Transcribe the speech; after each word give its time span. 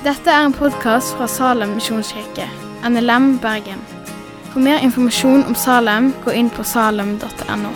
Dette 0.00 0.32
er 0.32 0.46
en 0.46 0.54
podkast 0.56 1.12
fra 1.12 1.26
Salem 1.28 1.74
misjonskirke, 1.76 2.46
NLM 2.88 3.34
Bergen. 3.42 3.82
For 4.48 4.62
mer 4.64 4.78
informasjon 4.80 5.42
om 5.44 5.52
Salem, 5.52 6.06
gå 6.24 6.32
inn 6.40 6.46
på 6.48 6.64
salem.no. 6.64 7.72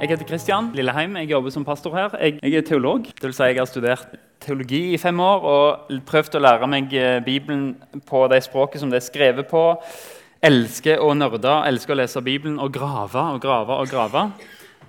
Jeg 0.00 0.08
heter 0.14 0.24
Kristian 0.30 0.70
Lilleheim. 0.72 1.20
Jeg 1.20 1.28
jobber 1.34 1.52
som 1.52 1.68
pastor 1.68 1.92
her. 1.98 2.16
Jeg, 2.16 2.38
jeg 2.40 2.62
er 2.62 2.64
teolog. 2.70 3.04
Det 3.04 3.28
vil 3.28 3.36
si 3.36 3.50
jeg 3.50 3.60
har 3.60 3.68
studert 3.68 4.16
teologi 4.40 4.80
i 4.94 5.02
fem 5.02 5.20
år 5.20 5.44
og 5.52 5.92
prøvd 6.08 6.40
å 6.40 6.44
lære 6.46 6.70
meg 6.72 6.96
eh, 6.96 7.20
Bibelen 7.20 7.74
på 8.08 8.24
det 8.32 8.40
språket 8.48 8.80
som 8.80 8.88
det 8.88 9.02
er 9.02 9.06
skrevet 9.10 9.52
på. 9.52 9.68
Elsker 10.40 11.04
å 11.04 11.12
nerde, 11.12 11.60
elsker 11.68 11.92
å 11.92 12.00
lese 12.00 12.24
Bibelen 12.24 12.56
og 12.56 12.72
grave 12.72 13.28
og 13.36 13.44
grave 13.44 13.76
og 13.84 13.92
grave. 13.92 14.26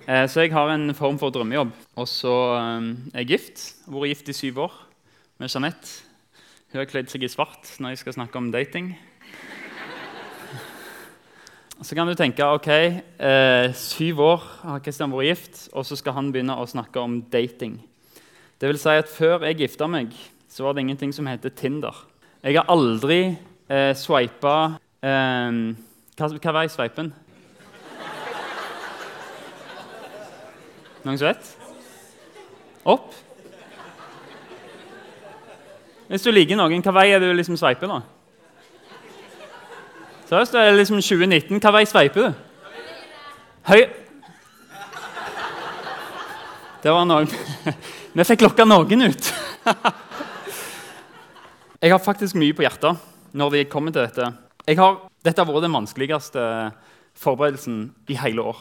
Eh, 0.04 0.26
så 0.28 0.42
jeg 0.44 0.52
har 0.52 0.68
en 0.68 0.92
form 0.94 1.16
for 1.18 1.32
drømmejobb. 1.32 1.70
Og 1.96 2.08
så 2.08 2.34
eh, 2.58 2.88
er 3.14 3.24
jeg 3.24 3.30
gift. 3.38 3.62
Har 3.86 3.96
vært 3.96 4.12
gift 4.12 4.28
i 4.28 4.36
syv 4.36 4.58
år 4.66 4.74
med 5.40 5.48
Jeanette. 5.48 6.04
Hun 6.72 6.82
har 6.82 6.90
kledd 6.90 7.08
seg 7.08 7.24
i 7.24 7.30
svart 7.32 7.70
når 7.80 7.94
jeg 7.94 8.02
skal 8.02 8.16
snakke 8.18 8.36
om 8.36 8.50
dating. 8.52 8.92
Så 11.84 11.96
kan 11.96 12.06
du 12.06 12.14
tenke 12.14 12.44
ok, 12.44 12.68
eh, 12.68 13.72
syv 13.74 14.20
år 14.22 14.44
har 14.60 14.84
Kristian 14.84 15.12
vært 15.12 15.30
gift, 15.32 15.64
og 15.72 15.88
så 15.88 15.96
skal 15.98 16.14
han 16.18 16.30
begynne 16.32 16.54
å 16.56 16.68
snakke 16.68 17.00
om 17.00 17.18
dating. 17.32 17.80
Det 18.60 18.68
vil 18.70 18.78
si 18.78 18.92
at 18.92 19.10
Før 19.10 19.42
jeg 19.48 19.58
gifta 19.64 19.88
meg, 19.88 20.12
så 20.48 20.64
var 20.64 20.74
det 20.74 20.84
ingenting 20.84 21.12
som 21.12 21.26
heter 21.26 21.50
Tinder. 21.50 21.96
Jeg 22.44 22.60
har 22.60 22.68
aldri 22.68 23.38
eh, 23.68 23.92
sveipa 23.96 24.78
eh, 25.00 25.74
hva, 26.14 26.28
hva 26.28 26.52
var 26.52 26.68
i 26.68 26.72
sveipen? 26.72 27.14
Noen 31.04 31.18
som 31.20 31.28
vet? 31.28 31.48
Opp? 32.88 33.12
Hvis 36.08 36.24
du 36.24 36.30
liker 36.32 36.56
noen, 36.56 36.80
hva 36.84 36.94
vei 36.96 37.10
er 37.12 37.20
det 37.20 37.28
du 37.28 37.36
liksom 37.36 37.58
sveiper? 37.60 37.90
da? 37.90 38.00
Seriøst, 40.28 40.54
det 40.56 40.62
er 40.62 40.78
liksom 40.78 41.00
2019. 41.04 41.60
Hva 41.60 41.74
vei 41.76 41.84
sveiper 41.88 42.28
du? 42.28 42.40
Høy... 43.68 43.82
Det 46.84 46.92
var 46.92 47.06
noen 47.08 47.30
Vi 48.16 48.24
fikk 48.28 48.44
lokka 48.44 48.66
noen 48.68 49.06
ut. 49.08 49.28
Jeg 51.84 51.92
har 51.92 52.00
faktisk 52.00 52.36
mye 52.40 52.56
på 52.56 52.64
hjertet 52.64 53.00
når 53.36 53.52
det 53.52 53.68
kommer 53.72 53.92
til 53.92 54.04
dette. 54.04 54.28
Har, 54.78 54.98
dette 55.24 55.40
har 55.40 55.48
vært 55.48 55.64
den 55.66 55.76
vanskeligste 55.76 56.44
forberedelsen 57.20 57.88
i 58.08 58.16
hele 58.20 58.44
år. 58.52 58.60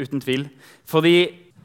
Uten 0.00 0.20
tvil. 0.24 0.46
Fordi 0.88 1.16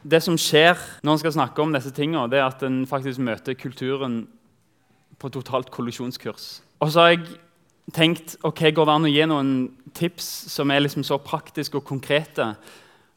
det 0.07 0.21
som 0.23 0.37
skjer 0.39 0.77
når 1.03 1.13
en 1.15 1.21
skal 1.21 1.35
snakke 1.35 1.63
om 1.63 1.73
disse 1.75 1.91
tingene, 1.95 2.29
det 2.31 2.39
er 2.39 2.47
at 2.47 2.63
en 2.65 2.81
faktisk 2.87 3.21
møter 3.23 3.57
kulturen 3.59 4.21
på 5.19 5.31
totalt 5.33 5.71
kollisjonskurs. 5.73 6.47
Og 6.83 6.93
så 6.93 7.03
har 7.03 7.13
jeg 7.15 7.27
tenkt 7.95 8.35
ok, 8.45 8.67
går 8.75 8.87
det 8.87 8.95
an 8.95 9.07
å 9.07 9.11
gi 9.11 9.27
noen 9.29 9.51
tips 9.97 10.27
som 10.53 10.71
er 10.71 10.83
liksom 10.83 11.05
så 11.07 11.19
praktiske 11.23 11.79
og 11.79 11.87
konkrete. 11.87 12.51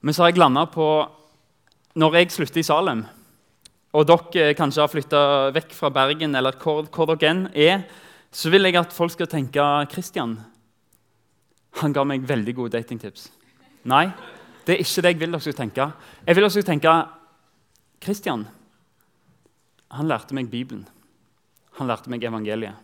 Men 0.01 0.17
så 0.17 0.25
har 0.25 0.33
jeg 0.33 0.41
landa 0.41 0.67
på 0.71 0.87
Når 1.99 2.15
jeg 2.15 2.31
slutter 2.31 2.61
i 2.61 2.63
Salem, 2.63 3.01
og 3.91 4.05
dere 4.07 4.55
kanskje 4.55 4.85
har 4.85 4.91
flytta 4.93 5.23
vekk 5.51 5.73
fra 5.75 5.89
Bergen, 5.91 6.37
eller 6.39 6.55
hvor, 6.55 6.85
hvor 6.87 7.11
dere 7.11 7.33
enn 7.33 7.41
er, 7.51 7.83
så 8.31 8.47
vil 8.53 8.69
jeg 8.69 8.79
at 8.79 8.95
folk 8.95 9.11
skal 9.11 9.27
tenke 9.27 9.65
Christian, 9.91 10.37
han 11.83 11.93
ga 11.93 12.05
meg 12.07 12.23
veldig 12.29 12.55
gode 12.55 12.77
datingtips. 12.77 13.27
Nei, 13.91 14.05
det 14.67 14.75
er 14.75 14.83
ikke 14.85 15.03
det 15.05 15.13
jeg 15.13 15.21
vil 15.21 15.35
dere 15.35 15.45
skal 15.45 15.59
tenke. 15.59 15.87
Jeg 16.27 16.37
vil 16.37 16.45
dere 16.45 16.55
skal 16.55 16.69
tenke 16.69 16.95
Kristian, 18.01 18.47
han 19.91 20.09
lærte 20.09 20.37
meg 20.37 20.51
Bibelen. 20.51 20.87
Han 21.79 21.89
lærte 21.91 22.11
meg 22.13 22.25
evangeliet. 22.25 22.77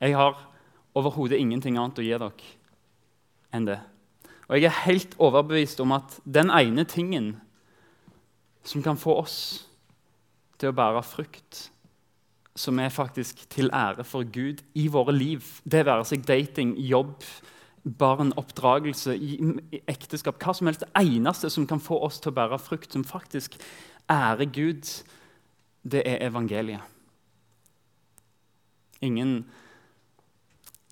Jeg 0.00 0.16
har 0.16 0.38
overhodet 0.94 1.38
ingenting 1.38 1.78
annet 1.78 2.00
å 2.00 2.04
gi 2.04 2.14
dere 2.14 2.30
enn 3.54 3.68
det. 3.68 3.78
Og 4.48 4.58
jeg 4.58 4.68
er 4.68 4.82
helt 4.84 5.14
overbevist 5.22 5.80
om 5.80 5.94
at 5.96 6.18
den 6.24 6.50
ene 6.52 6.84
tingen 6.88 7.34
som 8.64 8.82
kan 8.84 8.98
få 9.00 9.16
oss 9.22 9.38
til 10.58 10.70
å 10.70 10.76
bære 10.76 11.02
frukt, 11.06 11.68
som 12.54 12.78
er 12.78 12.92
faktisk 12.94 13.44
til 13.50 13.70
ære 13.74 14.04
for 14.06 14.24
Gud 14.24 14.62
i 14.78 14.86
våre 14.88 15.14
liv, 15.14 15.42
det 15.64 15.84
være 15.86 16.06
seg 16.06 16.26
dating, 16.26 16.76
jobb, 16.78 17.24
barn, 17.84 18.32
oppdragelse, 18.40 19.16
i, 19.16 19.36
ekteskap 19.86 20.38
Hva 20.40 20.54
som 20.56 20.70
helst. 20.70 20.84
Det 20.86 21.02
eneste 21.04 21.50
som 21.52 21.66
kan 21.68 21.82
få 21.82 22.00
oss 22.06 22.20
til 22.20 22.32
å 22.32 22.38
bære 22.38 22.60
frukt, 22.62 22.92
som 22.92 23.04
faktisk 23.04 23.58
ærer 24.10 24.48
Gud, 24.48 24.88
det 25.84 26.02
er 26.08 26.24
evangeliet. 26.26 26.80
Ingen 29.04 29.44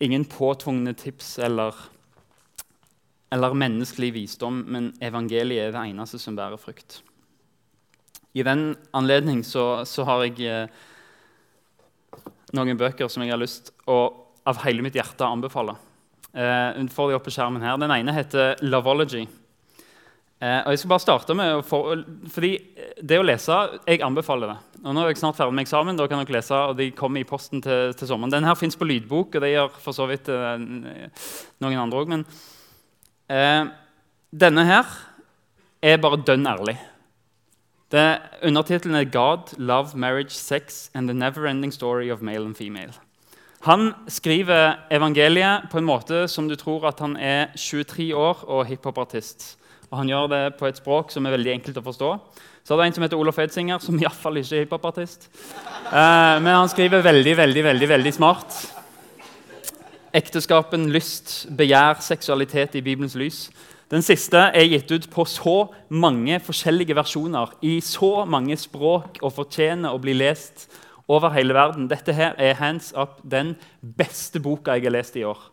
Ingen 0.03 0.25
påtvungne 0.27 0.97
tips 0.99 1.37
eller, 1.39 1.77
eller, 3.31 3.55
menneskelig 3.55 4.09
visdom, 4.17 4.65
men 4.67 4.89
evangeliet 4.99 5.69
er 5.69 5.77
det 5.77 5.83
eneste 5.93 6.19
som 6.19 6.35
bærer 6.35 6.59
frukt. 6.59 6.97
I 8.35 8.43
den 8.43 8.73
anledning 8.97 9.45
så, 9.47 9.85
så 9.87 10.03
har 10.09 10.25
jeg 10.25 10.49
eh, 10.49 10.83
noen 12.57 12.81
bøker 12.81 13.07
som 13.13 13.23
jeg 13.23 13.31
har 13.31 13.39
lyst 13.39 13.71
å 13.87 14.01
av 14.43 14.59
hele 14.65 14.83
mitt 14.83 14.99
hjerte 14.99 15.29
anbefale. 15.29 15.77
Eh, 16.33 16.83
får 16.89 17.11
de 17.11 17.17
opp 17.17 17.25
på 17.29 17.35
skjermen 17.35 17.63
her. 17.63 17.77
Den 17.77 17.91
ene 17.91 18.13
heter 18.17 18.57
'Loveology'. 18.63 19.29
Eh, 20.43 20.59
og 20.67 20.73
jeg 20.73 20.81
skal 20.81 20.91
bare 20.91 21.05
starte 21.05 21.35
med 21.39 21.61
for, 21.65 22.01
fordi 22.35 22.53
Det 23.03 23.19
å 23.19 23.23
lese 23.23 23.55
jeg 23.87 24.03
anbefaler 24.03 24.49
det. 24.51 24.57
Og 24.85 24.95
nå 24.95 25.03
er 25.03 25.13
jeg 25.13 25.21
snart 25.21 25.37
ferdig 25.37 25.55
med 25.55 25.67
eksamen, 25.67 25.97
da 25.97 26.07
kan 26.07 26.25
dere 26.25 26.35
lese, 26.35 26.55
og 26.55 26.77
de 26.77 26.91
kommer 26.91 27.21
i 27.21 27.25
posten 27.27 27.63
til, 27.63 27.93
til 27.95 28.09
sommeren. 28.09 28.31
Den 28.31 28.45
her 28.45 28.55
fins 28.55 28.77
på 28.77 28.87
lydbok, 28.87 29.35
og 29.35 29.41
det 29.41 29.53
gjør 29.53 29.71
for 29.79 29.93
så 29.93 30.07
vidt 30.11 30.29
eh, 30.29 30.59
noen 31.63 31.79
andre 31.79 31.99
òg. 31.99 32.11
Men 32.11 32.25
eh, 33.31 33.71
denne 34.35 34.65
her 34.67 34.87
er 35.83 36.03
bare 36.03 36.23
dønn 36.23 36.47
ærlig. 36.47 36.79
Undertittelen 38.43 38.97
er 38.97 39.05
'God, 39.05 39.59
Love, 39.59 39.95
Marriage, 39.95 40.31
Sex 40.31 40.91
and 40.95 41.09
the 41.09 41.15
Never-Ending 41.15 41.73
Story 41.73 42.11
of 42.11 42.23
Male 42.23 42.47
and 42.47 42.57
Female'. 42.57 42.99
Han 43.63 43.93
skriver 44.11 44.89
evangeliet 44.91 45.69
på 45.71 45.79
en 45.79 45.87
måte 45.87 46.25
som 46.27 46.49
du 46.51 46.57
tror 46.59 46.89
at 46.89 46.99
han 46.99 47.13
er 47.15 47.53
23 47.55 48.09
år 48.11 48.41
og 48.51 48.65
hiphopartist. 48.67 49.53
Og 49.93 50.01
han 50.01 50.11
gjør 50.11 50.27
det 50.33 50.41
på 50.59 50.67
et 50.67 50.81
språk 50.81 51.13
som 51.15 51.29
er 51.29 51.37
veldig 51.37 51.53
enkelt 51.53 51.79
å 51.79 51.85
forstå. 51.87 52.11
Så 52.67 52.75
er 52.75 52.81
det 52.81 52.89
en 52.89 52.97
som 52.97 53.07
heter 53.07 53.23
Olof 53.23 53.39
Edsinger, 53.39 53.79
som 53.79 54.01
iallfall 54.01 54.41
ikke 54.41 54.59
er 54.59 54.65
hiphopartist. 54.65 55.29
Eh, 55.31 56.37
men 56.43 56.51
han 56.51 56.71
skriver 56.75 57.07
veldig, 57.07 57.37
veldig, 57.39 57.65
veldig, 57.69 57.91
veldig 57.95 58.15
smart. 58.19 58.59
Ekteskapen, 60.11 60.91
lyst, 60.91 61.47
begjær, 61.55 62.03
seksualitet 62.03 62.75
i 62.75 62.83
Bibelens 62.83 63.15
lys. 63.15 63.45
Den 63.95 64.03
siste 64.03 64.49
er 64.51 64.67
gitt 64.73 64.91
ut 64.91 65.11
på 65.13 65.23
så 65.29 65.69
mange 65.93 66.41
forskjellige 66.43 66.99
versjoner, 66.99 67.55
i 67.63 67.77
så 67.85 68.25
mange 68.27 68.59
språk, 68.59 69.23
og 69.23 69.37
fortjener 69.39 69.95
å 69.95 70.03
bli 70.03 70.19
lest 70.19 70.67
over 71.09 71.33
hele 71.35 71.55
verden. 71.55 71.89
Dette 71.91 72.13
her 72.13 72.35
er 72.39 72.55
hands 72.55 72.93
up 72.97 73.21
den 73.23 73.57
beste 73.99 74.41
boka 74.41 74.77
jeg 74.77 74.87
har 74.89 74.97
lest 74.99 75.17
i 75.17 75.25
år. 75.25 75.53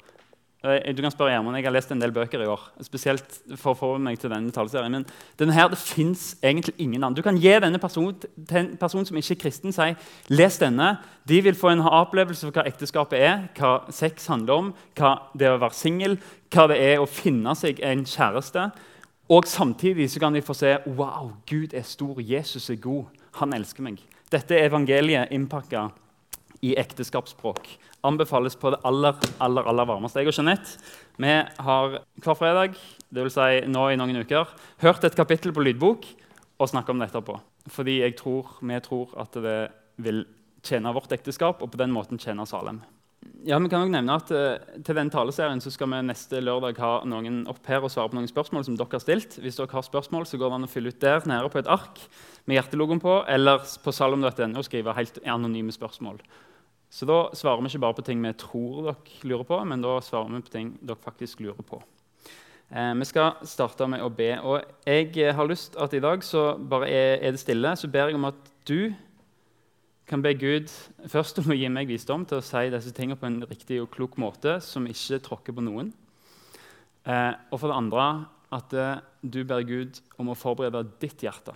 Eh, 0.63 0.91
du 0.95 1.01
kan 1.01 1.11
spørre 1.11 1.31
Gjermund, 1.31 1.55
Jeg 1.55 1.65
har 1.65 1.71
lest 1.71 1.91
en 1.91 2.01
del 2.01 2.11
bøker 2.11 2.41
i 2.41 2.45
år. 2.45 2.59
spesielt 2.81 3.39
for 3.55 3.73
å 3.73 3.77
få 3.77 3.97
meg 3.97 4.19
til 4.19 4.29
denne 4.29 4.51
taleserien, 4.51 4.91
Men 4.91 5.05
denne 5.37 5.53
her, 5.53 5.69
det 5.69 5.77
fins 5.77 6.35
egentlig 6.43 6.73
ingen 6.77 7.01
annen. 7.01 7.15
Du 7.15 7.21
kan 7.21 7.37
gi 7.37 7.59
denne 7.59 7.79
personen 7.79 8.15
til 8.45 8.57
en 8.57 8.77
person 8.77 9.05
som 9.05 9.15
ikke 9.15 9.31
er 9.31 9.49
kristen, 9.49 9.71
si 9.71 9.95
les 10.29 10.57
denne. 10.57 10.99
De 11.25 11.41
vil 11.41 11.55
få 11.55 11.71
en 11.71 11.79
opplevelse 11.79 12.41
for 12.41 12.51
hva 12.51 12.67
ekteskapet 12.67 13.19
er, 13.19 13.47
hva 13.55 13.89
sex 13.89 14.27
handler 14.27 14.53
om, 14.53 14.73
hva 14.95 15.31
det 15.33 15.47
er 15.47 15.55
å 15.55 15.61
være 15.61 15.73
singel, 15.73 16.19
hva 16.51 16.67
det 16.67 16.77
er 16.77 16.99
å 16.99 17.07
finne 17.07 17.55
seg 17.55 17.79
en 17.79 18.03
kjæreste. 18.03 18.71
Og 19.29 19.45
samtidig 19.45 20.09
så 20.09 20.19
kan 20.19 20.33
de 20.33 20.41
få 20.41 20.53
se 20.53 20.77
wow, 20.85 21.31
Gud 21.47 21.73
er 21.73 21.83
stor, 21.83 22.19
Jesus 22.19 22.69
er 22.69 22.75
god, 22.75 23.05
han 23.33 23.53
elsker 23.53 23.81
meg. 23.81 23.99
Dette 24.29 24.59
evangeliet 24.61 25.31
innpakka 25.33 25.87
i 26.61 26.75
ekteskapsspråk 26.77 27.69
anbefales 28.05 28.55
på 28.55 28.69
det 28.69 28.79
aller 28.85 29.15
aller, 29.41 29.65
aller 29.67 29.87
varmeste. 29.89 30.21
Jeg 30.21 30.29
og 30.29 30.37
Jeanette 30.37 30.77
vi 31.19 31.31
har 31.65 31.95
hver 32.23 32.37
fredag 32.37 32.77
vil 33.09 33.31
si 33.33 33.63
nå 33.67 33.87
i 33.89 33.97
noen 33.99 34.21
uker, 34.21 34.51
hørt 34.83 35.03
et 35.03 35.17
kapittel 35.17 35.55
på 35.55 35.63
lydbok 35.65 36.05
og 36.59 36.69
snakket 36.69 36.93
om 36.93 37.01
det 37.01 37.09
etterpå. 37.09 37.39
Fordi 37.73 37.97
tror, 38.15 38.53
vi 38.61 38.79
tror 38.85 39.17
at 39.19 39.33
det 39.33 39.57
vil 39.97 40.23
tjene 40.63 40.93
vårt 40.93 41.11
ekteskap 41.15 41.63
og 41.63 41.73
på 41.73 41.81
den 41.81 41.91
måten 41.95 42.21
tjene 42.21 42.45
Salem. 42.47 42.79
Ja, 43.43 43.57
vi 43.59 43.67
kan 43.67 43.83
også 43.83 43.91
nevne 43.91 44.15
at 44.15 44.29
uh, 44.31 44.79
Til 44.83 44.95
den 44.95 45.09
taleserien 45.11 45.59
så 45.59 45.71
skal 45.71 45.89
vi 45.91 45.99
neste 46.07 46.39
lørdag 46.39 46.79
ha 46.79 46.91
noen 47.07 47.41
opp 47.51 47.65
her 47.67 47.83
og 47.83 47.91
svare 47.91 48.11
på 48.11 48.15
noen 48.15 48.29
spørsmål 48.31 48.63
som 48.67 48.77
dere 48.79 48.95
har 48.95 49.03
stilt. 49.03 49.35
Hvis 49.43 49.59
dere 49.59 49.75
har 49.75 49.83
spørsmål, 49.83 50.27
så 50.27 50.39
går 50.39 50.51
det 50.51 50.59
an 50.59 50.67
å 50.67 50.71
fylle 50.71 50.93
ut 50.93 51.01
der 51.03 51.27
nede 51.27 51.51
på 51.51 51.59
et 51.59 51.71
ark 51.71 51.99
med 52.49 52.57
hjertelogoen 52.57 53.01
på, 53.03 53.19
eller 53.29 53.61
på 53.83 53.93
salom.no 53.93 54.63
skrive 54.65 54.95
helt 54.97 55.21
anonyme 55.21 55.73
spørsmål. 55.73 56.17
Så 56.89 57.05
da 57.05 57.27
svarer 57.37 57.61
vi 57.61 57.69
ikke 57.69 57.83
bare 57.83 57.97
på 57.99 58.05
ting 58.07 58.21
vi 58.23 58.33
tror 58.41 58.87
dere 58.87 59.29
lurer 59.29 59.45
på, 59.45 59.59
men 59.69 59.85
da 59.85 59.99
svarer 60.01 60.33
vi 60.33 60.41
på 60.47 60.53
ting 60.55 60.71
dere 60.81 60.97
faktisk 61.03 61.43
lurer 61.45 61.61
på. 61.65 61.77
Eh, 62.69 62.93
vi 62.97 63.05
skal 63.05 63.37
starte 63.49 63.85
med 63.89 64.01
å 64.01 64.09
be. 64.13 64.31
Og 64.41 64.65
jeg 64.89 65.35
har 65.37 65.49
lyst 65.49 65.77
at 65.77 65.93
i 65.93 66.01
dag 66.01 66.25
så 66.25 66.51
bare 66.57 66.89
er, 66.89 67.13
er 67.21 67.37
det 67.37 67.41
stille. 67.41 67.75
Så 67.77 67.89
ber 67.93 68.09
jeg 68.09 68.17
om 68.17 68.27
at 68.29 68.51
du 68.69 68.89
kan 70.09 70.25
be 70.25 70.33
Gud 70.33 70.73
først 71.09 71.37
om 71.41 71.53
å 71.53 71.57
gi 71.57 71.69
meg 71.69 71.89
visdom 71.89 72.25
til 72.25 72.39
å 72.39 72.45
si 72.45 72.65
disse 72.73 72.93
tingene 72.97 73.19
på 73.19 73.29
en 73.29 73.43
riktig 73.45 73.77
og 73.83 73.91
klok 73.93 74.17
måte 74.17 74.57
som 74.65 74.89
ikke 74.89 75.21
tråkker 75.25 75.53
på 75.53 75.65
noen. 75.65 75.93
Eh, 77.05 77.33
og 77.53 77.59
for 77.59 77.69
det 77.69 77.77
andre 77.77 78.09
at 78.53 78.73
eh, 78.73 79.01
du 79.21 79.43
ber 79.45 79.65
Gud 79.69 80.01
om 80.17 80.31
å 80.33 80.37
forberede 80.37 80.87
ditt 81.01 81.21
hjerte. 81.21 81.53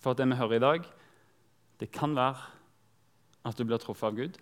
For 0.00 0.12
at 0.12 0.20
det 0.20 0.28
vi 0.30 0.38
hører 0.40 0.56
i 0.56 0.64
dag, 0.64 0.88
det 1.80 1.90
kan 1.92 2.16
være 2.16 2.40
at 3.48 3.56
du 3.56 3.64
blir 3.64 3.80
truffet 3.80 4.08
av 4.08 4.16
Gud. 4.16 4.38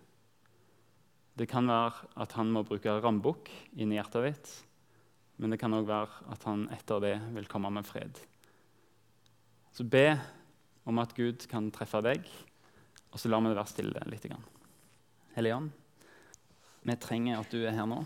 Det 1.39 1.47
kan 1.51 1.69
være 1.71 2.09
at 2.19 2.35
han 2.39 2.51
må 2.51 2.65
bruke 2.67 2.97
rambukk 3.03 3.51
inn 3.79 3.93
i 3.95 3.99
hjertet 3.99 4.27
ditt. 4.27 4.53
Men 5.39 5.55
det 5.55 5.61
kan 5.63 5.75
òg 5.75 5.87
være 5.87 6.31
at 6.35 6.47
han 6.49 6.67
etter 6.75 7.03
det 7.03 7.15
vil 7.37 7.51
komme 7.51 7.71
med 7.71 7.87
fred. 7.87 8.19
Så 9.71 9.87
be 9.87 10.17
om 10.89 10.99
at 10.99 11.15
Gud 11.15 11.47
kan 11.51 11.71
treffe 11.75 12.01
deg, 12.03 12.25
og 13.13 13.21
så 13.21 13.31
lar 13.31 13.43
vi 13.45 13.53
det 13.53 13.59
være 13.61 13.71
stille 13.71 14.07
litt. 14.11 14.27
Hellige 15.37 15.61
vi 16.89 16.95
trenger 16.97 17.37
at 17.37 17.53
du 17.53 17.61
er 17.67 17.75
her 17.77 17.87
nå, 17.91 17.99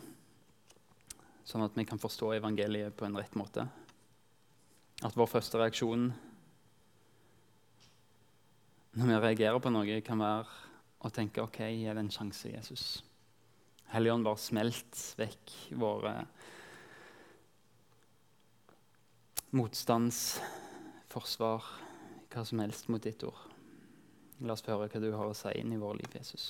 sånn 1.47 1.63
at 1.63 1.77
vi 1.79 1.85
kan 1.87 2.01
forstå 2.03 2.33
evangeliet 2.39 2.97
på 2.99 3.07
en 3.07 3.17
rett 3.19 3.35
måte. 3.39 3.67
At 5.07 5.17
vår 5.19 5.29
første 5.31 5.61
reaksjon 5.61 6.09
når 8.93 9.09
vi 9.09 9.21
reagerer 9.25 9.63
på 9.63 9.73
noe, 9.73 10.01
kan 10.05 10.21
være 10.21 10.45
å 11.03 11.11
tenke 11.11 11.43
OK, 11.43 11.63
gi 11.65 11.89
det 11.89 12.03
en 12.03 12.13
sjanse, 12.13 12.51
Jesus. 12.53 12.85
Helligånd, 13.93 14.25
bare 14.25 14.41
smelt 14.41 15.01
vekk 15.19 15.53
våre 15.81 16.13
motstandsforsvar, 19.53 21.63
hva 22.33 22.45
som 22.49 22.63
helst 22.65 22.89
mot 22.93 23.05
ditt 23.05 23.25
ord. 23.29 23.41
La 24.43 24.53
oss 24.57 24.65
få 24.65 24.73
høre 24.75 24.91
hva 24.93 25.01
du 25.03 25.11
har 25.13 25.29
å 25.29 25.37
si 25.37 25.53
inn 25.61 25.75
i 25.75 25.81
vårt 25.81 25.99
liv, 26.01 26.11
Jesus. 26.17 26.45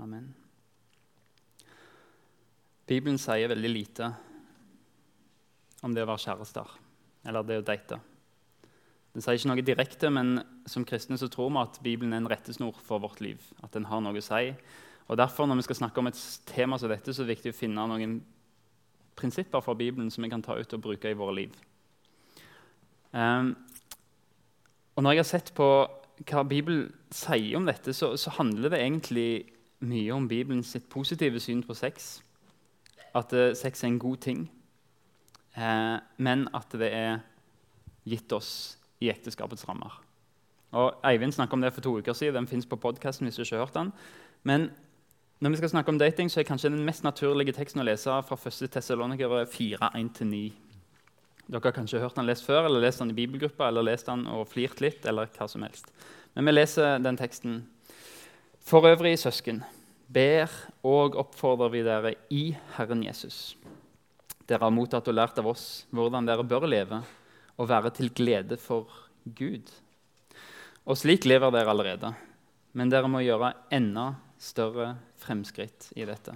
Amen. 0.00 0.26
Bibelen 2.88 3.18
sier 3.20 3.52
veldig 3.52 3.70
lite 3.70 4.06
om 5.82 5.94
det 5.94 6.02
å 6.04 6.08
være 6.08 6.24
kjærester 6.24 6.66
eller 7.28 7.42
det 7.46 7.60
å 7.60 7.66
date. 7.66 7.96
Den 9.12 9.20
sier 9.20 9.36
ikke 9.36 9.50
noe 9.50 9.64
direkte, 9.64 10.08
men 10.08 10.38
som 10.68 10.86
kristne 10.88 11.18
så 11.20 11.28
tror 11.28 11.50
vi 11.52 11.60
at 11.60 11.80
Bibelen 11.84 12.14
er 12.14 12.22
en 12.22 12.30
rettesnor 12.32 12.78
for 12.80 13.02
vårt 13.02 13.20
liv. 13.20 13.42
At 13.62 13.74
den 13.76 13.90
har 13.90 14.00
noe 14.00 14.16
å 14.16 14.24
si. 14.24 14.54
Og 15.12 15.18
Derfor 15.20 15.46
når 15.46 15.60
vi 15.60 15.66
skal 15.66 15.82
snakke 15.82 16.00
om 16.00 16.08
et 16.08 16.20
tema 16.48 16.78
som 16.80 16.88
dette, 16.88 17.12
så 17.12 17.22
er 17.22 17.28
det 17.28 17.36
viktig 17.36 17.52
å 17.52 17.58
finne 17.58 17.84
noen 17.90 18.22
prinsipper 19.18 19.60
fra 19.60 19.76
Bibelen 19.76 20.08
som 20.10 20.24
vi 20.24 20.30
kan 20.32 20.42
ta 20.42 20.56
ut 20.56 20.72
og 20.72 20.80
bruke 20.80 21.10
i 21.10 21.18
våre 21.18 21.36
liv. 21.42 21.58
Um, 23.12 23.52
og 24.96 25.02
Når 25.02 25.12
jeg 25.12 25.20
har 25.20 25.28
sett 25.28 25.52
på 25.54 25.68
hva 26.28 26.44
Bibelen 26.48 26.92
sier 27.12 27.56
om 27.58 27.68
dette, 27.68 27.92
så, 27.92 28.14
så 28.16 28.32
handler 28.38 28.72
det 28.72 28.80
egentlig 28.80 29.52
mye 29.84 30.12
om 30.14 30.28
Bibelens 30.28 30.76
positive 30.88 31.40
syn 31.40 31.60
på 31.66 31.76
sex. 31.76 32.22
At 33.12 33.32
uh, 33.36 33.52
sex 33.52 33.84
er 33.84 33.92
en 33.92 34.00
god 34.00 34.24
ting, 34.24 34.46
uh, 35.58 36.00
men 36.16 36.48
at 36.56 36.72
det 36.72 36.88
er 36.88 37.20
gitt 38.08 38.32
oss 38.32 38.78
i 39.02 39.10
ekteskapets 39.12 39.66
rammer. 39.68 39.98
Og 40.72 40.94
Eivind 41.04 41.34
snakket 41.36 41.58
om 41.58 41.64
det 41.64 41.74
for 41.74 41.84
to 41.84 41.98
uker 42.00 42.16
siden. 42.16 42.34
Den 42.42 42.48
fins 42.48 42.66
på 42.66 42.78
podkasten. 42.80 43.26
hvis 43.26 43.36
du 43.36 43.42
ikke 43.42 43.56
har 43.56 43.66
hørt 43.66 43.74
den. 43.74 43.92
Men 44.42 44.70
når 45.40 45.50
vi 45.50 45.56
skal 45.56 45.68
snakke 45.68 45.88
om 45.88 45.98
dating, 45.98 46.30
så 46.30 46.40
er 46.40 46.44
kanskje 46.48 46.70
den 46.70 46.84
mest 46.84 47.04
naturlige 47.04 47.52
teksten 47.52 47.82
å 47.82 47.84
lese 47.84 48.22
fra 48.22 48.36
1. 48.38 48.70
Tessaloniker 48.70 49.44
4, 49.44 49.90
1-9. 49.94 50.52
Dere 51.48 51.60
har 51.64 51.74
kanskje 51.74 52.00
hørt 52.00 52.16
den 52.16 52.26
lest 52.26 52.46
før, 52.46 52.64
eller 52.64 52.80
lest 52.80 53.02
den 53.02 53.10
i 53.10 53.16
bibelgruppa, 53.16 53.68
eller 53.68 53.82
lest 53.82 54.06
den 54.06 54.26
og 54.30 54.46
flirt 54.48 54.80
litt, 54.80 55.04
eller 55.06 55.26
hva 55.26 55.48
som 55.50 55.62
helst. 55.66 55.90
Men 56.34 56.46
vi 56.46 56.54
leser 56.54 57.02
den 57.02 57.18
teksten. 57.18 57.64
For 58.62 58.86
øvrig, 58.86 59.18
søsken, 59.18 59.64
ber 60.06 60.48
og 60.86 61.18
oppfordrer 61.18 61.72
vi 61.74 61.82
dere 61.82 62.14
i 62.30 62.44
Herren 62.76 63.02
Jesus. 63.02 63.56
Dere 64.46 64.62
har 64.62 64.74
mottatt 64.74 65.10
og 65.10 65.18
lært 65.18 65.38
av 65.42 65.50
oss 65.50 65.84
hvordan 65.90 66.26
dere 66.28 66.46
bør 66.46 66.68
leve 66.70 67.02
og 67.60 67.68
være 67.70 67.92
til 67.96 68.12
glede 68.14 68.58
for 68.60 68.90
Gud. 69.24 69.70
Og 70.86 70.98
slik 70.98 71.26
lever 71.28 71.52
dere 71.54 71.70
allerede, 71.70 72.12
men 72.72 72.90
dere 72.90 73.10
må 73.10 73.22
gjøre 73.22 73.52
enda 73.74 74.12
større 74.42 74.96
fremskritt 75.22 75.92
i 75.94 76.06
dette. 76.08 76.34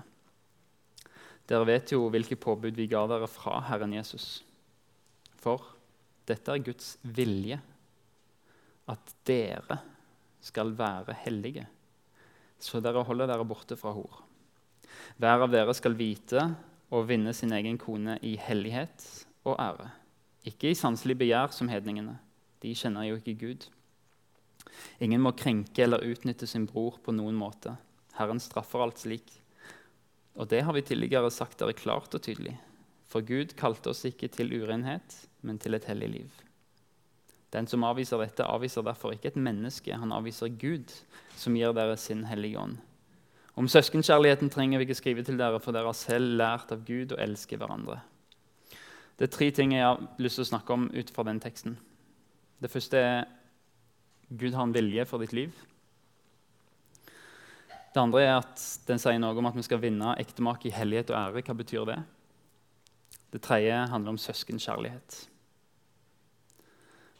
Dere 1.46 1.66
vet 1.66 1.92
jo 1.94 2.06
hvilke 2.10 2.38
påbud 2.38 2.76
vi 2.76 2.88
ga 2.90 3.04
dere 3.10 3.28
fra 3.30 3.60
Herren 3.68 3.94
Jesus. 3.94 4.42
For 5.38 5.62
dette 6.26 6.52
er 6.52 6.62
Guds 6.66 6.96
vilje, 7.02 7.58
at 8.90 9.12
dere 9.26 9.80
skal 10.42 10.72
være 10.78 11.14
hellige, 11.24 11.66
så 12.58 12.80
dere 12.82 13.04
holder 13.06 13.30
dere 13.30 13.46
borte 13.46 13.78
fra 13.78 13.92
hor. 13.94 14.22
Hver 15.18 15.44
av 15.46 15.52
dere 15.52 15.74
skal 15.76 15.96
vite 15.98 16.42
og 16.94 17.08
vinne 17.08 17.34
sin 17.34 17.54
egen 17.54 17.78
kone 17.82 18.18
i 18.26 18.36
hellighet 18.40 19.06
og 19.46 19.58
ære. 19.58 19.90
Ikke 20.46 20.70
i 20.70 20.78
sanselig 20.78 21.16
begjær 21.18 21.54
som 21.54 21.70
hedningene. 21.70 22.18
De 22.62 22.74
kjenner 22.76 23.08
jo 23.08 23.18
ikke 23.18 23.36
Gud. 23.40 23.66
Ingen 25.02 25.22
må 25.24 25.32
krenke 25.36 25.84
eller 25.84 26.04
utnytte 26.06 26.46
sin 26.46 26.68
bror 26.68 27.00
på 27.02 27.14
noen 27.14 27.36
måte. 27.38 27.74
Herren 28.16 28.40
straffer 28.40 28.84
alt 28.84 29.02
slik. 29.02 29.28
Og 30.36 30.48
det 30.52 30.62
har 30.64 30.76
vi 30.76 30.84
tidligere 30.84 31.32
sagt 31.32 31.58
dere 31.60 31.76
klart 31.76 32.14
og 32.14 32.22
tydelig. 32.22 32.56
For 33.08 33.24
Gud 33.24 33.54
kalte 33.58 33.92
oss 33.92 34.04
ikke 34.08 34.28
til 34.32 34.52
urenhet, 34.56 35.14
men 35.46 35.58
til 35.62 35.76
et 35.76 35.86
hellig 35.88 36.10
liv. 36.12 36.42
Den 37.54 37.68
som 37.70 37.86
avviser 37.86 38.20
dette, 38.20 38.44
avviser 38.44 38.84
derfor 38.84 39.14
ikke 39.14 39.30
et 39.32 39.38
menneske, 39.40 39.94
han 39.94 40.12
avviser 40.12 40.50
Gud, 40.60 40.92
som 41.38 41.56
gir 41.56 41.72
dere 41.76 41.96
sin 42.00 42.26
hellige 42.28 42.58
ånd. 42.60 42.76
Om 43.56 43.70
søskenkjærligheten 43.72 44.50
trenger 44.52 44.78
vi 44.78 44.88
ikke 44.88 44.98
skrive 44.98 45.24
til 45.24 45.38
dere, 45.40 45.60
for 45.62 45.72
dere 45.72 45.88
har 45.88 45.96
selv 45.96 46.36
lært 46.36 46.74
av 46.74 46.82
Gud 46.84 47.14
å 47.14 47.20
elske 47.22 47.56
hverandre. 47.56 48.02
Det 49.16 49.28
er 49.28 49.32
tre 49.32 49.50
ting 49.50 49.72
jeg 49.72 49.84
har 49.84 50.02
lyst 50.20 50.36
til 50.36 50.44
å 50.44 50.50
snakke 50.50 50.74
om 50.74 50.90
ut 50.92 51.10
fra 51.14 51.24
den 51.24 51.40
teksten. 51.40 51.78
Det 52.60 52.70
første 52.72 53.00
er 53.00 53.24
Gud 54.28 54.56
har 54.56 54.66
en 54.66 54.74
vilje 54.74 55.06
for 55.08 55.22
ditt 55.22 55.32
liv. 55.36 55.54
Det 57.94 58.02
andre 58.02 58.24
er 58.26 58.34
at 58.42 58.60
den 58.88 59.00
sier 59.00 59.16
noe 59.22 59.36
om 59.38 59.48
at 59.48 59.56
vi 59.56 59.64
skal 59.64 59.80
vinne 59.80 60.16
ektemak 60.20 60.66
i 60.68 60.74
hellighet 60.74 61.12
og 61.14 61.16
ære. 61.16 61.44
Hva 61.46 61.54
betyr 61.56 61.86
det? 61.88 62.00
Det 63.32 63.40
tredje 63.44 63.78
handler 63.88 64.12
om 64.12 64.20
søskenkjærlighet. 64.20 65.16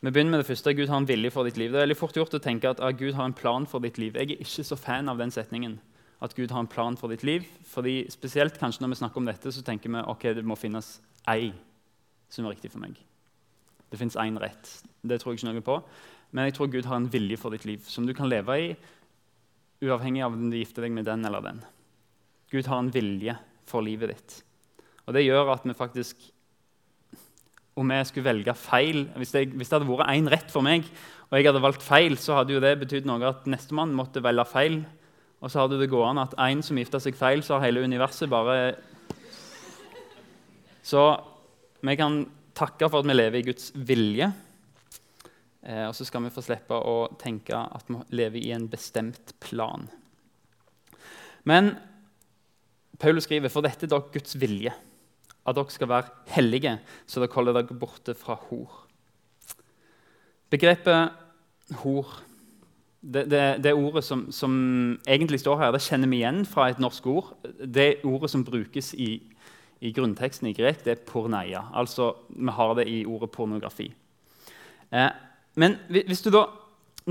Vi 0.04 0.10
begynner 0.10 0.36
med 0.36 0.42
det 0.42 0.50
første. 0.50 0.74
Gud 0.76 0.90
har 0.92 1.00
en 1.00 1.08
vilje 1.08 1.30
for 1.32 1.48
ditt 1.48 1.56
liv. 1.56 1.70
Det 1.72 1.80
er 1.80 1.86
veldig 1.86 1.96
fort 1.96 2.18
gjort 2.18 2.36
å 2.36 2.42
tenke 2.42 2.68
at 2.68 2.82
ah, 2.84 2.92
Gud 2.92 3.16
har 3.16 3.24
en 3.24 3.36
plan 3.36 3.64
for 3.66 3.80
ditt 3.80 3.96
liv. 3.98 4.18
Jeg 4.18 4.36
er 4.36 4.44
ikke 4.44 4.66
så 4.68 4.76
fan 4.76 5.08
av 5.08 5.16
den 5.22 5.32
setningen. 5.32 5.78
At 6.20 6.36
Gud 6.36 6.52
har 6.52 6.60
en 6.60 6.68
plan 6.68 6.96
for 7.00 7.08
ditt 7.08 7.24
liv. 7.24 7.48
Fordi 7.72 8.02
Spesielt 8.12 8.60
kanskje 8.60 8.84
når 8.84 8.92
vi 8.92 9.00
snakker 9.00 9.22
om 9.22 9.30
dette, 9.30 9.52
så 9.52 9.64
tenker 9.64 9.90
vi 9.90 10.04
ok, 10.04 10.28
det 10.36 10.44
må 10.44 10.58
finnes 10.60 10.98
ei 11.26 11.54
som 12.32 12.46
er 12.46 12.56
riktig 12.56 12.72
for 12.72 12.82
meg. 12.82 12.98
Det 13.90 14.00
fins 14.00 14.18
én 14.18 14.38
rett. 14.42 14.70
Det 15.06 15.20
tror 15.22 15.32
jeg 15.32 15.40
ikke 15.40 15.52
noe 15.52 15.64
på. 15.64 15.78
Men 16.34 16.48
jeg 16.48 16.56
tror 16.56 16.70
Gud 16.72 16.88
har 16.88 16.98
en 16.98 17.10
vilje 17.10 17.38
for 17.40 17.54
ditt 17.54 17.66
liv 17.68 17.84
som 17.86 18.06
du 18.06 18.14
kan 18.16 18.28
leve 18.28 18.56
i 18.58 18.70
uavhengig 19.84 20.24
av 20.24 20.34
om 20.34 20.48
du 20.50 20.56
gifter 20.58 20.86
deg 20.86 20.94
med 20.96 21.06
den 21.06 21.24
eller 21.28 21.44
den. 21.44 21.60
Gud 22.50 22.68
har 22.70 22.80
en 22.80 22.92
vilje 22.92 23.36
for 23.68 23.84
livet 23.84 24.14
ditt. 24.14 24.40
Og 25.06 25.14
Det 25.14 25.26
gjør 25.26 25.52
at 25.54 25.66
vi 25.66 25.74
faktisk 25.74 26.16
Om 27.76 27.90
jeg 27.92 28.06
skulle 28.08 28.24
velge 28.24 28.54
feil 28.56 29.04
Hvis, 29.20 29.34
jeg, 29.34 29.50
hvis 29.52 29.68
det 29.68 29.76
hadde 29.76 29.88
vært 29.90 30.08
én 30.08 30.30
rett 30.32 30.50
for 30.50 30.64
meg, 30.64 30.86
og 31.28 31.36
jeg 31.36 31.46
hadde 31.46 31.60
valgt 31.62 31.82
feil, 31.84 32.16
så 32.16 32.38
hadde 32.38 32.54
jo 32.54 32.60
det 32.62 32.78
betydd 32.80 33.06
noe 33.06 33.28
at 33.28 33.46
nestemann 33.50 33.92
måtte 33.92 34.22
velge 34.22 34.46
feil. 34.48 34.78
Og 35.42 35.50
så 35.50 35.60
hadde 35.60 35.78
det 35.80 35.90
gående 35.90 36.22
at 36.24 36.36
én 36.40 36.62
som 36.64 36.78
gifta 36.78 37.00
seg 37.02 37.18
feil, 37.18 37.42
så 37.42 37.56
har 37.56 37.66
hele 37.66 37.82
universet 37.84 38.30
bare 38.30 38.76
Så 40.86 41.02
vi 41.86 41.96
kan 41.98 42.24
takke 42.56 42.88
for 42.90 43.02
at 43.02 43.08
vi 43.08 43.16
lever 43.16 43.40
i 43.40 43.46
Guds 43.50 43.70
vilje. 43.74 44.30
Eh, 45.66 45.84
og 45.88 45.94
så 45.98 46.06
skal 46.06 46.24
vi 46.24 46.32
få 46.34 46.44
slippe 46.44 46.78
å 46.78 46.96
tenke 47.20 47.58
at 47.58 47.88
vi 47.90 48.00
lever 48.16 48.42
i 48.42 48.52
en 48.56 48.68
bestemt 48.70 49.34
plan. 49.42 49.88
Men 51.46 51.74
Paulus 52.98 53.26
skriver 53.28 53.52
for 53.52 53.66
dette 53.66 53.86
er 53.86 53.92
dere 53.92 54.12
Guds 54.14 54.38
vilje, 54.40 54.72
at 55.46 55.58
dere 55.58 55.74
skal 55.74 55.90
være 55.90 56.14
hellige, 56.34 56.78
så 57.06 57.22
dere 57.22 57.34
holder 57.34 57.60
dere 57.60 57.78
borte 57.78 58.16
fra 58.18 58.38
hor. 58.48 58.82
Begrepet 60.50 61.74
hor, 61.82 62.08
det, 63.02 63.26
det, 63.30 63.42
det 63.62 63.74
ordet 63.74 64.02
som, 64.06 64.26
som, 64.34 64.52
egentlig 65.06 65.40
står 65.42 65.60
her, 65.60 65.74
det 65.74 65.84
kjenner 65.84 66.10
vi 66.10 66.22
igjen 66.22 66.44
fra 66.48 66.70
et 66.70 66.80
norsk 66.82 67.06
ord. 67.10 67.32
Det 67.60 68.04
ordet 68.06 68.30
som 68.32 68.44
brukes 68.46 68.92
i, 68.94 69.18
i 69.84 69.92
grunnteksten 69.92 70.48
i 70.50 70.54
grek, 70.56 70.84
det 70.84 70.92
er 70.94 71.06
porneia. 71.08 71.66
Altså, 71.76 72.14
vi 72.28 72.52
har 72.52 72.76
det 72.78 72.86
i 72.88 73.00
ordet 73.04 73.30
pornografi. 73.34 73.90
Eh, 74.92 75.10
men 75.56 75.76
hvis 75.90 76.24
du 76.24 76.30
da 76.32 76.46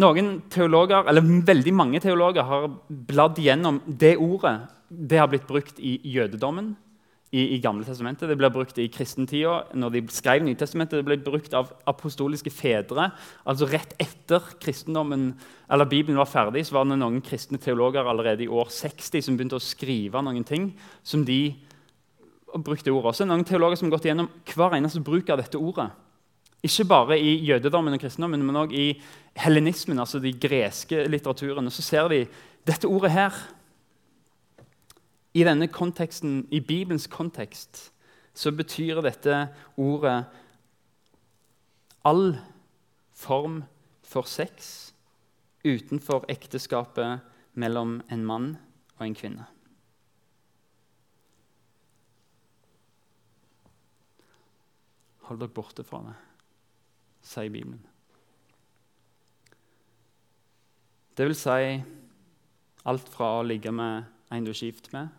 noen 0.01 0.39
teologer, 0.51 1.05
eller 1.07 1.23
Veldig 1.47 1.73
mange 1.73 2.01
teologer 2.03 2.43
har 2.43 2.71
bladd 2.89 3.39
gjennom 3.39 3.81
det 3.87 4.17
ordet. 4.17 4.57
Det 4.89 5.19
har 5.19 5.29
blitt 5.31 5.47
brukt 5.47 5.79
i 5.79 5.97
jødedommen, 6.03 6.75
i, 7.35 7.55
i 7.55 7.59
Gamle 7.59 7.83
testamentet. 7.87 8.29
Det 8.29 8.37
blir 8.39 8.53
brukt 8.53 8.77
i 8.79 8.87
kristentida. 8.91 9.63
Når 9.73 9.93
de 9.95 10.01
skrev 10.13 10.43
Nytestamentet, 10.45 10.99
det 10.99 11.07
ble 11.07 11.17
brukt 11.23 11.55
av 11.57 11.71
apostoliske 11.89 12.51
fedre. 12.53 13.09
Altså 13.47 13.67
Rett 13.71 13.95
etter 13.99 14.43
kristendommen, 14.61 15.33
eller 15.71 15.89
Bibelen 15.89 16.19
var 16.21 16.29
ferdig, 16.29 16.65
så 16.67 16.77
var 16.77 16.87
det 16.87 16.99
noen 17.01 17.21
kristne 17.25 17.59
teologer 17.61 18.07
allerede 18.07 18.45
i 18.45 18.51
år 18.51 18.71
60 18.71 19.25
som 19.25 19.39
begynte 19.39 19.59
å 19.59 19.63
skrive 19.63 20.21
noen 20.23 20.45
ting 20.47 20.69
som 21.03 21.25
de 21.27 21.55
brukte 22.63 22.93
ordet. 22.93 23.11
Også 23.11 23.27
noen 23.27 23.45
teologer 23.47 23.79
som 23.79 23.89
har 23.89 23.97
gått 23.97 24.07
gjennom 24.09 24.29
hver 24.51 24.77
eneste 24.77 25.03
bruk 25.03 25.29
av 25.29 25.41
dette 25.41 25.59
ordet. 25.59 25.89
Ikke 26.65 26.87
bare 26.89 27.17
i 27.19 27.35
jødedommen 27.45 27.93
og 27.93 28.01
kristendommen, 28.01 28.45
men 28.45 28.55
også 28.55 28.77
i 28.79 28.87
helenismen, 29.37 29.99
altså 29.99 30.19
de 30.19 30.31
greske 30.33 31.03
litteraturene. 31.11 31.71
Så 31.71 31.85
ser 31.85 32.07
vi 32.09 32.23
dette 32.65 32.89
ordet 32.89 33.11
her 33.13 33.37
i 35.35 35.43
denne 35.43 35.67
konteksten, 35.67 36.45
i 36.49 36.61
Bibelens 36.63 37.07
kontekst, 37.11 37.91
så 38.33 38.51
betyr 38.51 39.01
dette 39.03 39.47
ordet 39.77 40.23
all 42.05 42.37
form 43.13 43.63
for 44.03 44.27
sex 44.29 44.93
utenfor 45.65 46.25
ekteskapet 46.29 47.19
mellom 47.53 47.99
en 48.11 48.25
mann 48.25 48.47
og 48.99 49.07
en 49.07 49.17
kvinne. 49.17 49.54
Hold 55.25 55.41
dere 55.41 55.53
borte 55.53 55.83
fra 55.83 56.01
det, 56.05 56.15
sier 57.25 57.51
Bibelen. 57.53 57.81
Det 61.15 61.25
vil 61.25 61.37
si 61.37 61.79
alt 62.85 63.09
fra 63.09 63.37
å 63.39 63.45
ligge 63.47 63.71
med 63.71 64.05
en 64.35 64.45
du 64.45 64.51
er 64.51 64.59
gift 64.59 64.91
med, 64.93 65.09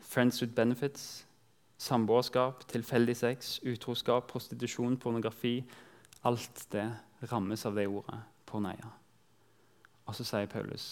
friends 0.00 0.40
with 0.42 0.54
benefits, 0.56 1.26
samboerskap, 1.78 2.64
tilfeldig 2.70 3.16
sex, 3.18 3.58
utroskap, 3.66 4.30
prostitusjon, 4.30 4.96
pornografi 4.96 5.58
Alt 6.24 6.62
det 6.72 6.86
rammes 7.28 7.66
av 7.68 7.74
det 7.76 7.84
ordet 7.84 8.16
porneia. 8.48 8.88
Og 10.08 10.16
så 10.16 10.24
sier 10.24 10.48
Paulus, 10.48 10.86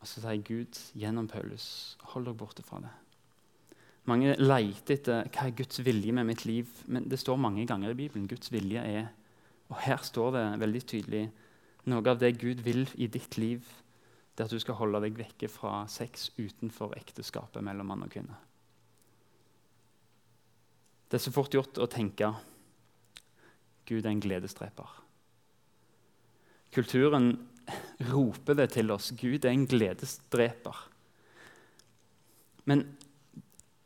og 0.00 0.08
så 0.08 0.22
sier 0.22 0.40
Gud 0.40 0.78
gjennom 0.96 1.28
Paulus 1.28 1.98
hold 2.14 2.24
dere 2.24 2.40
borte 2.40 2.64
fra 2.64 2.80
det. 2.80 2.92
Mange 4.10 4.34
leter 4.40 4.96
etter 4.96 5.28
hva 5.30 5.46
er 5.46 5.54
Guds 5.54 5.82
vilje 5.86 6.14
med 6.16 6.26
mitt 6.26 6.42
liv. 6.48 6.70
Men 6.90 7.06
det 7.08 7.20
står 7.22 7.38
mange 7.38 7.66
ganger 7.68 7.92
i 7.92 7.98
Bibelen 7.98 8.26
Guds 8.30 8.50
vilje 8.52 8.82
er 8.82 9.10
Og 9.70 9.76
her 9.84 10.00
står 10.02 10.32
det 10.34 10.46
veldig 10.58 10.80
tydelig 10.82 11.28
noe 11.88 12.02
av 12.10 12.18
det 12.18 12.32
Gud 12.40 12.58
vil 12.66 12.88
i 12.98 13.06
ditt 13.06 13.36
liv 13.38 13.62
det 14.40 14.46
er 14.46 14.48
at 14.48 14.56
du 14.56 14.62
skal 14.62 14.78
holde 14.78 15.02
deg 15.04 15.18
vekke 15.18 15.48
fra 15.52 15.82
sex 15.90 16.30
utenfor 16.38 16.94
ekteskapet 16.96 17.60
mellom 17.60 17.90
mann 17.92 18.06
og 18.06 18.12
kvinne. 18.14 18.38
Det 21.10 21.18
er 21.18 21.24
så 21.26 21.32
fort 21.34 21.52
gjort 21.52 21.76
å 21.76 21.88
tenke 21.90 22.30
Gud 23.84 24.06
er 24.06 24.14
en 24.14 24.22
gledesdreper. 24.22 24.94
Kulturen 26.72 27.34
roper 28.12 28.56
det 28.56 28.70
til 28.78 28.94
oss. 28.94 29.10
Gud 29.18 29.44
er 29.44 29.52
en 29.52 29.66
gledesdreper. 29.68 30.84
Men 32.70 32.86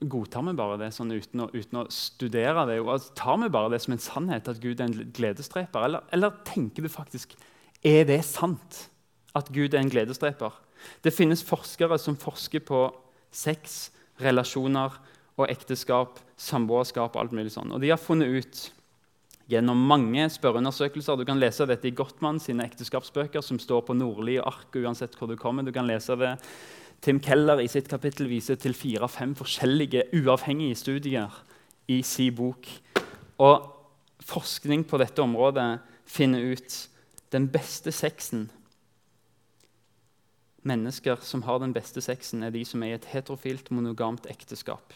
godtar 0.01 0.43
vi 0.49 0.57
bare 0.59 0.79
det 0.81 0.91
sånn 0.97 1.13
uten, 1.15 1.45
å, 1.45 1.51
uten 1.55 1.83
å, 1.83 1.85
studere 1.93 2.67
det? 2.69 2.81
Og 2.83 3.13
tar 3.19 3.39
vi 3.43 3.53
bare 3.53 3.71
det 3.73 3.83
som 3.85 3.95
en 3.95 4.03
sannhet 4.03 4.51
at 4.51 4.63
Gud 4.63 4.81
er 4.81 4.89
en 4.89 5.13
gledesdreper? 5.15 5.87
Eller, 5.87 6.09
eller 6.13 6.35
tenker 6.49 6.85
du 6.85 6.91
faktisk 6.93 7.37
er 7.85 8.07
det 8.09 8.23
sant? 8.27 8.89
at 9.35 9.51
Gud 9.55 9.75
er 9.75 9.83
en 9.83 9.91
gledesdreper. 9.91 10.55
Det 11.03 11.15
finnes 11.15 11.43
forskere 11.45 11.99
som 11.99 12.19
forsker 12.19 12.63
på 12.65 12.87
sex, 13.35 13.91
relasjoner 14.23 14.95
og 15.35 15.49
ekteskap, 15.51 16.21
samboerskap 16.39 17.17
og 17.17 17.25
alt 17.25 17.35
mulig 17.35 17.55
sånn. 17.55 17.73
Og 17.75 17.83
de 17.83 17.91
har 17.91 18.01
funnet 18.01 18.31
ut 18.31 18.63
gjennom 19.51 19.81
mange 19.91 20.23
spørreundersøkelser 20.33 21.19
Du 21.19 21.27
kan 21.29 21.41
lese 21.41 21.67
dette 21.69 21.91
i 21.91 21.93
Gottmann 21.93 22.39
sine 22.41 22.65
ekteskapsbøker, 22.65 23.43
som 23.45 23.59
står 23.61 23.83
på 23.89 23.97
Nordli 23.99 24.39
og 24.39 24.47
Ark 24.55 24.79
uansett 24.79 25.19
hvor 25.19 25.29
du 25.29 25.37
kommer. 25.41 25.67
Du 25.67 25.75
kan 25.75 25.89
lese 25.89 26.17
det. 26.21 26.37
Tim 27.05 27.19
Keller 27.21 27.61
i 27.61 27.69
sitt 27.69 27.91
kapittel 27.93 28.31
viser 28.31 28.57
til 28.57 28.73
fire-fem 28.73 29.35
forskjellige 29.37 30.07
uavhengige 30.17 30.79
studier 30.81 31.35
i 31.93 31.99
sin 32.01 32.33
bok. 32.33 32.65
Og 33.45 33.67
forskning 34.25 34.87
på 34.89 34.97
dette 35.03 35.21
området 35.21 35.83
finner 36.09 36.55
ut 36.55 36.79
den 37.35 37.51
beste 37.53 37.93
sexen 37.93 38.49
Mennesker 40.65 41.21
som 41.21 41.43
har 41.45 41.59
den 41.61 41.75
beste 41.77 42.01
sexen, 42.01 42.43
er 42.43 42.49
de 42.49 42.63
som 42.65 42.81
er 42.83 42.95
i 42.95 42.97
et 42.97 43.11
heterofilt, 43.13 43.69
monogamt 43.69 44.25
ekteskap. 44.33 44.95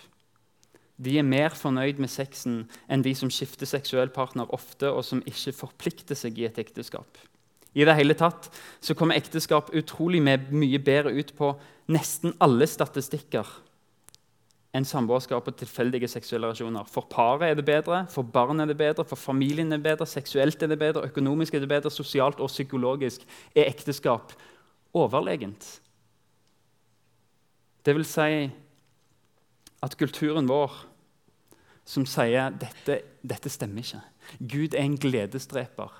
De 0.96 1.18
er 1.20 1.26
mer 1.28 1.52
fornøyd 1.52 2.00
med 2.00 2.08
sexen 2.08 2.62
enn 2.88 3.04
de 3.04 3.12
som 3.12 3.28
skifter 3.28 3.68
seksuell 3.68 4.08
partner 4.08 4.48
ofte, 4.48 4.88
og 4.88 5.04
som 5.04 5.20
ikke 5.28 5.52
forplikter 5.52 6.16
seg 6.16 6.40
i 6.40 6.46
et 6.48 6.56
ekteskap. 6.58 7.20
I 7.76 7.84
det 7.84 7.98
hele 7.98 8.16
tatt 8.16 8.48
så 8.80 8.96
kommer 8.96 9.20
ekteskap 9.20 9.68
utrolig 9.76 10.22
mye 10.24 10.80
bedre 10.80 11.12
ut 11.12 11.36
på 11.36 11.52
nesten 11.88 12.34
alle 12.44 12.68
statistikker 12.68 13.48
enn 14.76 14.84
samboerskap 14.84 15.46
og 15.48 15.56
tilfeldige 15.56 16.10
seksuelle 16.10 16.50
relasjoner. 16.50 16.86
For 16.90 17.08
paret 17.08 17.48
er 17.48 17.56
det 17.58 17.64
bedre, 17.66 18.02
for 18.12 18.22
barn 18.22 18.60
er 18.60 18.68
det 18.68 18.76
bedre, 18.78 19.04
for 19.08 19.16
familien 19.16 19.72
er 19.72 19.80
det 19.80 19.88
bedre, 19.88 20.06
seksuelt 20.06 20.62
er 20.62 20.70
det 20.70 20.78
bedre, 20.80 21.06
økonomisk 21.08 21.56
er 21.56 21.64
det 21.64 21.70
bedre, 21.72 21.90
sosialt 21.90 22.40
og 22.44 22.52
psykologisk 22.52 23.24
er 23.56 23.70
ekteskap 23.70 24.34
overlegent. 24.96 25.80
Det 27.84 27.94
vil 27.96 28.04
si 28.04 28.50
at 29.82 29.96
kulturen 29.96 30.48
vår 30.50 30.74
som 31.88 32.04
sier 32.04 32.52
dette, 32.60 33.00
dette 33.24 33.48
stemmer 33.48 33.80
ikke. 33.80 34.02
Gud 34.38 34.74
er 34.76 34.84
en 34.84 34.98
gledesdreper. 35.00 35.94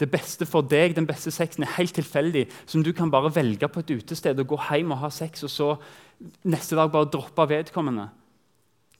Det 0.00 0.10
beste 0.12 0.44
for 0.46 0.66
deg, 0.66 0.92
den 0.96 1.06
beste 1.08 1.32
sexen, 1.32 1.64
er 1.64 1.76
helt 1.78 1.94
tilfeldig. 1.96 2.46
Som 2.68 2.84
du 2.84 2.92
kan 2.92 3.10
bare 3.10 3.32
velge 3.34 3.68
på 3.68 3.80
et 3.80 3.94
utested 3.96 4.38
og 4.42 4.50
gå 4.52 4.58
hjem 4.68 4.92
og 4.92 5.00
ha 5.06 5.10
sex, 5.10 5.42
og 5.46 5.50
så 5.50 5.70
neste 6.44 6.76
dag 6.76 6.92
bare 6.92 7.08
droppe 7.12 7.48
vedkommende. 7.48 8.10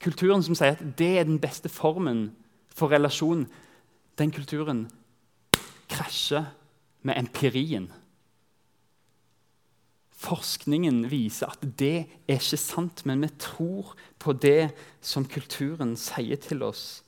Kulturen 0.01 0.43
som 0.45 0.57
sier 0.57 0.75
at 0.77 0.83
det 0.97 1.13
er 1.19 1.29
den 1.29 1.39
beste 1.41 1.69
formen 1.69 2.31
for 2.73 2.93
relasjon, 2.93 3.45
den 4.17 4.33
kulturen 4.33 4.87
krasjer 5.89 6.49
med 7.05 7.17
empirien. 7.17 7.89
Forskningen 10.17 11.03
viser 11.11 11.53
at 11.53 11.65
det 11.77 12.07
er 12.27 12.39
ikke 12.39 12.57
sant, 12.57 13.05
men 13.05 13.21
vi 13.21 13.29
tror 13.37 13.93
på 14.19 14.33
det 14.33 14.71
som 15.01 15.25
kulturen 15.29 15.93
sier 15.97 16.41
til 16.41 16.65
oss. 16.65 17.03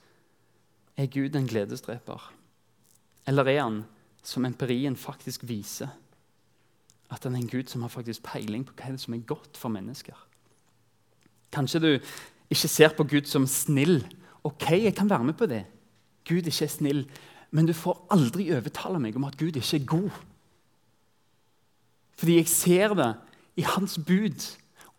Er 0.98 1.10
Gud 1.10 1.34
en 1.36 1.50
gledesdreper? 1.50 2.39
Eller 3.30 3.52
er 3.52 3.62
han, 3.62 3.84
som 4.26 4.46
empirien 4.48 4.98
faktisk 4.98 5.46
viser, 5.48 5.92
at 7.10 7.26
han 7.26 7.36
er 7.36 7.44
en 7.44 7.52
Gud 7.52 7.70
som 7.70 7.86
har 7.86 7.94
faktisk 7.94 8.26
peiling 8.26 8.66
på 8.66 8.74
hva 8.78 8.90
er 8.90 8.98
det 8.98 9.04
som 9.04 9.16
er 9.16 9.26
godt 9.30 9.58
for 9.58 9.74
mennesker? 9.74 10.18
Kanskje 11.54 11.82
du 11.82 11.90
ikke 12.50 12.70
ser 12.70 12.94
på 12.98 13.06
Gud 13.10 13.30
som 13.30 13.48
snill. 13.50 14.02
Ok, 14.46 14.72
jeg 14.72 14.96
kan 14.98 15.10
være 15.10 15.24
med 15.24 15.38
på 15.38 15.48
det. 15.50 15.64
Gud 16.28 16.50
ikke 16.50 16.66
er 16.66 16.74
snill. 16.74 17.04
Men 17.52 17.66
du 17.66 17.74
får 17.74 18.06
aldri 18.14 18.52
overtale 18.54 19.02
meg 19.02 19.18
om 19.18 19.26
at 19.26 19.38
Gud 19.38 19.58
ikke 19.58 19.78
er 19.78 19.86
god. 19.90 20.10
Fordi 22.18 22.36
jeg 22.36 22.48
ser 22.52 22.94
det 22.98 23.14
i 23.58 23.66
hans 23.66 23.98
bud. 24.06 24.46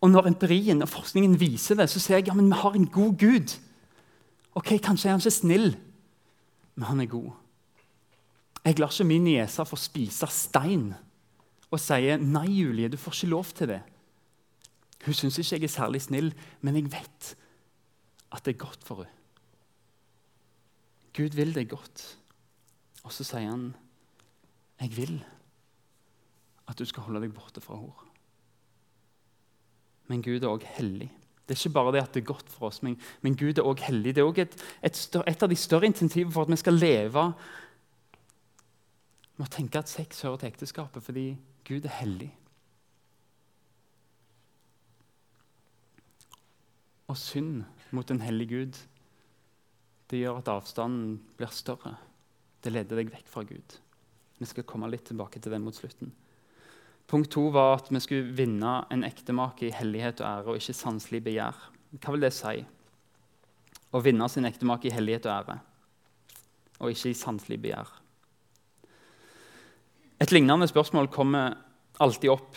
Og 0.00 0.10
når 0.10 0.30
empirien 0.32 0.82
og 0.82 0.88
forskningen 0.88 1.38
viser 1.40 1.78
det, 1.78 1.90
så 1.90 2.00
ser 2.00 2.18
jeg 2.18 2.30
ja, 2.30 2.34
men 2.34 2.50
vi 2.50 2.58
har 2.62 2.74
en 2.74 2.86
god 2.86 3.18
Gud. 3.20 3.58
Ok, 4.54 4.78
Kanskje 4.82 5.08
er 5.08 5.12
han 5.12 5.22
ikke 5.22 5.30
snill, 5.30 5.76
men 6.74 6.84
han 6.88 7.00
er 7.00 7.06
god. 7.06 7.30
Jeg 8.64 8.78
lar 8.78 8.92
ikke 8.92 9.08
min 9.08 9.24
niese 9.24 9.64
få 9.64 9.78
spise 9.80 10.28
stein 10.30 10.90
og 11.70 11.78
sier 11.80 12.20
nei, 12.20 12.48
Julie, 12.60 12.90
du 12.90 12.98
får 12.98 13.14
ikke 13.16 13.30
lov 13.30 13.52
til 13.56 13.70
det. 13.70 13.80
Hun 15.06 15.16
syns 15.16 15.38
ikke 15.38 15.56
jeg 15.56 15.68
er 15.68 15.72
særlig 15.72 16.02
snill, 16.04 16.32
men 16.60 16.76
jeg 16.76 16.90
vet 16.92 17.30
at 18.30 18.44
det 18.44 18.54
er 18.54 18.64
godt 18.66 18.84
for 18.84 19.04
henne. 19.04 19.16
Gud 21.16 21.34
vil 21.34 21.54
det 21.54 21.68
godt. 21.70 22.02
Og 23.02 23.12
så 23.12 23.24
sier 23.24 23.50
han, 23.50 23.74
'Jeg 24.80 24.96
vil' 24.96 25.24
at 26.68 26.78
du 26.78 26.84
skal 26.84 27.02
holde 27.02 27.20
deg 27.20 27.34
borte 27.34 27.60
fra 27.60 27.76
henne. 27.76 28.10
Men 30.06 30.22
Gud 30.22 30.42
er 30.42 30.50
òg 30.50 30.64
hellig. 30.78 31.10
Det 31.46 31.56
er 31.56 31.60
ikke 31.66 31.74
bare 31.74 31.92
det 31.92 32.02
at 32.02 32.14
det 32.14 32.20
er 32.22 32.32
godt 32.32 32.48
for 32.48 32.66
oss, 32.66 32.82
men, 32.82 32.96
men 33.22 33.36
Gud 33.36 33.58
er 33.58 33.66
òg 33.66 33.82
hellig. 33.82 34.14
Det 34.14 34.22
er 34.22 34.28
òg 34.28 34.38
et, 34.38 34.54
et, 34.82 35.16
et, 35.26 35.42
av 35.42 35.48
de 35.50 35.56
større 35.56 35.86
insentivene 35.86 36.32
for 36.32 36.46
at 36.46 36.50
vi 36.50 36.56
skal 36.56 36.78
leve 36.78 37.24
med 39.40 39.48
å 39.48 39.54
tenke 39.54 39.80
at 39.80 39.88
sex 39.88 40.20
hører 40.26 40.42
til 40.42 40.50
ekteskapet, 40.50 41.00
fordi 41.00 41.26
Gud 41.64 41.86
er 41.88 41.96
hellig. 42.02 42.28
Og 47.08 47.16
synd 47.16 47.62
mot 47.96 48.10
en 48.12 48.20
hellig 48.20 48.50
Gud 48.50 48.80
det 50.10 50.20
gjør 50.20 50.40
at 50.40 50.50
avstanden 50.50 51.20
blir 51.38 51.52
større. 51.54 51.94
Det 52.60 52.72
leder 52.74 52.98
deg 52.98 53.12
vekk 53.14 53.30
fra 53.30 53.44
Gud. 53.46 53.76
Vi 54.40 54.48
skal 54.48 54.66
komme 54.68 54.90
litt 54.90 55.06
tilbake 55.08 55.40
til 55.40 55.54
det 55.54 55.60
mot 55.62 55.76
slutten. 55.76 56.10
Punkt 57.10 57.30
to 57.32 57.46
var 57.54 57.78
at 57.78 57.88
vi 57.90 58.02
skulle 58.02 58.34
vinne 58.36 58.74
en 58.92 59.06
ektemake 59.06 59.68
i 59.68 59.72
hellighet 59.74 60.20
og 60.20 60.28
ære, 60.28 60.50
og 60.50 60.60
ikke 60.60 60.76
sanselig 60.76 61.22
begjær. 61.26 61.64
Hva 61.96 62.14
vil 62.14 62.26
det 62.26 62.32
si? 62.34 62.60
Å 63.90 64.02
vinne 64.02 64.28
sin 64.30 64.50
ektemake 64.50 64.90
i 64.90 64.94
hellighet 64.94 65.30
og 65.30 65.34
ære, 65.38 65.58
og 66.82 66.92
ikke 66.92 67.14
i 67.14 67.18
sanselig 67.18 67.62
begjær. 67.64 67.99
Et 70.20 70.32
lignende 70.32 70.68
spørsmål 70.68 71.08
kommer 71.08 71.54
alltid 72.00 72.30
opp 72.34 72.56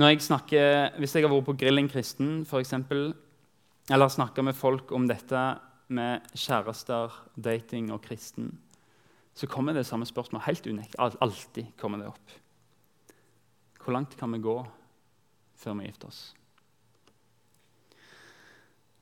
når 0.00 0.08
jeg 0.08 0.22
snakker, 0.22 0.96
Hvis 0.98 1.14
jeg 1.14 1.24
har 1.26 1.32
vært 1.32 1.44
på 1.44 1.56
Grilling 1.60 1.90
kristen, 1.90 2.46
eksempel, 2.46 3.12
eller 3.90 4.08
snakka 4.08 4.42
med 4.42 4.54
folk 4.54 4.92
om 4.92 5.06
dette 5.08 5.58
med 5.88 6.22
kjærester, 6.32 7.10
dating 7.36 7.90
og 7.92 8.00
kristen, 8.00 8.58
så 9.34 9.46
kommer 9.46 9.72
det 9.74 9.86
samme 9.86 10.06
spørsmål. 10.06 10.42
Helt 10.46 10.66
unikt. 10.66 10.94
Alltid 10.98 11.76
kommer 11.76 11.98
det 11.98 12.06
opp. 12.06 12.36
Hvor 13.84 13.92
langt 13.92 14.16
kan 14.16 14.32
vi 14.32 14.38
gå 14.38 14.56
før 15.56 15.74
vi 15.74 15.86
gifter 15.90 16.08
oss? 16.08 16.34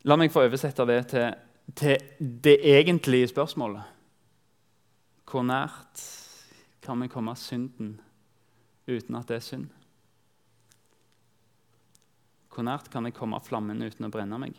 La 0.05 0.17
meg 0.17 0.33
få 0.33 0.47
oversette 0.49 0.87
det 0.89 1.03
til, 1.13 1.35
til 1.75 1.99
det 2.19 2.59
egentlige 2.65 3.29
spørsmålet. 3.29 3.83
Hvor 5.29 5.45
nært 5.45 6.03
kan 6.85 7.01
vi 7.03 7.11
komme 7.13 7.35
synden 7.37 7.97
uten 8.89 9.19
at 9.19 9.29
det 9.29 9.39
er 9.39 9.45
synd? 9.45 9.69
Hvor 12.53 12.67
nært 12.67 12.89
kan 12.91 13.07
jeg 13.07 13.15
komme 13.15 13.39
flammen 13.45 13.85
uten 13.85 14.09
å 14.09 14.13
brenne 14.13 14.39
meg? 14.41 14.57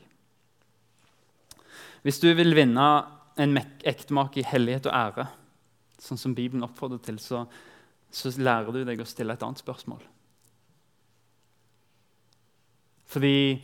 Hvis 2.06 2.22
du 2.24 2.30
vil 2.32 2.56
vinne 2.56 2.86
en 3.40 3.60
ektemake 3.60 4.40
i 4.40 4.48
hellighet 4.48 4.88
og 4.88 4.96
ære, 4.96 5.26
sånn 6.00 6.20
som 6.20 6.36
Bibelen 6.36 6.64
oppfordrer 6.64 7.02
til, 7.04 7.20
så, 7.20 7.44
så 8.12 8.32
lærer 8.40 8.72
du 8.72 8.86
deg 8.88 9.02
å 9.04 9.08
stille 9.08 9.36
et 9.36 9.44
annet 9.44 9.60
spørsmål. 9.60 10.02
Fordi 13.10 13.60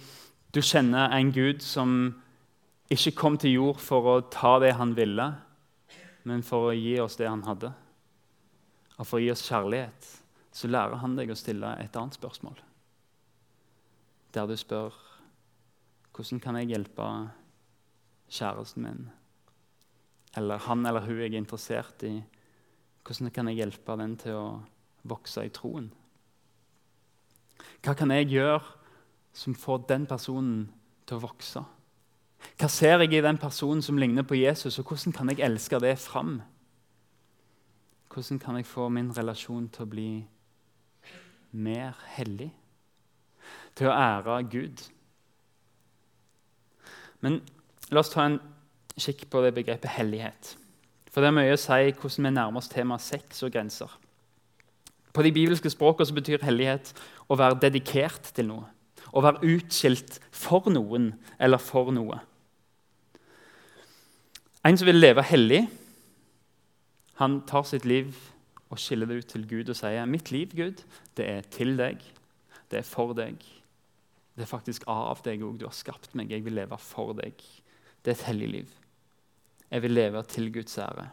du 0.56 0.62
kjenner 0.64 1.14
en 1.16 1.32
Gud 1.36 1.64
som 1.64 1.96
ikke 2.92 3.16
kom 3.18 3.40
til 3.40 3.56
jord 3.56 3.82
for 3.82 4.10
å 4.10 4.20
ta 4.34 4.58
det 4.62 4.76
han 4.80 4.94
ville, 4.98 5.30
men 6.26 6.44
for 6.46 6.70
å 6.70 6.76
gi 6.76 6.98
oss 7.02 7.18
det 7.20 7.30
han 7.30 7.46
hadde. 7.46 7.72
Og 8.96 9.08
for 9.08 9.20
å 9.20 9.24
gi 9.24 9.32
oss 9.34 9.44
kjærlighet, 9.48 10.08
så 10.56 10.70
lærer 10.72 11.02
han 11.02 11.18
deg 11.18 11.32
å 11.32 11.38
stille 11.38 11.74
et 11.84 11.98
annet 12.00 12.16
spørsmål. 12.16 12.62
Der 14.36 14.48
du 14.48 14.56
spør 14.60 14.96
hvordan 16.16 16.40
kan 16.40 16.56
jeg 16.56 16.72
hjelpe 16.72 17.06
kjæresten 18.32 18.86
min? 18.86 19.02
Eller 20.40 20.64
han 20.64 20.86
eller 20.88 21.04
hun 21.04 21.20
jeg 21.20 21.34
er 21.34 21.42
interessert 21.42 22.04
i. 22.08 22.14
Hvordan 23.04 23.32
kan 23.36 23.52
jeg 23.52 23.60
hjelpe 23.60 23.98
den 24.00 24.16
til 24.20 24.40
å 24.40 24.48
vokse 25.04 25.44
i 25.44 25.52
troen? 25.52 25.90
Hva 27.84 27.94
kan 28.00 28.12
jeg 28.16 28.32
gjøre 28.32 28.64
som 29.36 29.56
får 29.60 29.84
den 29.92 30.08
personen 30.08 30.70
til 31.06 31.20
å 31.20 31.26
vokse? 31.28 31.66
Hva 32.56 32.70
ser 32.72 33.04
jeg 33.04 33.14
i 33.14 33.24
den 33.26 33.40
personen 33.42 33.84
som 33.84 34.00
ligner 34.00 34.24
på 34.24 34.40
Jesus, 34.40 34.80
og 34.80 34.88
hvordan 34.88 35.14
kan 35.16 35.32
jeg 35.32 35.44
elske 35.44 35.80
det 35.84 35.98
fram? 36.00 36.40
Hvordan 38.16 38.40
kan 38.40 38.56
jeg 38.56 38.66
få 38.66 38.88
min 38.90 39.10
relasjon 39.12 39.66
til 39.76 39.84
å 39.84 39.92
bli 39.92 40.10
mer 41.52 41.98
hellig? 42.16 42.48
Til 43.76 43.90
å 43.92 43.96
ære 43.96 44.38
Gud? 44.54 44.84
Men 47.20 47.42
la 47.92 48.00
oss 48.00 48.14
ta 48.14 48.24
en 48.30 48.40
kikk 48.96 49.26
på 49.28 49.44
det 49.44 49.52
begrepet 49.58 49.98
hellighet. 49.98 50.54
For 51.12 51.20
det 51.20 51.28
er 51.28 51.36
mye 51.42 51.58
å 51.58 51.60
si 51.60 51.92
hvordan 51.92 52.30
vi 52.30 52.34
nærmer 52.38 52.64
oss 52.64 52.72
temaet 52.72 53.04
sex 53.04 53.44
og 53.44 53.52
grenser. 53.52 53.92
På 55.12 55.24
de 55.24 55.36
bibelske 55.36 55.76
språkene 55.76 56.16
betyr 56.16 56.48
hellighet 56.48 56.96
å 57.28 57.36
være 57.36 57.60
dedikert 57.68 58.32
til 58.32 58.48
noe. 58.54 58.70
Å 59.12 59.28
være 59.28 59.44
utskilt 59.58 60.22
for 60.32 60.72
noen 60.72 61.12
eller 61.36 61.60
for 61.60 61.92
noe. 61.92 62.24
En 64.64 64.80
som 64.80 64.88
vil 64.88 65.04
leve 65.04 65.24
hellig, 65.36 65.66
han 67.22 67.42
tar 67.48 67.64
sitt 67.68 67.86
liv 67.88 68.16
og 68.70 68.80
skiller 68.82 69.08
det 69.10 69.20
ut 69.22 69.30
til 69.32 69.46
Gud 69.48 69.70
og 69.72 69.78
sier 69.78 70.08
mitt 70.10 70.32
liv, 70.34 70.52
Gud, 70.56 70.82
det 71.16 71.28
er 71.30 71.46
til 71.54 71.78
deg, 71.80 72.02
det 72.72 72.82
er 72.82 72.88
for 72.88 73.14
deg. 73.16 73.40
Det 74.36 74.44
er 74.44 74.52
faktisk 74.52 74.84
av 74.92 75.22
deg 75.24 75.44
òg. 75.46 75.60
Du 75.60 75.64
har 75.68 75.76
skapt 75.76 76.16
meg. 76.18 76.34
Jeg 76.34 76.44
vil 76.44 76.58
leve 76.58 76.76
for 76.82 77.14
deg. 77.16 77.40
Det 78.04 78.12
er 78.12 78.18
et 78.18 78.26
hellig 78.28 78.50
liv. 78.52 78.74
Jeg 79.72 79.86
vil 79.86 79.96
leve 79.96 80.24
til 80.28 80.52
Guds 80.54 80.76
ære. 80.78 81.08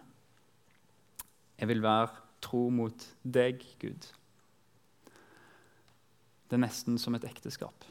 Jeg 1.61 1.71
vil 1.71 1.85
være 1.85 2.09
tro 2.43 2.67
mot 2.75 3.07
deg, 3.23 3.63
Gud. 3.79 4.09
Det 6.51 6.59
er 6.59 6.65
nesten 6.65 6.99
som 6.99 7.15
et 7.15 7.25
ekteskap. 7.29 7.87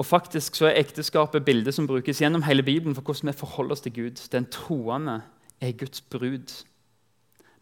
Og 0.00 0.06
faktisk 0.08 0.56
så 0.56 0.70
er 0.70 0.80
Ekteskapet 0.80 1.44
bildet 1.44 1.76
som 1.76 1.86
brukes 1.86 2.18
gjennom 2.22 2.42
hele 2.42 2.64
Bibelen 2.64 2.96
for 2.96 3.04
hvordan 3.04 3.28
vi 3.28 3.38
forholder 3.38 3.76
oss 3.76 3.84
til 3.84 3.92
Gud. 3.94 4.22
Den 4.32 4.48
troende 4.50 5.20
er 5.62 5.72
Guds 5.78 6.00
brud. 6.00 6.64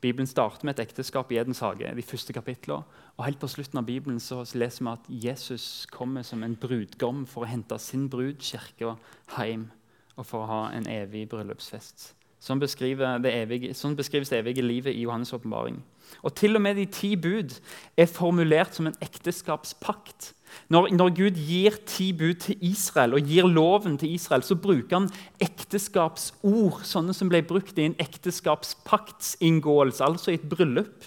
Bibelen 0.00 0.26
starter 0.26 0.64
med 0.64 0.78
et 0.78 0.86
ekteskap 0.86 1.32
i 1.32 1.36
Edens 1.36 1.60
hage. 1.60 1.96
de 1.96 2.02
første 2.02 2.32
kapitlene. 2.32 2.82
Og 3.16 3.24
helt 3.24 3.38
på 3.38 3.46
slutten 3.46 3.78
av 3.78 3.84
Bibelen 3.84 4.20
så 4.20 4.40
leser 4.54 4.84
vi 4.84 4.90
at 4.90 5.24
Jesus 5.26 5.86
kommer 5.92 6.22
som 6.22 6.42
en 6.42 6.56
brudgom 6.56 7.26
for 7.26 7.44
å 7.44 7.50
hente 7.50 7.78
sin 7.78 8.08
brud, 8.08 8.40
kirka, 8.40 8.96
hjem 9.36 9.70
og 10.16 10.26
for 10.26 10.42
å 10.42 10.48
ha 10.48 10.62
en 10.72 10.88
evig 10.88 11.28
bryllupsfest. 11.28 12.14
Sånn, 12.40 12.62
evige, 12.62 13.74
sånn 13.74 13.96
beskrives 13.96 14.30
det 14.32 14.38
evige 14.40 14.64
livet 14.64 14.94
i 14.94 15.04
Johannes' 15.04 15.34
åpenbaring. 15.36 15.82
Og 16.24 16.34
til 16.34 16.56
og 16.56 16.62
med 16.62 16.76
de 16.76 16.86
ti 16.86 17.14
bud 17.16 17.52
er 17.96 18.06
formulert 18.06 18.74
som 18.74 18.86
en 18.88 18.96
ekteskapspakt. 19.00 20.32
Når, 20.68 20.88
når, 20.94 21.08
Gud 21.16 21.30
gir 21.38 21.70
ti 21.86 22.12
bud 22.16 22.34
til 22.44 22.56
Israel 22.64 23.14
og 23.14 23.20
gir 23.26 23.46
loven 23.46 23.98
til 23.98 24.14
Israel, 24.14 24.42
så 24.46 24.54
bruker 24.54 24.98
han 24.98 25.10
ekteskapsord, 25.42 26.80
sånne 26.86 27.14
som 27.16 27.28
ble 27.30 27.42
brukt 27.46 27.78
i 27.78 27.84
en 27.88 27.96
ekteskapspaktsinngåelse, 28.02 30.04
altså 30.04 30.30
i 30.30 30.34
et 30.38 30.50
bryllup. 30.50 31.04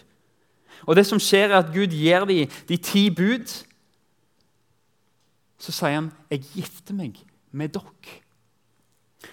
Og 0.84 0.96
det 0.96 1.06
som 1.08 1.20
skjer 1.22 1.50
er 1.52 1.58
at 1.62 1.74
Gud 1.74 1.88
gir 1.96 2.26
dem 2.28 2.50
de 2.68 2.78
ti 2.78 3.10
bud. 3.10 3.64
Så 5.60 5.72
sier 5.72 5.96
han, 5.96 6.12
'Jeg 6.30 6.44
gifter 6.56 6.94
meg 6.94 7.14
med 7.52 7.70
dere'. 7.76 8.22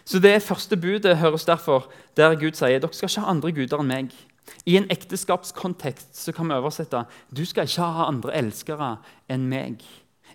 Så 0.05 0.19
Det 0.19 0.43
første 0.43 0.77
budet 0.77 1.17
høres 1.17 1.45
derfor 1.45 1.91
der 2.17 2.35
Gud 2.35 2.53
sier 2.53 2.79
dere 2.79 2.93
skal 2.93 3.09
ikke 3.09 3.21
ha 3.21 3.31
andre 3.31 3.53
guder 3.53 3.81
enn 3.81 3.87
meg. 3.87 4.11
I 4.67 4.77
en 4.77 4.91
ekteskapskontekst 4.91 6.17
så 6.17 6.33
kan 6.33 6.49
vi 6.49 6.55
oversette 6.55 7.05
du 7.37 7.45
skal 7.45 7.69
ikke 7.69 7.83
ha 7.83 8.09
andre 8.09 8.35
elskere 8.35 8.97
enn 9.31 9.49
meg. 9.49 9.83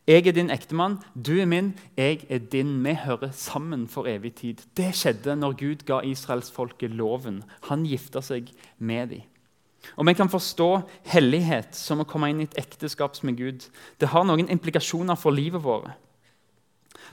Jeg 0.05 0.27
er 0.27 0.35
din 0.37 0.53
ektemann, 0.53 0.99
du 1.17 1.33
er 1.41 1.47
min, 1.49 1.73
jeg 1.97 2.27
er 2.29 2.37
din. 2.37 2.77
Vi 2.85 2.93
hører 2.93 3.31
sammen 3.33 3.87
for 3.89 4.05
evig 4.05 4.35
tid. 4.37 4.61
Det 4.77 4.93
skjedde 4.93 5.33
når 5.35 5.57
Gud 5.57 5.85
ga 5.85 6.03
israelsfolket 6.05 6.93
loven. 6.93 7.41
Han 7.71 7.87
gifta 7.89 8.21
seg 8.21 8.53
med 8.77 9.09
dem. 9.09 9.23
Og 9.97 10.05
Vi 10.05 10.13
kan 10.13 10.29
forstå 10.29 10.81
hellighet 11.09 11.75
som 11.77 11.99
å 12.01 12.05
komme 12.09 12.29
inn 12.29 12.39
i 12.41 12.43
et 12.45 12.57
ekteskap 12.57 13.23
med 13.23 13.37
Gud. 13.37 13.65
Det 13.99 14.07
har 14.09 14.23
noen 14.25 14.49
implikasjoner 14.49 15.15
for 15.17 15.31
livet 15.33 15.63
vårt. 15.63 15.89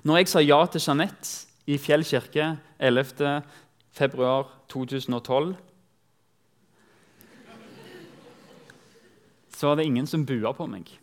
Når 0.05 0.17
jeg 0.17 0.29
sa 0.29 0.41
ja 0.41 0.67
til 0.67 0.81
Jeanette 0.81 1.47
i 1.67 1.79
Fjell 1.79 2.05
kirke 2.05 2.59
11.2.2012 2.81 5.55
så 9.53 9.67
var 9.69 9.77
det 9.79 9.87
ingen 9.87 10.07
som 10.11 10.27
bua 10.27 10.53
på 10.57 10.67
meg. 10.67 11.02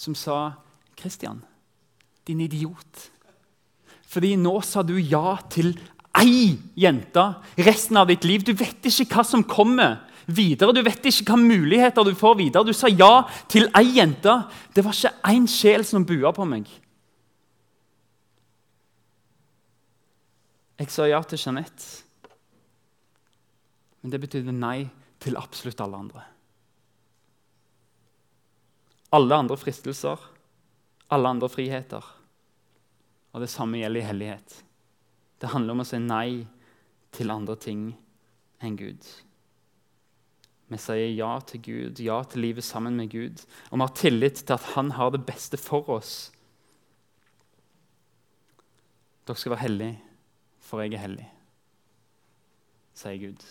Som 0.00 0.16
sa 0.16 0.56
'Christian, 0.96 1.42
din 2.24 2.40
idiot'. 2.40 3.10
Fordi 4.08 4.36
nå 4.36 4.60
sa 4.64 4.82
du 4.82 4.96
ja 4.96 5.36
til 5.50 5.74
ei 6.16 6.58
jente 6.74 7.22
resten 7.58 7.98
av 8.00 8.08
ditt 8.08 8.24
liv. 8.24 8.42
Du 8.42 8.52
vet 8.56 8.80
ikke 8.82 9.14
hva 9.14 9.24
som 9.24 9.44
kommer 9.44 10.00
videre. 10.26 10.72
Du 10.72 10.82
vet 10.82 11.04
ikke 11.04 11.30
hva 11.30 11.38
muligheter 11.38 12.06
du 12.06 12.14
får 12.18 12.38
videre. 12.40 12.64
Du 12.66 12.72
sa 12.72 12.88
ja 12.88 13.28
til 13.48 13.68
ei 13.76 13.98
jente. 14.00 14.34
Det 14.74 14.84
var 14.84 14.96
ikke 14.96 15.30
én 15.30 15.46
sjel 15.46 15.84
som 15.86 16.06
bua 16.08 16.32
på 16.32 16.48
meg. 16.48 16.66
Jeg 20.80 20.90
sa 20.90 21.04
ja 21.04 21.20
til 21.22 21.38
Jeanette, 21.38 21.84
men 24.00 24.10
det 24.10 24.20
betydde 24.22 24.52
nei 24.56 24.88
til 25.20 25.36
absolutt 25.36 25.80
alle 25.84 25.98
andre. 25.98 26.22
Alle 29.10 29.36
andre 29.42 29.56
fristelser, 29.58 30.18
alle 31.10 31.32
andre 31.34 31.48
friheter. 31.50 32.04
Og 33.34 33.42
det 33.42 33.50
samme 33.50 33.80
gjelder 33.80 34.02
i 34.02 34.06
hellighet. 34.06 34.54
Det 35.40 35.50
handler 35.50 35.74
om 35.74 35.82
å 35.82 35.88
si 35.88 35.98
nei 36.02 36.44
til 37.14 37.32
andre 37.32 37.56
ting 37.58 37.88
enn 38.62 38.76
Gud. 38.78 39.06
Vi 40.70 40.78
sier 40.78 41.10
ja 41.10 41.32
til 41.42 41.64
Gud, 41.64 42.02
ja 42.02 42.20
til 42.30 42.44
livet 42.46 42.66
sammen 42.66 42.98
med 43.00 43.10
Gud. 43.10 43.42
Og 43.70 43.80
vi 43.80 43.82
har 43.82 43.96
tillit 43.98 44.44
til 44.44 44.54
at 44.54 44.68
Han 44.76 44.92
har 44.94 45.10
det 45.10 45.24
beste 45.26 45.58
for 45.58 45.88
oss. 45.90 46.30
Dere 49.26 49.38
skal 49.38 49.56
være 49.56 49.66
hellige 49.66 49.98
for 50.70 50.84
jeg 50.84 50.94
er 50.94 51.02
hellig, 51.02 51.26
sier 52.94 53.18
Gud. 53.18 53.44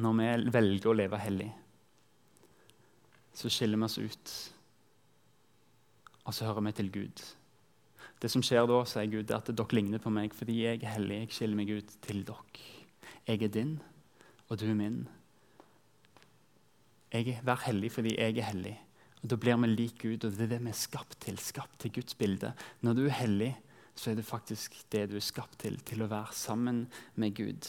Når 0.00 0.14
vi 0.16 0.28
velger 0.54 0.88
å 0.88 0.96
leve 0.96 1.20
hellig, 1.20 1.48
så 3.36 3.50
skiller 3.52 3.80
vi 3.80 3.88
oss 3.88 3.98
ut. 4.00 4.34
Og 6.26 6.34
så 6.34 6.48
hører 6.48 6.64
vi 6.66 6.72
til 6.76 6.92
Gud. 6.92 7.22
Det 8.22 8.30
som 8.32 8.42
skjer 8.44 8.66
da, 8.68 8.80
sier 8.88 9.10
Gud, 9.12 9.30
er 9.30 9.38
at 9.38 9.50
dere 9.52 9.76
ligner 9.76 10.02
på 10.02 10.10
meg 10.12 10.34
fordi 10.34 10.62
jeg 10.62 10.80
er 10.80 10.96
hellig. 10.96 11.20
Jeg 11.26 11.36
skiller 11.36 11.58
meg 11.58 11.70
ut 11.76 11.92
til 12.04 12.24
dere. 12.26 12.64
Jeg 13.26 13.42
er 13.42 13.52
din, 13.52 13.76
og 14.48 14.58
du 14.58 14.66
er 14.70 14.78
min. 14.78 15.04
Jeg 17.12 17.38
Vær 17.46 17.62
hellig 17.66 17.92
fordi 17.94 18.16
jeg 18.16 18.38
er 18.38 18.50
hellig. 18.50 18.74
Og 19.22 19.30
Da 19.30 19.36
blir 19.36 19.56
vi 19.62 19.70
lik 19.70 20.02
Gud, 20.02 20.24
og 20.24 20.32
det 20.32 20.46
er 20.46 20.52
det 20.54 20.62
vi 20.64 20.72
er 20.72 20.78
skapt 20.78 21.20
til. 21.20 21.38
Skapt 21.38 21.78
til 21.78 21.92
Guds 21.92 22.14
bilde. 22.14 22.54
Når 22.80 22.94
du 22.94 23.04
er 23.06 23.18
hellig, 23.20 23.56
så 23.94 24.10
er 24.10 24.14
det 24.14 24.26
faktisk 24.26 24.76
det 24.92 25.08
du 25.10 25.16
er 25.16 25.24
skapt 25.24 25.58
til. 25.58 25.78
Til 25.80 26.02
å 26.02 26.10
være 26.10 26.34
sammen 26.34 26.86
med 27.14 27.34
Gud. 27.34 27.66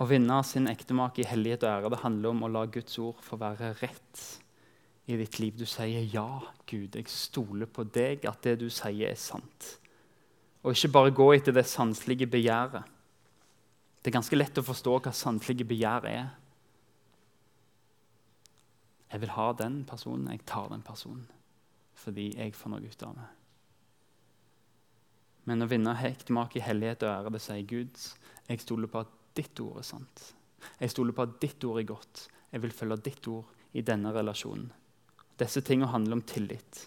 Å 0.00 0.06
vinne 0.08 0.42
sin 0.44 0.68
ektemake 0.70 1.22
i 1.22 1.28
hellighet 1.28 1.64
og 1.64 1.70
ære 1.70 1.90
det 1.92 2.04
handler 2.04 2.30
om 2.30 2.44
å 2.46 2.52
la 2.52 2.64
Guds 2.66 2.98
ord 2.98 3.20
få 3.20 3.36
være 3.40 3.74
rett 3.82 4.22
i 5.10 5.18
ditt 5.20 5.38
liv. 5.40 5.56
Du 5.58 5.66
sier 5.66 6.02
'Ja, 6.04 6.40
Gud, 6.66 6.94
jeg 6.94 7.08
stoler 7.08 7.66
på 7.66 7.84
deg, 7.84 8.24
at 8.24 8.42
det 8.42 8.60
du 8.60 8.70
sier, 8.70 9.10
er 9.10 9.14
sant'. 9.14 9.78
Og 10.62 10.72
ikke 10.72 10.92
bare 10.92 11.10
gå 11.10 11.32
etter 11.34 11.52
det 11.52 11.66
sanselige 11.66 12.26
begjæret. 12.26 12.84
Det 14.02 14.10
er 14.10 14.18
ganske 14.18 14.36
lett 14.36 14.58
å 14.58 14.64
forstå 14.64 15.00
hva 15.00 15.12
sanselige 15.12 15.64
begjær 15.64 16.04
er. 16.04 16.30
Jeg 19.12 19.20
vil 19.20 19.30
ha 19.30 19.52
den 19.52 19.84
personen, 19.84 20.30
jeg 20.30 20.46
tar 20.46 20.68
den 20.68 20.82
personen. 20.82 21.26
Fordi 21.94 22.30
jeg 22.36 22.54
får 22.54 22.70
noe 22.70 22.80
ut 22.86 23.02
av 23.02 23.14
det. 23.14 23.28
Men 25.44 25.62
å 25.62 25.68
vinne 25.68 25.94
hektmak 25.96 26.56
i 26.56 26.60
hellighet 26.64 27.02
og 27.02 27.08
ære, 27.08 27.32
det 27.32 27.40
sier 27.40 27.66
Gud. 27.66 27.96
Jeg 28.48 28.60
stoler 28.60 28.86
på 28.86 29.00
at 29.00 29.16
ditt 29.34 29.60
ord 29.60 29.78
er 29.78 29.88
sant. 29.88 30.34
Jeg 30.80 30.90
stoler 30.90 31.16
på 31.16 31.22
at 31.22 31.40
ditt 31.42 31.64
ord 31.64 31.80
er 31.80 31.88
godt. 31.88 32.28
Jeg 32.52 32.62
vil 32.62 32.70
følge 32.74 33.00
ditt 33.04 33.28
ord 33.28 33.44
i 33.72 33.82
denne 33.86 34.12
relasjonen. 34.14 34.70
Disse 35.40 35.62
tingene 35.64 35.90
handler 35.90 36.18
om 36.18 36.24
tillit. 36.26 36.86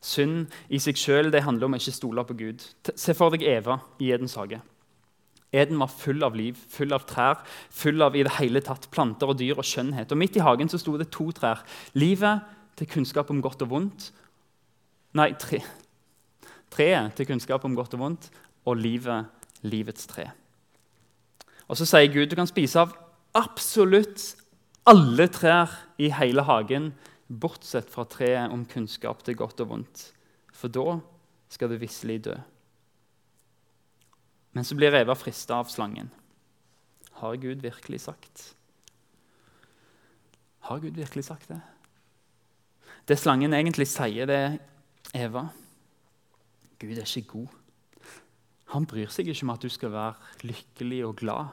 Synd 0.00 0.48
i 0.72 0.80
seg 0.80 0.96
sjøl 0.96 1.28
handler 1.44 1.68
om 1.68 1.76
å 1.76 1.80
ikke 1.80 1.92
stole 1.92 2.24
på 2.24 2.36
Gud. 2.38 2.64
Se 2.96 3.14
for 3.16 3.34
deg 3.34 3.44
Eva 3.44 3.82
i 4.00 4.12
Edens 4.14 4.38
hage. 4.40 4.62
Eden 5.52 5.80
var 5.82 5.90
full 5.90 6.22
av 6.22 6.36
liv, 6.38 6.56
full 6.70 6.94
av 6.94 7.04
trær, 7.10 7.40
full 7.74 8.02
av 8.06 8.14
i 8.14 8.22
det 8.22 8.36
hele 8.38 8.62
tatt 8.62 8.86
planter 8.94 9.32
og 9.32 9.38
dyr 9.40 9.58
og 9.58 9.66
skjønnhet. 9.66 10.12
Og 10.12 10.20
Midt 10.20 10.38
i 10.38 10.44
hagen 10.46 10.70
så 10.70 10.78
sto 10.78 10.94
det 10.98 11.10
to 11.10 11.26
trær. 11.34 11.64
Livet 11.98 12.46
til 12.78 12.88
kunnskap 12.88 13.32
om 13.34 13.42
godt 13.42 13.64
og 13.66 13.72
vondt. 13.74 14.10
Nei, 15.18 15.32
tre. 15.34 15.62
treet 16.70 17.16
til 17.18 17.26
kunnskap 17.26 17.64
om 17.66 17.74
godt 17.74 17.96
og 17.96 18.00
vondt, 18.04 18.28
og 18.64 18.76
livet, 18.78 19.26
livets 19.66 20.06
tre. 20.06 20.28
Og 21.66 21.76
så 21.76 21.86
sier 21.88 22.12
Gud 22.14 22.30
du 22.30 22.36
kan 22.38 22.46
spise 22.46 22.78
av 22.78 22.92
absolutt 23.34 24.22
alle 24.86 25.26
trær 25.34 25.72
i 25.98 26.12
hele 26.14 26.44
hagen, 26.46 26.92
bortsett 27.30 27.90
fra 27.90 28.04
treet 28.10 28.52
om 28.52 28.64
kunnskap 28.66 29.22
til 29.24 29.38
godt 29.38 29.62
og 29.62 29.70
vondt. 29.74 30.04
For 30.52 30.72
da 30.72 30.98
skal 31.50 31.70
du 31.70 31.78
visselig 31.80 32.18
dø. 32.26 32.34
Men 34.52 34.66
så 34.66 34.74
blir 34.74 34.94
Eva 34.98 35.14
frista 35.14 35.60
av 35.62 35.70
slangen. 35.70 36.10
Har 37.22 37.38
Gud 37.38 37.62
virkelig 37.62 38.02
sagt? 38.08 38.44
Har 40.66 40.82
Gud 40.82 40.98
virkelig 40.98 41.28
sagt 41.28 41.48
det? 41.52 41.60
Det 43.06 43.18
slangen 43.18 43.54
egentlig 43.54 43.86
sier, 43.90 44.26
det 44.26 44.36
er 44.36 44.58
Eva 45.26 45.48
Gud 46.80 46.96
er 46.96 47.04
ikke 47.04 47.28
god. 47.28 47.56
Han 48.72 48.86
bryr 48.88 49.10
seg 49.12 49.28
ikke 49.28 49.44
om 49.44 49.52
at 49.52 49.64
du 49.64 49.68
skal 49.72 49.92
være 49.92 50.46
lykkelig 50.48 51.00
og 51.04 51.16
glad. 51.20 51.50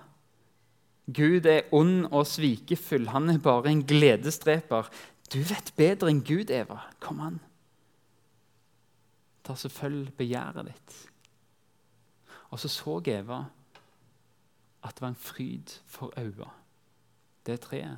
Gud 1.08 1.48
er 1.48 1.68
ond 1.76 2.08
og 2.12 2.28
svikefull. 2.28 3.10
Han 3.12 3.32
er 3.32 3.42
bare 3.44 3.72
en 3.72 3.84
gledesdreper. 3.88 4.88
Du 5.34 5.42
vet 5.44 5.74
bedre 5.76 6.12
enn 6.12 6.24
Gud, 6.24 6.52
Eva. 6.54 6.80
Kom 7.04 7.20
an. 7.24 7.40
Ta 9.44 9.56
følg 9.56 10.12
begjæret 10.18 10.68
ditt. 10.68 10.96
Og 12.52 12.60
så 12.60 12.72
så 12.72 13.00
Eva 13.12 13.46
at 14.84 14.96
det 14.96 15.02
var 15.02 15.12
en 15.12 15.20
fryd 15.20 15.74
for 15.88 16.14
øynene. 16.20 16.52
Det 17.46 17.60
treet. 17.64 17.98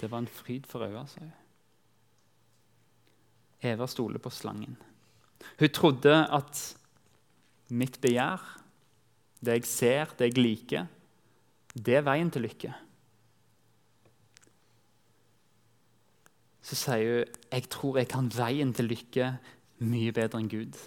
Det 0.00 0.10
var 0.10 0.18
en 0.18 0.30
fryd 0.30 0.66
for 0.66 0.84
øynene, 0.86 1.08
sa 1.08 1.20
hun. 1.20 1.32
Eva 3.62 3.86
stoler 3.86 4.18
på 4.18 4.30
slangen. 4.30 4.76
Hun 5.58 5.68
trodde 5.68 6.14
at 6.34 6.76
mitt 7.70 8.00
begjær 8.00 8.42
det 9.42 9.54
jeg 9.58 9.66
ser, 9.66 10.14
det 10.18 10.32
jeg 10.32 10.38
liker, 10.38 10.86
det 11.74 11.96
er 11.98 12.06
veien 12.06 12.30
til 12.30 12.42
lykke. 12.46 12.74
Så 16.62 16.78
sier 16.78 17.22
hun 17.24 17.38
jeg 17.52 17.68
tror 17.72 17.98
jeg 17.98 18.08
kan 18.08 18.30
veien 18.32 18.72
til 18.72 18.90
lykke 18.92 19.36
mye 19.82 20.12
bedre 20.14 20.40
enn 20.40 20.50
Gud. 20.50 20.78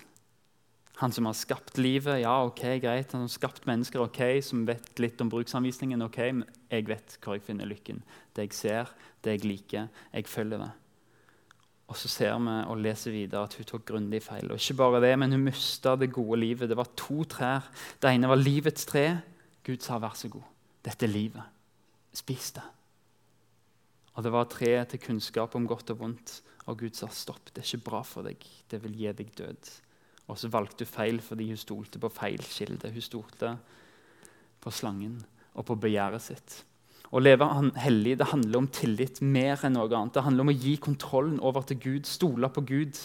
Han 1.02 1.12
som 1.12 1.28
har 1.28 1.36
skapt 1.36 1.76
livet, 1.78 2.22
ja, 2.22 2.32
ok, 2.48 2.62
greit. 2.80 3.12
Han 3.12 3.26
har 3.26 3.32
skapt 3.32 3.66
mennesker, 3.68 4.00
ok, 4.00 4.40
som 4.46 4.64
vet 4.68 5.02
litt 5.04 5.20
om 5.22 5.30
bruksanvisningen. 5.30 6.02
ok, 6.02 6.18
Men 6.32 6.46
jeg 6.72 6.88
vet 6.88 7.18
hvor 7.22 7.36
jeg 7.36 7.44
finner 7.44 7.68
lykken. 7.68 8.02
Det 8.36 8.48
jeg 8.48 8.54
ser, 8.56 8.94
det 9.24 9.36
jeg 9.36 9.46
liker. 9.46 9.88
Jeg 10.14 10.28
følger 10.32 10.64
det. 10.64 10.72
Og 11.88 11.98
så 12.00 12.08
ser 12.10 12.40
vi 12.40 12.54
og 12.72 12.80
leser 12.82 13.12
videre 13.12 13.44
at 13.44 13.54
hun 13.60 13.68
tok 13.68 13.86
grundig 13.86 14.24
feil. 14.24 14.48
Og 14.50 14.58
ikke 14.58 14.80
bare 14.80 15.02
det, 15.04 15.20
men 15.20 15.32
Hun 15.32 15.44
mista 15.44 15.96
det 15.96 16.14
gode 16.14 16.40
livet. 16.40 16.70
Det 16.70 16.78
var 16.78 16.90
to 16.98 17.24
trær. 17.24 17.70
Det 18.02 18.10
ene 18.10 18.30
var 18.30 18.36
livets 18.36 18.86
tre. 18.86 19.20
Gud 19.64 19.82
sa, 19.82 19.98
'Vær 19.98 20.16
så 20.16 20.30
god, 20.30 20.44
dette 20.86 21.06
er 21.06 21.10
livet. 21.10 21.44
Spis 22.14 22.52
det.' 22.52 22.75
Og 24.16 24.24
det 24.24 24.32
var 24.32 24.48
treet 24.52 24.92
til 24.92 25.02
kunnskap 25.04 25.56
om 25.56 25.68
godt 25.68 25.92
og 25.94 26.00
vondt. 26.00 26.42
Og 26.66 26.80
Gud 26.80 26.96
sa, 26.96 27.08
'Stopp, 27.08 27.52
det 27.54 27.62
er 27.62 27.68
ikke 27.68 27.90
bra 27.90 28.02
for 28.02 28.24
deg. 28.24 28.38
Det 28.72 28.84
vil 28.84 28.96
gi 28.96 29.12
deg 29.12 29.36
død.' 29.38 29.72
Og 30.28 30.38
så 30.38 30.50
valgte 30.50 30.86
hun 30.86 30.94
feil 30.94 31.20
fordi 31.22 31.48
hun 31.48 31.58
stolte 31.58 32.00
på 32.00 32.10
feil 32.10 32.42
kilde. 32.42 32.90
Hun 32.92 33.02
stolte 33.02 33.58
på 34.62 34.72
slangen 34.72 35.26
og 35.54 35.66
på 35.66 35.76
begjæret 35.76 36.22
sitt. 36.22 36.64
Å 37.14 37.22
leve 37.22 37.46
hellig 37.78 38.18
det 38.18 38.32
handler 38.32 38.58
om 38.58 38.68
tillit 38.68 39.22
mer 39.22 39.62
enn 39.64 39.78
noe 39.78 39.92
annet. 39.94 40.16
Det 40.16 40.24
handler 40.24 40.42
om 40.42 40.50
å 40.50 40.58
gi 40.58 40.76
kontrollen 40.82 41.40
over 41.40 41.62
til 41.62 41.78
Gud, 41.78 42.10
stole 42.10 42.50
på 42.50 42.66
Gud 42.66 42.98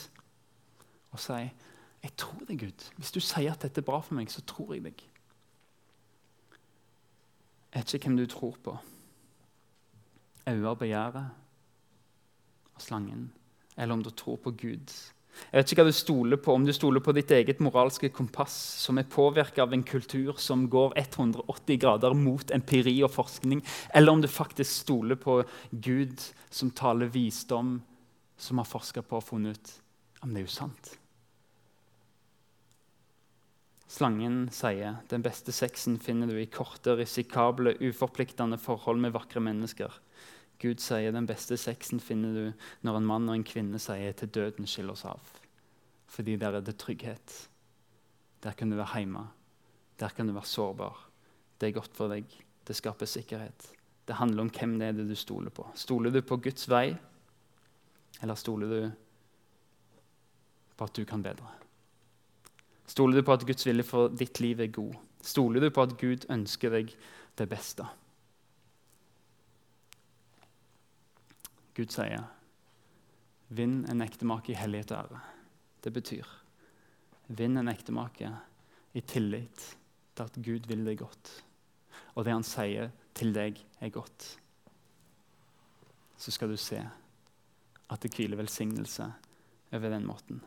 og 1.12 1.20
si 1.20 1.50
jeg 2.00 2.14
tror 2.16 2.46
deg, 2.48 2.62
Gud. 2.62 2.84
Hvis 2.96 3.12
du 3.12 3.20
sier 3.20 3.52
at 3.52 3.60
dette 3.60 3.82
er 3.82 3.84
bra 3.84 3.98
for 4.00 4.16
meg, 4.16 4.30
så 4.32 4.40
tror 4.48 4.72
jeg 4.72 4.86
deg. 4.86 5.02
Jeg 7.70 7.82
vet 7.82 7.94
ikke 7.94 8.08
hvem 8.08 8.16
du 8.16 8.26
tror 8.30 8.56
på. 8.64 8.78
Øyne 10.50 10.74
begjæret 10.76 11.30
og 12.74 12.82
slangen, 12.82 13.30
eller 13.76 13.94
om 13.94 14.02
du 14.02 14.10
tror 14.10 14.36
på 14.36 14.50
Gud 14.50 14.98
jeg 15.50 15.58
vet 15.58 15.72
ikke 15.72 15.82
hva 15.82 15.90
du 15.90 15.96
stoler 15.96 16.38
på, 16.42 16.54
Om 16.54 16.64
du 16.66 16.72
stoler 16.74 17.02
på 17.02 17.14
ditt 17.16 17.30
eget 17.34 17.60
moralske 17.64 18.10
kompass, 18.14 18.54
som 18.84 18.98
er 18.98 19.08
påvirka 19.10 19.64
av 19.64 19.74
en 19.74 19.84
kultur 19.86 20.38
som 20.42 20.66
går 20.70 20.94
180 20.98 21.80
grader 21.80 22.14
mot 22.18 22.50
empiri 22.54 22.96
og 23.06 23.12
forskning, 23.14 23.62
eller 23.94 24.12
om 24.12 24.22
du 24.22 24.28
faktisk 24.28 24.84
stoler 24.84 25.18
på 25.18 25.40
Gud 25.72 26.22
som 26.50 26.70
taler 26.70 27.10
visdom, 27.10 27.78
som 28.36 28.58
har 28.58 28.68
forska 28.68 29.02
på 29.02 29.20
og 29.20 29.26
funnet 29.26 29.58
ut 29.58 29.76
om 30.20 30.34
det 30.34 30.42
er 30.42 30.44
jo 30.44 30.52
sant. 30.52 30.90
Slangen 33.90 34.44
sier 34.54 35.00
den 35.10 35.24
beste 35.24 35.50
sexen 35.50 35.96
finner 35.98 36.28
du 36.30 36.36
i 36.38 36.46
korte, 36.46 36.94
risikable, 36.98 37.72
uforpliktende 37.80 38.60
forhold 38.60 39.00
med 39.02 39.16
vakre 39.16 39.42
mennesker. 39.42 39.90
Gud 40.60 40.80
sier 40.84 41.12
den 41.12 41.26
beste 41.26 41.56
sexen 41.56 42.00
finner 42.00 42.34
du 42.36 42.64
når 42.84 42.98
en 42.98 43.06
mann 43.08 43.28
og 43.28 43.38
en 43.38 43.44
kvinne 43.44 43.78
sier 43.80 44.12
'til 44.12 44.28
døden 44.28 44.66
skiller 44.66 44.92
oss 44.92 45.04
av'. 45.04 45.40
Fordi 46.06 46.36
der 46.36 46.56
er 46.56 46.60
det 46.60 46.76
trygghet. 46.76 47.48
Der 48.42 48.52
kan 48.52 48.70
du 48.70 48.76
være 48.76 48.98
hjemme. 48.98 49.28
Der 50.00 50.08
kan 50.08 50.26
du 50.26 50.32
være 50.32 50.44
sårbar. 50.44 50.96
Det 51.60 51.68
er 51.68 51.80
godt 51.80 51.96
for 51.96 52.08
deg. 52.08 52.24
Det 52.66 52.76
skaper 52.76 53.06
sikkerhet. 53.06 53.72
Det 54.06 54.16
handler 54.16 54.42
om 54.42 54.50
hvem 54.50 54.78
det 54.78 54.88
er 54.88 54.92
det 54.92 55.08
du 55.08 55.14
stoler 55.14 55.50
på. 55.50 55.66
Stoler 55.74 56.10
du 56.10 56.20
på 56.20 56.36
Guds 56.36 56.68
vei, 56.68 56.96
eller 58.22 58.34
stoler 58.34 58.66
du 58.68 58.90
på 60.76 60.84
at 60.84 60.96
du 60.96 61.04
kan 61.04 61.22
bedre? 61.22 61.46
Stoler 62.86 63.20
du 63.20 63.22
på 63.22 63.32
at 63.32 63.46
Guds 63.46 63.66
vilje 63.66 63.82
for 63.86 64.08
ditt 64.08 64.40
liv 64.40 64.60
er 64.60 64.66
god? 64.66 64.94
Stoler 65.22 65.60
du 65.60 65.70
på 65.70 65.82
at 65.82 65.96
Gud 66.00 66.26
ønsker 66.30 66.70
deg 66.70 66.94
det 67.38 67.48
beste? 67.48 67.86
Gud 71.74 71.90
sier, 71.92 72.24
'Vinn 73.48 73.84
en 73.90 74.02
ektemake 74.02 74.52
i 74.52 74.58
hellighet 74.58 74.92
og 74.92 74.98
ære'. 74.98 75.20
Det 75.82 75.92
betyr 75.92 76.26
vinn 77.36 77.58
en 77.60 77.70
ektemake 77.70 78.30
i 78.92 79.02
tillit 79.06 79.64
til 80.14 80.26
at 80.26 80.38
Gud 80.42 80.66
vil 80.70 80.84
deg 80.86 80.98
godt. 80.98 81.30
Og 82.16 82.26
det 82.26 82.34
han 82.34 82.46
sier 82.46 82.90
til 83.14 83.32
deg, 83.34 83.58
er 83.80 83.92
godt. 83.92 84.26
Så 86.20 86.34
skal 86.34 86.50
du 86.50 86.58
se 86.60 86.80
at 87.90 88.02
det 88.02 88.12
hviler 88.14 88.38
velsignelse 88.40 89.06
over 89.72 89.92
den 89.92 90.06
måten. 90.06 90.40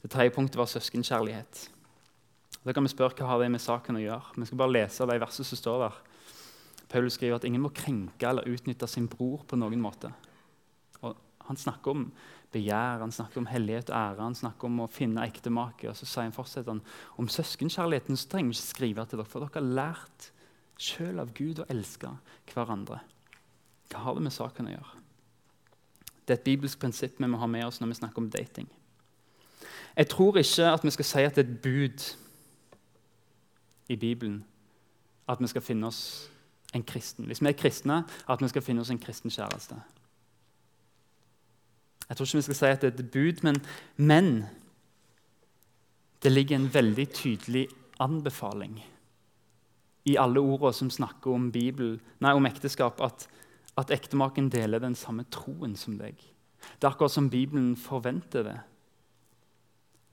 Det 0.00 0.10
tredje 0.10 0.32
punktet 0.34 0.58
var 0.60 0.68
søskenkjærlighet. 0.70 1.68
Da 2.64 2.72
kan 2.72 2.84
vi 2.84 2.92
spørre 2.92 3.16
hva 3.16 3.32
har 3.32 3.42
det 3.42 3.50
med 3.52 3.62
saken 3.62 3.98
å 3.98 4.04
gjøre. 4.04 4.36
Vi 4.36 4.48
skal 4.48 4.60
bare 4.60 4.76
lese 4.76 5.08
de 5.08 5.18
versene 5.20 5.48
som 5.48 5.60
står 5.60 5.84
der. 5.84 5.98
Paulus 6.90 7.14
skriver 7.18 7.38
at 7.38 7.46
ingen 7.46 7.62
må 7.62 7.70
krenke 7.74 8.28
eller 8.28 8.48
utnytte 8.50 8.88
sin 8.90 9.06
bror 9.10 9.44
på 9.46 9.58
noen 9.58 9.82
måte. 9.82 10.10
Og 11.06 11.14
han 11.46 11.58
snakker 11.58 11.94
om 11.94 12.08
begjær, 12.50 13.04
han 13.04 13.14
snakker 13.14 13.42
om 13.42 13.48
hellighet 13.50 13.92
og 13.92 13.96
ære, 13.96 14.24
han 14.24 14.38
snakker 14.38 14.66
om 14.66 14.82
å 14.82 14.90
finne 14.90 15.22
ektemake. 15.26 15.88
Og 15.90 15.98
så 15.98 16.08
sier 16.08 16.26
han 16.26 16.34
fortsetter 16.34 16.74
han 16.74 16.82
om 17.20 17.30
søskenkjærligheten 17.30 18.18
så 18.18 18.32
trenger 18.32 18.50
vi 18.50 18.58
ikke 18.58 18.72
skrive 18.72 19.06
til 19.06 19.22
dere, 19.22 19.30
for 19.30 19.46
dere 19.46 19.60
har 19.60 19.70
lært 19.78 20.30
sjøl 20.80 21.22
av 21.22 21.30
Gud 21.36 21.62
å 21.62 21.68
elske 21.70 22.10
hverandre. 22.50 23.00
Hva 23.90 24.02
har 24.06 24.16
det 24.16 24.26
med 24.26 24.34
saken 24.34 24.70
å 24.70 24.74
gjøre? 24.74 24.98
Det 26.24 26.34
er 26.34 26.40
et 26.40 26.46
bibelsk 26.46 26.78
prinsipp 26.82 27.18
vi 27.18 27.30
må 27.30 27.38
ha 27.42 27.48
med 27.50 27.66
oss 27.66 27.80
når 27.82 27.92
vi 27.92 28.00
snakker 28.00 28.22
om 28.22 28.30
dating. 28.30 28.68
Jeg 29.96 30.08
tror 30.10 30.38
ikke 30.38 30.68
at 30.70 30.84
vi 30.86 30.92
skal 30.94 31.06
si 31.06 31.24
at 31.26 31.38
det 31.38 31.44
er 31.44 31.50
et 31.50 31.62
bud 31.62 32.04
i 33.90 33.96
Bibelen 33.98 34.44
at 35.30 35.42
vi 35.42 35.50
skal 35.50 35.62
finne 35.62 35.90
oss 35.90 36.30
en 36.74 36.84
kristen. 36.86 37.26
Hvis 37.26 37.42
vi 37.42 37.48
er 37.48 37.58
kristne, 37.58 38.04
at 38.28 38.42
vi 38.42 38.48
skal 38.48 38.62
finne 38.62 38.84
oss 38.84 38.92
en 38.92 39.02
kristen 39.02 39.30
kjæreste. 39.30 39.78
Jeg 42.08 42.16
tror 42.16 42.26
ikke 42.26 42.40
vi 42.40 42.46
skal 42.48 42.58
si 42.58 42.70
at 42.70 42.82
det 42.82 42.90
er 42.90 42.98
et 42.98 43.10
bud, 43.12 43.42
men, 43.46 43.60
men 43.96 44.30
det 46.22 46.32
ligger 46.32 46.56
en 46.56 46.74
veldig 46.74 47.06
tydelig 47.14 47.68
anbefaling 48.00 48.80
i 50.08 50.16
alle 50.18 50.40
ordene 50.40 50.72
som 50.74 50.90
snakker 50.90 51.30
om, 51.34 51.50
Bibel, 51.52 51.98
nei, 52.24 52.32
om 52.34 52.48
ekteskap, 52.48 53.00
at, 53.04 53.28
at 53.78 53.92
ektemaken 53.94 54.48
deler 54.50 54.82
den 54.82 54.96
samme 54.98 55.26
troen 55.30 55.76
som 55.78 55.98
deg. 56.00 56.18
Det 56.80 56.86
er 56.86 56.92
akkurat 56.92 57.14
som 57.14 57.30
Bibelen 57.32 57.74
forventer 57.78 58.46
det 58.46 58.58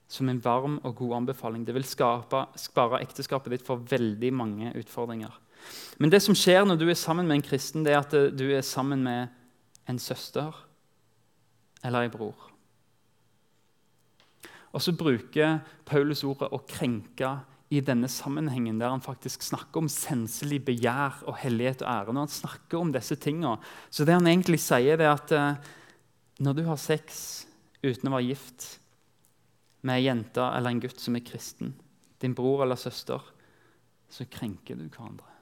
som 0.07 0.29
en 0.31 0.39
varm 0.39 0.77
og 0.87 0.95
god 1.01 1.17
anbefaling. 1.17 1.65
Det 1.67 1.75
vil 1.75 1.87
skape, 1.87 2.45
spare 2.59 3.01
ekteskapet 3.03 3.57
ditt 3.57 3.65
for 3.67 3.83
veldig 3.89 4.31
mange 4.33 4.71
utfordringer. 4.79 5.33
Men 5.97 6.11
det 6.13 6.21
som 6.23 6.35
skjer 6.37 6.65
når 6.65 6.79
du 6.79 6.87
er 6.89 6.99
sammen 6.99 7.27
med 7.27 7.39
en 7.39 7.47
kristen, 7.47 7.85
det 7.85 7.93
er 7.93 8.03
at 8.03 8.13
du 8.37 8.45
er 8.51 8.65
sammen 8.65 9.03
med 9.03 9.33
en 9.89 9.99
søster 9.99 10.53
eller 11.85 12.05
en 12.05 12.13
bror. 12.13 12.47
Og 14.75 14.83
så 14.83 14.93
bruker 14.93 15.59
Paulus 15.85 16.23
ordet 16.23 16.51
'å 16.51 16.59
krenke' 16.67 17.39
i 17.69 17.81
denne 17.83 18.07
sammenhengen, 18.07 18.79
der 18.79 18.89
han 18.93 19.03
faktisk 19.03 19.41
snakker 19.43 19.81
om 19.81 19.89
senselig 19.91 20.61
begjær 20.65 21.23
og 21.27 21.35
hellighet 21.41 21.81
og 21.83 21.89
ære. 21.91 22.13
Når 22.13 22.27
han 22.27 22.35
snakker 22.35 22.79
om 22.79 22.93
disse 22.93 23.15
tingene, 23.15 23.57
Så 23.89 24.05
det 24.05 24.13
han 24.13 24.27
egentlig 24.27 24.59
sier, 24.59 24.97
det 24.97 25.05
er 25.05 25.11
at 25.11 25.31
eh, 25.31 25.55
når 26.39 26.53
du 26.53 26.63
har 26.63 26.77
sex 26.77 27.45
uten 27.83 28.07
å 28.07 28.15
være 28.15 28.27
gift 28.27 28.79
med 29.81 29.95
ei 29.95 30.05
jente 30.05 30.39
eller 30.39 30.69
en 30.69 30.79
gutt 30.79 30.99
som 30.99 31.15
er 31.15 31.25
kristen, 31.25 31.73
din 32.19 32.33
bror 32.33 32.63
eller 32.63 32.75
søster, 32.75 33.21
så 34.09 34.25
krenker 34.25 34.75
du 34.75 34.87
hverandre. 34.87 35.36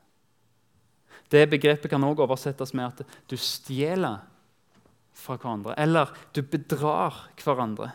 Det 1.31 1.45
begrepet 1.49 1.89
kan 1.89 2.03
også 2.03 2.25
oversettes 2.25 2.73
med 2.77 2.85
at 2.85 3.19
du 3.29 3.35
stjeler 3.39 4.23
fra 5.15 5.38
hverandre, 5.39 5.73
eller 5.79 6.11
du 6.35 6.41
bedrar 6.43 7.25
hverandre. 7.41 7.91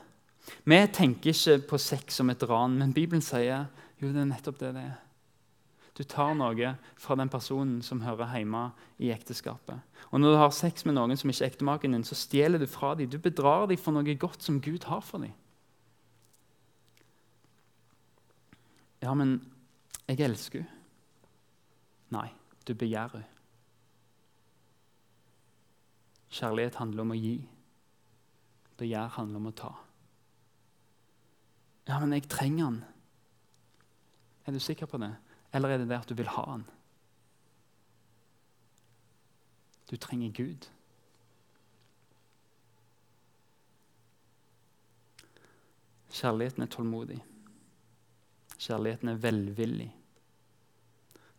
Vi 0.64 0.81
tenker 0.93 1.31
ikke 1.31 1.59
på 1.69 1.79
sex 1.79 2.16
som 2.19 2.31
et 2.33 2.43
ran, 2.49 2.79
men 2.81 2.95
Bibelen 2.97 3.23
sier 3.23 3.69
jo, 4.01 4.09
det 4.09 4.23
er 4.23 4.31
nettopp 4.33 4.59
det 4.59 4.73
det 4.75 4.85
er. 4.88 4.99
Du 6.01 6.05
tar 6.09 6.33
noe 6.33 6.71
fra 6.97 7.16
den 7.19 7.29
personen 7.29 7.83
som 7.85 8.01
hører 8.01 8.31
hjemme 8.38 8.71
i 9.03 9.11
ekteskapet. 9.12 9.83
Og 10.11 10.21
Når 10.21 10.33
du 10.33 10.38
har 10.40 10.55
sex 10.57 10.87
med 10.87 10.97
noen 10.97 11.19
som 11.19 11.29
ikke 11.29 11.45
er 11.45 11.53
ektemaken 11.53 11.93
din, 11.93 12.07
så 12.09 12.16
stjeler 12.16 12.59
du 12.59 12.66
fra 12.71 12.95
dem. 12.97 13.11
Du 13.11 13.19
bedrar 13.21 13.66
dem 13.69 13.79
for 13.79 13.93
noe 13.93 14.14
godt 14.16 14.43
som 14.43 14.62
Gud 14.64 14.87
har 14.88 15.05
for 15.05 15.21
dem. 15.21 15.35
Ja, 19.03 19.12
men 19.14 19.40
jeg 20.09 20.21
elsker 20.25 20.64
henne. 20.64 20.77
Nei, 22.11 22.27
du 22.71 22.75
begjærer. 22.79 23.27
Kjærlighet 26.31 26.79
handler 26.79 27.03
om 27.03 27.15
å 27.15 27.19
gi. 27.19 27.37
Begjær 28.79 29.11
handler 29.17 29.43
om 29.43 29.51
å 29.51 29.57
ta. 29.59 29.71
Ja, 31.91 31.99
men 31.99 32.15
jeg 32.15 32.29
trenger 32.31 32.69
han. 32.69 32.83
Er 34.47 34.55
du 34.55 34.61
sikker 34.63 34.87
på 34.87 35.01
det? 35.03 35.11
Eller 35.53 35.75
er 35.75 35.83
det 35.83 35.89
det 35.91 35.99
at 35.99 36.09
du 36.09 36.15
vil 36.15 36.31
ha 36.31 36.45
han? 36.53 36.67
Du 39.91 39.97
trenger 39.99 40.31
Gud. 40.31 40.71
Kjærligheten 46.11 46.63
er 46.63 46.71
tålmodig. 46.71 47.19
Kjærligheten 48.61 49.11
er 49.11 49.23
velvillig. 49.25 49.91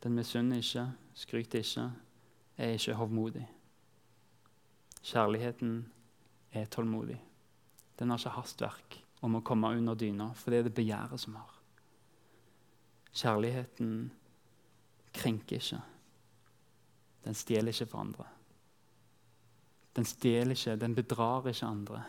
Den 0.03 0.15
misunner 0.17 0.57
ikke, 0.57 0.87
skryter 1.13 1.59
ikke, 1.59 1.87
er 2.57 2.75
ikke 2.77 2.95
hovmodig. 2.99 3.45
Kjærligheten 5.01 5.91
er 6.51 6.65
tålmodig. 6.65 7.17
Den 7.99 8.09
har 8.09 8.21
ikke 8.21 8.35
hastverk 8.35 8.99
om 9.21 9.37
å 9.37 9.43
komme 9.45 9.73
under 9.77 9.95
dyna, 9.95 10.31
for 10.33 10.51
det 10.51 10.59
er 10.59 10.69
det 10.69 10.75
begjæret 10.77 11.21
som 11.21 11.37
har. 11.37 11.57
Kjærligheten 13.11 14.11
krenker 15.13 15.59
ikke. 15.59 15.81
Den 17.25 17.37
stjeler 17.37 17.73
ikke 17.73 17.89
for 17.91 18.05
andre. 18.05 18.27
Den 19.95 20.07
stjeler 20.07 20.55
ikke, 20.55 20.79
den 20.79 20.95
bedrar 20.95 21.49
ikke 21.51 21.67
andre. 21.67 22.03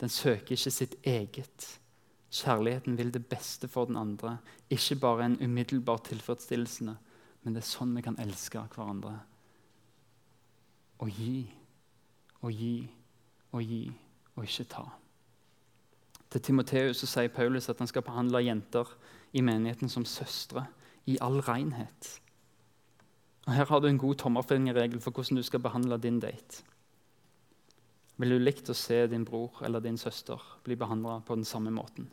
Den 0.00 0.08
søker 0.08 0.56
ikke 0.56 0.72
sitt 0.72 0.96
eget. 1.04 1.66
Kjærligheten 2.30 2.96
vil 2.98 3.12
det 3.14 3.26
beste 3.26 3.68
for 3.68 3.90
den 3.90 3.96
andre, 3.96 4.38
ikke 4.70 4.96
bare 4.96 5.26
en 5.26 5.38
umiddelbar 5.42 6.00
tilfredsstillelse. 6.06 6.96
Men 7.42 7.56
det 7.56 7.62
er 7.62 7.70
sånn 7.70 7.94
vi 7.96 8.04
kan 8.04 8.18
elske 8.20 8.62
hverandre. 8.74 9.14
Å 11.00 11.08
gi 11.08 11.44
og 12.44 12.52
gi 12.52 12.74
og 13.50 13.62
gi 13.64 13.84
og 14.36 14.44
ikke 14.44 14.66
ta. 14.70 14.84
Til 16.30 16.42
Timoteus 16.46 17.02
sier 17.02 17.32
Paulus 17.34 17.68
at 17.72 17.80
han 17.82 17.88
skal 17.90 18.04
behandle 18.06 18.42
jenter 18.44 18.88
i 19.34 19.42
menigheten 19.42 19.90
som 19.90 20.06
søstre 20.06 20.66
i 21.10 21.16
all 21.24 21.40
renhet. 21.42 22.10
Og 23.48 23.54
Her 23.56 23.66
har 23.66 23.80
du 23.80 23.88
en 23.88 23.98
god 23.98 24.20
tommelfingerregel 24.20 25.00
for 25.02 25.10
hvordan 25.10 25.40
du 25.40 25.42
skal 25.42 25.62
behandle 25.64 25.98
din 25.98 26.20
date. 26.20 26.62
Vil 28.20 28.36
du 28.36 28.38
likt 28.38 28.68
å 28.68 28.76
se 28.76 29.06
din 29.08 29.24
bror 29.24 29.62
eller 29.64 29.80
din 29.80 29.98
søster 29.98 30.42
bli 30.64 30.76
behandla 30.76 31.22
på 31.24 31.34
den 31.34 31.48
samme 31.48 31.72
måten? 31.72 32.10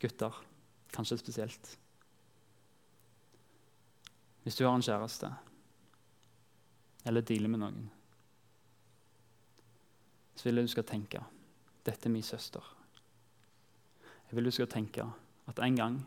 Gutter, 0.00 0.32
kanskje 0.90 1.20
spesielt. 1.20 1.74
Hvis 4.44 4.56
du 4.56 4.64
har 4.64 4.74
en 4.74 4.84
kjæreste 4.84 5.30
eller 7.08 7.24
dealer 7.24 7.52
med 7.52 7.62
noen, 7.62 7.88
så 10.36 10.48
vil 10.48 10.60
jeg 10.60 10.68
du 10.68 10.72
skal 10.72 10.88
tenke 10.88 11.20
dette 11.84 12.08
er 12.08 12.12
min 12.12 12.24
søster. 12.24 12.64
Jeg 14.28 14.36
vil 14.36 14.46
du 14.46 14.52
skal 14.54 14.68
tenke 14.70 15.04
at 15.50 15.60
en 15.64 15.76
gang 15.76 16.00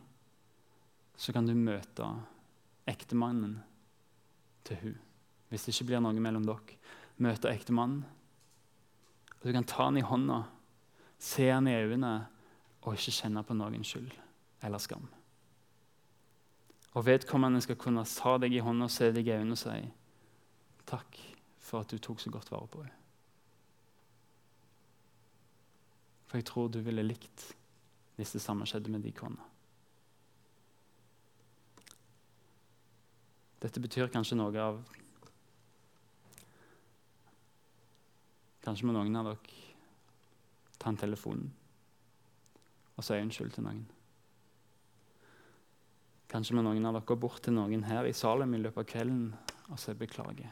så 1.18 1.34
kan 1.34 1.46
du 1.46 1.54
møte 1.58 2.08
ektemannen 2.90 3.58
til 4.66 4.80
hun. 4.82 5.00
Hvis 5.50 5.66
det 5.66 5.76
ikke 5.76 5.92
blir 5.92 6.02
noe 6.02 6.18
mellom 6.18 6.46
dere. 6.48 6.78
Møte 7.22 7.52
ektemannen. 7.52 8.06
Du 9.44 9.52
kan 9.52 9.68
ta 9.68 9.90
han 9.90 10.00
i 10.00 10.06
hånda, 10.08 10.40
se 11.20 11.50
han 11.52 11.68
i 11.68 11.76
øynene 11.76 12.14
og 12.84 12.96
ikke 12.96 13.14
kjenne 13.20 13.44
på 13.46 13.58
noen 13.58 13.84
skyld 13.86 14.14
eller 14.64 14.82
skam. 14.82 15.06
Og 16.94 17.06
vedkommende 17.06 17.62
skal 17.62 17.80
kunne 17.80 18.06
ta 18.06 18.36
deg 18.38 18.54
i 18.54 18.62
hånda 18.62 18.86
og 18.86 18.94
se 18.94 19.10
deg 19.14 19.28
i 19.28 19.36
øynene 19.36 19.58
og 19.58 19.62
si 19.62 19.78
takk 20.86 21.18
for 21.64 21.82
at 21.82 21.90
du 21.90 21.98
tok 21.98 22.20
så 22.22 22.30
godt 22.30 22.52
vare 22.52 22.68
på 22.68 22.84
henne. 22.84 23.00
For 26.28 26.38
jeg 26.38 26.46
tror 26.50 26.68
du 26.68 26.80
ville 26.82 27.06
likt 27.06 27.48
hvis 28.18 28.36
det 28.36 28.42
samme 28.42 28.66
skjedde 28.70 28.92
med 28.94 29.02
de 29.06 29.12
kona. 29.16 29.42
Dette 33.64 33.82
betyr 33.82 34.12
kanskje 34.12 34.38
noe 34.38 34.60
av 34.60 34.84
Kanskje 38.64 38.88
må 38.88 38.94
noen 38.96 39.16
av 39.20 39.28
dere 39.28 39.64
ta 40.80 40.92
en 40.92 41.00
telefon 41.00 41.42
og 42.94 43.04
si 43.04 43.18
unnskyld 43.20 43.52
til 43.56 43.66
noen. 43.66 43.82
Kanskje 46.34 46.56
må 46.58 46.64
noen 46.66 46.86
av 46.90 46.96
dere 46.98 47.16
bort 47.22 47.44
til 47.46 47.54
noen 47.54 47.84
her 47.86 48.08
i 48.10 48.14
Salem 48.18 48.56
i 48.58 48.62
løpet 48.64 48.82
av 48.82 48.90
kvelden 48.90 49.26
og 49.70 49.78
si 49.78 49.94
beklager. 49.94 50.50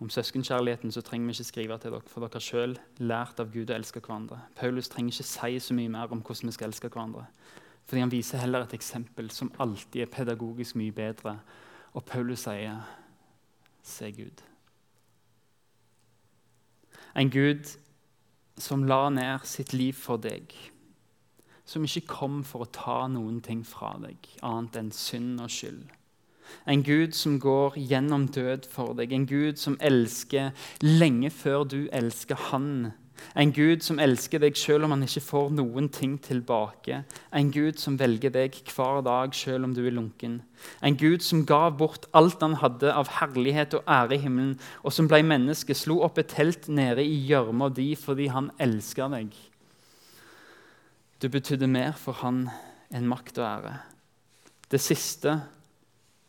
Om 0.00 0.08
søskenkjærligheten 0.10 0.92
så 0.92 1.04
trenger 1.04 1.28
vi 1.28 1.36
ikke 1.36 1.44
skrive 1.44 1.78
til 1.78 1.92
dere, 1.92 2.08
for 2.08 2.24
dere 2.24 2.40
har 2.40 2.46
sjøl 2.46 2.78
lært 3.04 3.38
av 3.40 3.52
Gud 3.52 3.70
å 3.70 3.76
elske 3.76 4.00
hverandre. 4.00 4.40
Paulus 4.56 4.88
trenger 4.88 5.12
ikke 5.12 5.28
si 5.28 5.60
så 5.60 5.76
mye 5.76 5.92
mer 5.92 6.16
om 6.16 6.24
hvordan 6.24 6.50
vi 6.50 6.56
skal 6.56 6.72
elske 6.72 6.88
hverandre. 6.88 7.26
Fordi 7.84 8.00
Han 8.00 8.12
viser 8.12 8.40
heller 8.40 8.64
et 8.64 8.74
eksempel 8.74 9.30
som 9.30 9.52
alltid 9.60 10.02
er 10.02 10.10
pedagogisk 10.10 10.80
mye 10.80 10.92
bedre. 10.92 11.38
Og 11.92 12.04
Paulus 12.04 12.48
sier, 12.48 12.80
'Se 13.82 14.10
Gud'. 14.10 14.42
En 17.14 17.30
Gud 17.30 17.83
som 18.60 18.84
la 18.86 19.08
ned 19.10 19.44
sitt 19.48 19.72
liv 19.72 19.96
for 19.98 20.20
deg. 20.22 20.52
Som 21.64 21.86
ikke 21.88 22.06
kom 22.10 22.42
for 22.44 22.64
å 22.64 22.72
ta 22.72 22.96
noen 23.08 23.40
ting 23.44 23.64
fra 23.66 23.94
deg, 24.02 24.18
annet 24.44 24.76
enn 24.80 24.90
synd 24.94 25.40
og 25.42 25.52
skyld. 25.52 25.84
En 26.68 26.82
Gud 26.84 27.14
som 27.16 27.38
går 27.40 27.78
gjennom 27.80 28.26
død 28.28 28.68
for 28.70 28.94
deg. 28.98 29.12
En 29.12 29.26
Gud 29.26 29.58
som 29.58 29.78
elsker 29.80 30.52
lenge 30.84 31.30
før 31.32 31.64
du 31.64 31.80
elsker 31.92 32.38
Han. 32.50 32.92
En 33.34 33.50
Gud 33.54 33.82
som 33.82 33.98
elsker 34.02 34.42
deg 34.42 34.56
selv 34.58 34.86
om 34.86 34.94
han 34.94 35.04
ikke 35.06 35.22
får 35.24 35.48
noen 35.56 35.88
ting 35.92 36.16
tilbake. 36.22 37.00
En 37.34 37.50
Gud 37.54 37.80
som 37.82 37.96
velger 37.98 38.30
deg 38.34 38.56
hver 38.70 39.00
dag 39.06 39.34
selv 39.34 39.68
om 39.68 39.74
du 39.74 39.82
er 39.84 39.94
lunken. 39.96 40.40
En 40.84 40.98
Gud 40.98 41.24
som 41.24 41.42
ga 41.46 41.68
bort 41.74 42.06
alt 42.14 42.42
han 42.44 42.58
hadde 42.60 42.92
av 42.94 43.10
herlighet 43.18 43.74
og 43.78 43.90
ære 43.90 44.18
i 44.18 44.22
himmelen, 44.22 44.54
og 44.82 44.94
som 44.94 45.08
ble 45.10 45.22
menneske, 45.26 45.74
slo 45.74 46.00
opp 46.06 46.20
et 46.22 46.30
telt 46.34 46.68
nede 46.68 47.02
i 47.02 47.18
gjørma 47.28 47.70
di 47.74 47.92
fordi 47.98 48.30
han 48.34 48.52
elsker 48.62 49.10
deg. 49.16 49.34
Du 51.22 51.30
betydde 51.32 51.70
mer 51.70 51.94
for 51.98 52.22
han 52.22 52.46
enn 52.94 53.08
makt 53.10 53.40
og 53.40 53.48
ære. 53.48 53.76
Det 54.70 54.82
siste 54.82 55.38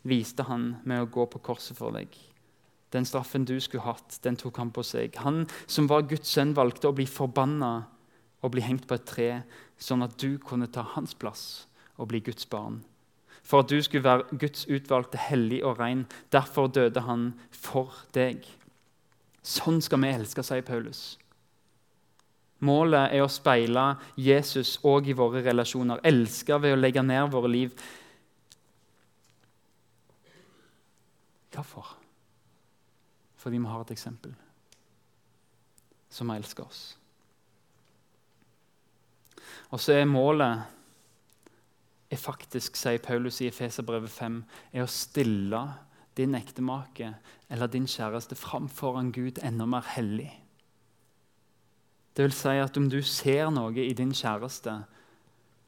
viste 0.06 0.46
han 0.48 0.76
med 0.86 1.04
å 1.04 1.12
gå 1.12 1.26
på 1.30 1.42
korset 1.44 1.78
for 1.78 1.94
deg. 1.96 2.10
Den 2.96 3.08
straffen 3.08 3.44
du 3.48 3.58
skulle 3.60 3.84
hatt, 3.84 4.20
den 4.24 4.38
tok 4.40 4.62
han 4.62 4.72
på 4.72 4.84
seg. 4.88 5.18
Han 5.26 5.44
som 5.68 5.90
var 5.92 6.08
Guds 6.08 6.32
sønn, 6.32 6.56
valgte 6.56 6.88
å 6.88 6.96
bli 6.96 7.08
forbanna 7.10 7.74
og 8.40 8.54
bli 8.54 8.64
hengt 8.64 8.86
på 8.88 8.96
et 8.96 9.08
tre, 9.10 9.30
sånn 9.82 10.06
at 10.06 10.16
du 10.22 10.38
kunne 10.40 10.70
ta 10.72 10.86
hans 10.96 11.16
plass 11.18 11.66
og 12.00 12.12
bli 12.12 12.22
Guds 12.24 12.48
barn. 12.48 12.84
For 13.46 13.62
at 13.62 13.70
du 13.70 13.78
skulle 13.84 14.08
være 14.08 14.38
Guds 14.42 14.64
utvalgte, 14.72 15.20
hellig 15.22 15.60
og 15.66 15.80
rein. 15.80 16.06
Derfor 16.34 16.72
døde 16.72 17.04
han 17.06 17.34
for 17.52 17.94
deg. 18.16 18.48
Sånn 19.46 19.84
skal 19.86 20.02
vi 20.02 20.14
elske, 20.16 20.42
sier 20.46 20.66
Paulus. 20.66 21.04
Målet 22.66 23.14
er 23.14 23.22
å 23.22 23.30
speile 23.30 23.84
Jesus 24.18 24.80
òg 24.88 25.12
i 25.12 25.18
våre 25.18 25.44
relasjoner. 25.46 26.02
Elske 26.08 26.58
ved 26.64 26.74
å 26.74 26.80
legge 26.80 27.04
ned 27.06 27.30
våre 27.34 27.52
liv. 27.52 27.76
Hvorfor? 31.54 31.94
Fordi 33.46 33.60
vi 33.62 33.70
har 33.70 33.84
et 33.84 33.92
eksempel 33.94 34.32
som 36.10 36.32
elsker 36.34 36.66
oss. 36.66 36.80
Og 39.70 39.78
så 39.84 40.00
er 40.00 40.08
målet 40.10 40.64
er 42.10 42.22
faktisk, 42.22 42.78
sier 42.80 43.04
Paulus 43.04 43.38
i 43.44 43.50
Efeserbrevet 43.52 44.10
5, 44.10 44.40
er 44.74 44.82
å 44.82 44.90
stille 44.90 45.62
din 46.18 46.34
ektemake 46.38 47.12
eller 47.52 47.70
din 47.70 47.86
kjæreste 47.86 48.38
fram 48.40 48.66
foran 48.72 49.12
Gud 49.14 49.44
enda 49.46 49.68
mer 49.70 49.86
hellig. 49.94 50.32
Det 52.18 52.26
vil 52.26 52.34
si 52.34 52.58
at 52.64 52.82
om 52.82 52.90
du 52.90 53.02
ser 53.06 53.52
noe 53.54 53.78
i 53.78 53.94
din 53.94 54.14
kjæreste 54.16 54.80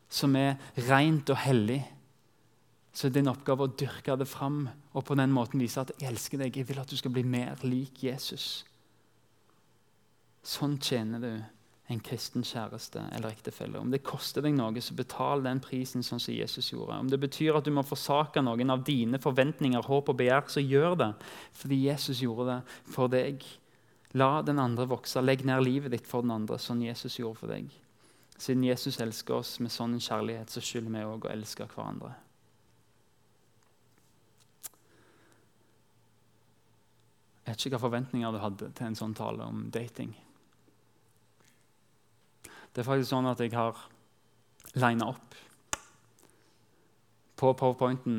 som 0.10 0.36
er 0.40 0.56
rent 0.88 1.30
og 1.30 1.42
hellig, 1.44 1.84
så 2.98 3.08
er 3.08 3.14
din 3.14 3.30
oppgave 3.30 3.68
å 3.68 3.74
dyrke 3.78 4.16
det 4.18 4.26
fram 4.26 4.64
og 4.98 5.04
på 5.06 5.18
den 5.20 5.30
måten 5.30 5.62
vise 5.62 5.84
at 5.84 5.92
jeg 6.00 6.10
elsker 6.10 6.42
deg. 6.42 6.56
Jeg 6.58 6.66
vil 6.66 6.80
at 6.82 6.90
du 6.90 6.98
skal 6.98 7.14
bli 7.14 7.22
mer 7.30 7.62
lik 7.62 8.02
Jesus. 8.08 8.66
Sånn 10.42 10.80
tjener 10.82 11.22
du 11.22 11.30
en 11.94 12.02
kristen 12.04 12.42
kjæreste 12.44 13.04
eller 13.14 13.36
ektefelle. 13.36 13.78
Om 13.78 13.94
det 13.94 14.02
koster 14.04 14.42
deg 14.42 14.58
noe, 14.58 14.82
så 14.82 14.98
betal 14.98 15.46
den 15.46 15.62
prisen 15.64 16.02
sånn 16.04 16.20
som 16.24 16.34
Jesus 16.34 16.72
gjorde. 16.74 16.98
Om 17.06 17.14
det 17.14 17.22
betyr 17.22 17.60
at 17.60 17.70
du 17.70 17.72
må 17.76 17.86
forsake 17.86 18.42
noen 18.42 18.74
av 18.74 18.82
dine 18.88 19.22
forventninger, 19.22 19.86
håp 19.86 20.10
og 20.10 20.18
begjær, 20.18 20.50
så 20.52 20.66
gjør 20.66 20.98
det. 21.04 21.14
Fordi 21.62 21.82
Jesus 21.86 22.26
gjorde 22.26 22.50
det 22.50 22.94
for 22.98 23.14
deg. 23.14 23.46
La 24.18 24.42
den 24.42 24.60
andre 24.60 24.90
vokse. 24.90 25.22
Legg 25.22 25.46
ned 25.46 25.64
livet 25.64 25.94
ditt 25.94 26.10
for 26.10 26.26
den 26.26 26.34
andre, 26.34 26.58
sånn 26.60 26.82
Jesus 26.82 27.22
gjorde 27.22 27.46
for 27.46 27.54
deg. 27.54 27.70
Siden 28.38 28.66
Jesus 28.66 29.00
elsker 29.04 29.38
oss 29.38 29.60
med 29.62 29.74
sånn 29.74 30.00
kjærlighet, 30.02 30.50
så 30.50 30.66
skylder 30.66 30.98
vi 30.98 31.12
òg 31.14 31.30
å 31.30 31.38
elske 31.38 31.70
hverandre. 31.70 32.18
Jeg 37.48 37.54
vet 37.54 37.62
ikke 37.62 37.70
hvilke 37.70 37.80
forventninger 37.80 38.34
du 38.36 38.38
hadde 38.44 38.68
til 38.76 38.90
en 38.90 38.96
sånn 39.00 39.14
tale 39.16 39.46
om 39.48 39.62
dating. 39.72 40.10
Det 42.76 42.82
er 42.84 42.88
faktisk 42.90 43.14
sånn 43.14 43.30
at 43.30 43.40
jeg 43.40 43.54
har 43.56 43.80
lina 44.76 45.08
opp 45.14 45.38
på 47.40 47.54
powerpointen 47.56 48.18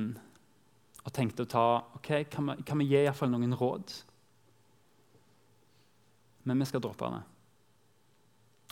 og 1.02 1.12
tenkte 1.12 1.44
å 1.44 1.50
ta 1.52 1.66
ok, 1.98 2.08
Kan 2.32 2.48
vi, 2.48 2.56
kan 2.64 2.80
vi 2.80 2.88
gi 2.88 3.02
iallfall 3.02 3.34
noen 3.34 3.52
råd? 3.52 3.92
Men 6.48 6.64
vi 6.64 6.70
skal 6.72 6.80
droppe 6.80 7.12
det. 7.12 7.22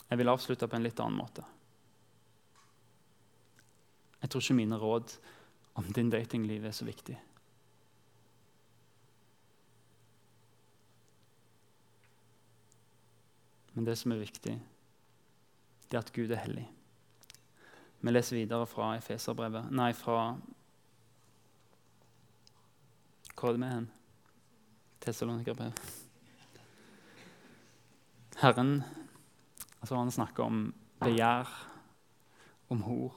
Jeg 0.09 0.23
vil 0.23 0.33
avslutte 0.33 0.67
på 0.67 0.79
en 0.79 0.89
litt 0.89 1.05
annen 1.05 1.21
måte. 1.21 1.45
Jeg 4.23 4.33
tror 4.33 4.41
ikke 4.41 4.57
mine 4.57 4.81
råd 4.81 5.17
om 5.77 5.93
din 5.93 6.09
datingliv 6.09 6.65
er 6.65 6.73
så 6.73 6.89
viktig. 6.89 7.19
Men 13.77 13.85
det 13.85 13.93
som 13.99 14.09
er 14.11 14.23
viktig, 14.23 14.55
det 15.85 15.93
er 15.93 16.01
at 16.01 16.09
Gud 16.15 16.31
er 16.33 16.39
hellig. 16.41 16.63
Vi 18.01 18.09
leser 18.09 18.39
videre 18.39 18.65
fra 18.65 18.95
Efeserbrevet 18.97 19.69
Nei, 19.69 19.91
fra 19.93 20.31
Hvor 23.37 23.51
er 23.51 23.53
det 23.53 23.61
med 23.61 23.73
hen? 23.75 23.87
Tessalonikerbrevet. 25.05 25.93
Herren 28.41 28.83
altså 29.79 29.95
Han 29.95 30.11
snakker 30.11 30.43
om 30.43 30.73
begjær, 30.99 31.47
om 32.73 32.81
hor, 32.81 33.13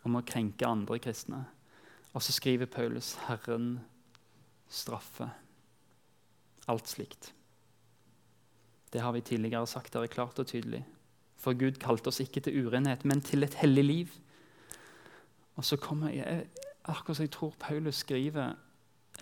om 0.00 0.16
å 0.16 0.24
krenke 0.24 0.64
andre 0.64 0.96
kristne. 0.98 1.44
Og 2.16 2.24
så 2.24 2.32
skriver 2.32 2.72
Paulus 2.72 3.18
'Herren 3.26 3.80
straffer 4.68 5.28
alt 6.68 6.88
slikt'. 6.88 7.34
Det 8.92 9.00
har 9.00 9.12
vi 9.12 9.20
tidligere 9.20 9.66
sagt 9.66 9.94
her 9.94 10.06
klart 10.06 10.38
og 10.38 10.46
tydelig. 10.46 10.84
For 11.38 11.54
Gud 11.54 11.78
kalte 11.82 12.08
oss 12.10 12.20
ikke 12.20 12.40
til 12.40 12.66
urenhet, 12.66 13.04
men 13.04 13.20
til 13.20 13.42
et 13.42 13.54
hellig 13.54 13.84
liv. 13.84 14.14
Og 15.56 15.64
så 15.64 15.76
kommer 15.76 16.10
jeg, 16.14 16.46
akkurat 16.84 17.16
som 17.16 17.26
jeg 17.26 17.34
tror 17.34 17.54
Paulus 17.58 18.02
skriver 18.04 18.54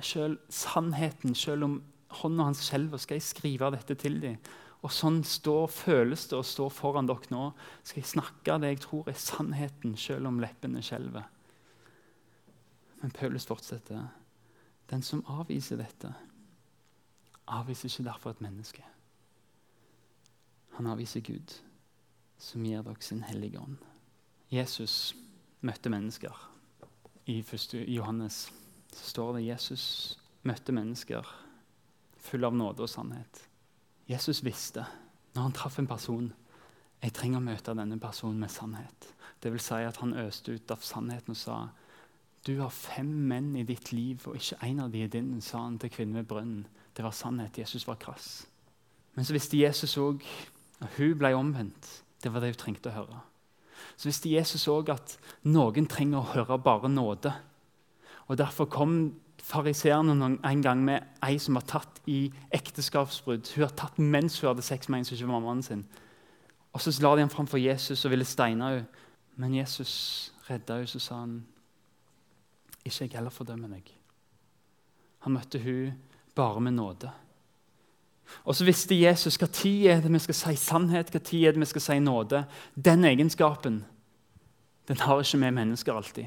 selv 0.01 0.39
sannheten, 0.49 1.35
selv 1.35 1.65
om 1.65 1.77
hånda 2.21 2.49
hans 2.49 2.63
skjelver, 2.65 3.01
skal 3.01 3.17
jeg 3.17 3.27
skrive 3.27 3.71
dette 3.73 3.97
til 3.99 4.21
dem. 4.23 4.37
Og 4.85 4.93
sånn 4.93 5.23
står, 5.25 5.67
føles 5.73 6.29
det 6.31 6.37
å 6.39 6.45
stå 6.47 6.69
foran 6.71 7.09
dere 7.09 7.33
nå. 7.33 7.47
Skal 7.83 8.03
jeg 8.03 8.13
snakke 8.13 8.59
det 8.63 8.75
jeg 8.75 8.83
tror 8.85 9.09
er 9.11 9.19
sannheten, 9.19 9.97
selv 9.99 10.29
om 10.31 10.41
leppene 10.41 10.83
skjelver. 10.85 11.25
Men 13.01 13.15
Paulus 13.17 13.49
fortsetter. 13.49 14.05
Den 14.91 15.03
som 15.03 15.25
avviser 15.33 15.81
dette, 15.81 16.13
avviser 17.51 17.91
ikke 17.91 18.07
derfor 18.07 18.37
et 18.37 18.45
menneske. 18.45 18.85
Han 20.77 20.87
avviser 20.93 21.25
Gud, 21.25 21.55
som 22.39 22.65
gir 22.65 22.85
dere 22.85 23.03
sin 23.05 23.23
hellige 23.25 23.61
ånd. 23.61 23.79
Jesus 24.53 25.15
møtte 25.65 25.91
mennesker. 25.91 26.35
I 27.27 27.41
1. 27.41 27.75
Johannes 27.91 28.47
så 28.93 29.11
står 29.11 29.33
det 29.37 29.47
Jesus 29.49 29.85
møtte 30.47 30.73
mennesker 30.73 31.27
full 32.23 32.47
av 32.47 32.55
nåde 32.55 32.85
og 32.85 32.91
sannhet. 32.91 33.43
Jesus 34.07 34.45
visste 34.45 34.85
når 35.35 35.49
han 35.49 35.57
traff 35.57 35.81
en 35.81 35.91
person 35.91 36.29
jeg 37.03 37.13
trenger 37.13 37.43
å 37.43 37.45
møte 37.45 37.75
denne 37.77 37.99
personen 38.01 38.41
med 38.41 38.53
sannhet. 38.53 39.11
Det 39.43 39.53
vil 39.53 39.61
si 39.63 39.83
at 39.85 39.99
Han 40.01 40.17
øste 40.17 40.57
ut 40.57 40.71
av 40.73 40.83
sannheten 40.83 41.35
og 41.35 41.41
sa 41.41 41.59
du 42.47 42.61
har 42.61 42.71
fem 42.71 43.09
menn 43.27 43.57
i 43.59 43.65
ditt 43.67 43.91
liv, 43.91 44.23
og 44.31 44.37
ikke 44.39 44.61
en 44.63 44.85
av 44.85 44.93
de 44.93 45.01
er 45.03 45.09
din, 45.11 45.33
sa 45.43 45.65
han 45.65 45.81
til 45.83 45.91
kvinnen 45.91 46.21
ved 46.21 46.29
brønnen. 46.31 46.61
Det 46.95 47.03
var 47.03 47.11
sannhet. 47.11 47.59
Jesus 47.59 47.89
var 47.89 47.99
krass. 47.99 48.47
Men 49.17 49.27
så 49.27 49.35
visste 49.35 49.59
Jesus 49.59 49.97
òg 49.99 50.23
og 50.81 50.89
hun 50.99 51.19
ble 51.19 51.33
omvendt. 51.37 51.91
Det 52.23 52.33
var 52.33 52.43
det 52.43 52.55
hun 52.55 52.61
trengte 52.61 52.91
å 52.91 52.97
høre. 52.97 53.21
Så 53.97 54.09
visste 54.09 54.33
Jesus 54.33 54.67
òg 54.69 54.91
at 54.93 55.17
noen 55.49 55.89
trenger 55.89 56.21
å 56.21 56.33
høre 56.35 56.59
bare 56.61 56.91
nåde. 56.93 57.33
Og 58.27 58.39
Derfor 58.39 58.69
kom 58.69 59.15
fariseerne 59.47 60.39
en 60.45 60.63
gang 60.63 60.83
med 60.85 61.05
ei 61.25 61.39
som 61.39 61.55
var 61.55 61.67
tatt 61.69 62.01
i 62.11 62.27
ekteskapsbrudd. 62.57 63.47
Hun 63.55 63.65
har 63.65 63.75
tatt 63.79 63.99
mens 63.99 64.41
hun 64.41 64.51
hadde 64.51 64.65
sex 64.67 64.89
med 64.89 65.01
en 65.01 65.09
som 65.09 65.17
ikke 65.17 65.29
var 65.31 65.45
mannen 65.45 65.63
sin. 65.63 65.85
Og 66.73 66.81
Så 66.81 66.93
la 67.03 67.15
de 67.15 67.25
ham 67.25 67.31
fram 67.31 67.47
for 67.47 67.59
Jesus 67.59 68.05
og 68.05 68.11
ville 68.11 68.25
steine 68.25 68.65
henne. 68.65 68.87
Men 69.37 69.55
Jesus 69.55 70.33
redda 70.49 70.81
henne, 70.81 70.89
så 70.89 70.99
sa 70.99 71.21
han 71.21 71.45
ikke 72.85 73.05
jeg 73.05 73.17
heller 73.19 73.35
fordømmer 73.35 73.69
deg. 73.69 73.91
Han 75.27 75.35
møtte 75.35 75.59
hun 75.59 75.97
bare 76.35 76.61
med 76.61 76.77
nåde. 76.77 77.11
Og 78.45 78.57
så 78.57 78.67
visste 78.67 78.99
Jesus 78.99 79.39
hva 79.41 79.49
tid 79.53 79.87
er 79.91 80.01
det 80.03 80.13
vi 80.13 80.23
skal 80.23 80.39
si 80.39 80.57
sannhet, 80.61 81.11
hva 81.11 81.21
tid 81.21 81.47
er 81.47 81.55
det 81.55 81.63
vi 81.63 81.71
skal 81.71 81.85
si 81.85 81.99
nåde. 82.03 82.45
Den 82.75 83.05
egenskapen 83.05 83.85
den 84.89 85.01
har 85.03 85.23
ikke 85.23 85.41
vi 85.43 85.51
mennesker 85.51 85.95
alltid. 85.95 86.27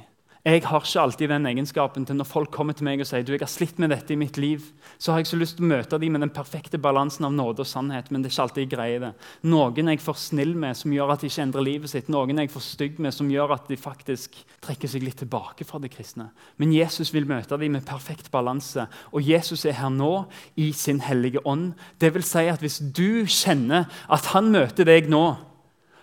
Jeg 0.50 0.64
har 0.66 0.82
ikke 0.82 1.02
alltid 1.04 1.30
den 1.30 1.46
egenskapen 1.46 2.06
til 2.10 2.16
når 2.18 2.26
folk 2.26 2.50
kommer 2.50 2.74
til 2.74 2.88
meg 2.88 3.04
og 3.04 3.06
sier 3.06 3.22
du, 3.22 3.36
jeg 3.36 3.44
har 3.44 3.52
slitt 3.52 3.78
med 3.78 3.92
dette 3.94 4.16
i 4.16 4.18
mitt 4.18 4.38
liv, 4.42 4.64
så 4.98 5.12
har 5.12 5.22
jeg 5.22 5.28
så 5.30 5.38
lyst 5.38 5.58
til 5.60 5.66
å 5.68 5.70
møte 5.70 5.98
dem 6.02 6.16
med 6.16 6.24
den 6.24 6.32
perfekte 6.34 6.80
balansen 6.82 7.28
av 7.28 7.36
nåde 7.36 7.62
og 7.62 7.68
sannhet. 7.70 8.08
Men 8.10 8.24
det 8.24 8.32
er 8.32 8.34
ikke 8.34 8.46
alltid 8.48 8.64
jeg 8.64 8.72
greier 8.72 9.04
det. 9.04 9.12
Noen 9.46 9.92
jeg 9.92 10.02
for 10.02 10.18
snill 10.18 10.56
med, 10.58 10.74
som 10.80 10.96
gjør 10.96 11.14
at 11.14 11.22
de 11.22 11.30
ikke 11.30 11.44
endrer 11.44 11.66
livet 11.68 11.92
sitt. 11.92 12.10
Noen 12.10 12.42
jeg 12.42 12.50
for 12.50 12.66
stygg 12.66 12.98
med, 12.98 13.14
som 13.14 13.30
gjør 13.30 13.54
at 13.60 13.70
de 13.70 13.78
faktisk 13.78 14.40
trekker 14.66 14.90
seg 14.90 15.06
litt 15.06 15.20
tilbake 15.22 15.68
fra 15.70 15.82
det 15.84 15.92
kristne. 15.94 16.32
Men 16.58 16.74
Jesus 16.74 17.14
vil 17.14 17.30
møte 17.30 17.60
dem 17.62 17.76
med 17.78 17.86
perfekt 17.86 18.32
balanse. 18.34 18.88
Og 19.14 19.22
Jesus 19.22 19.68
er 19.70 19.78
her 19.78 19.94
nå 19.94 20.24
i 20.58 20.72
sin 20.74 21.04
hellige 21.06 21.44
ånd. 21.46 21.76
Det 22.02 22.10
vil 22.16 22.26
si 22.26 22.48
at 22.50 22.66
hvis 22.66 22.80
du 22.82 23.22
kjenner 23.30 23.86
at 24.10 24.32
han 24.34 24.50
møter 24.56 24.90
deg 24.90 25.14
nå, 25.14 25.28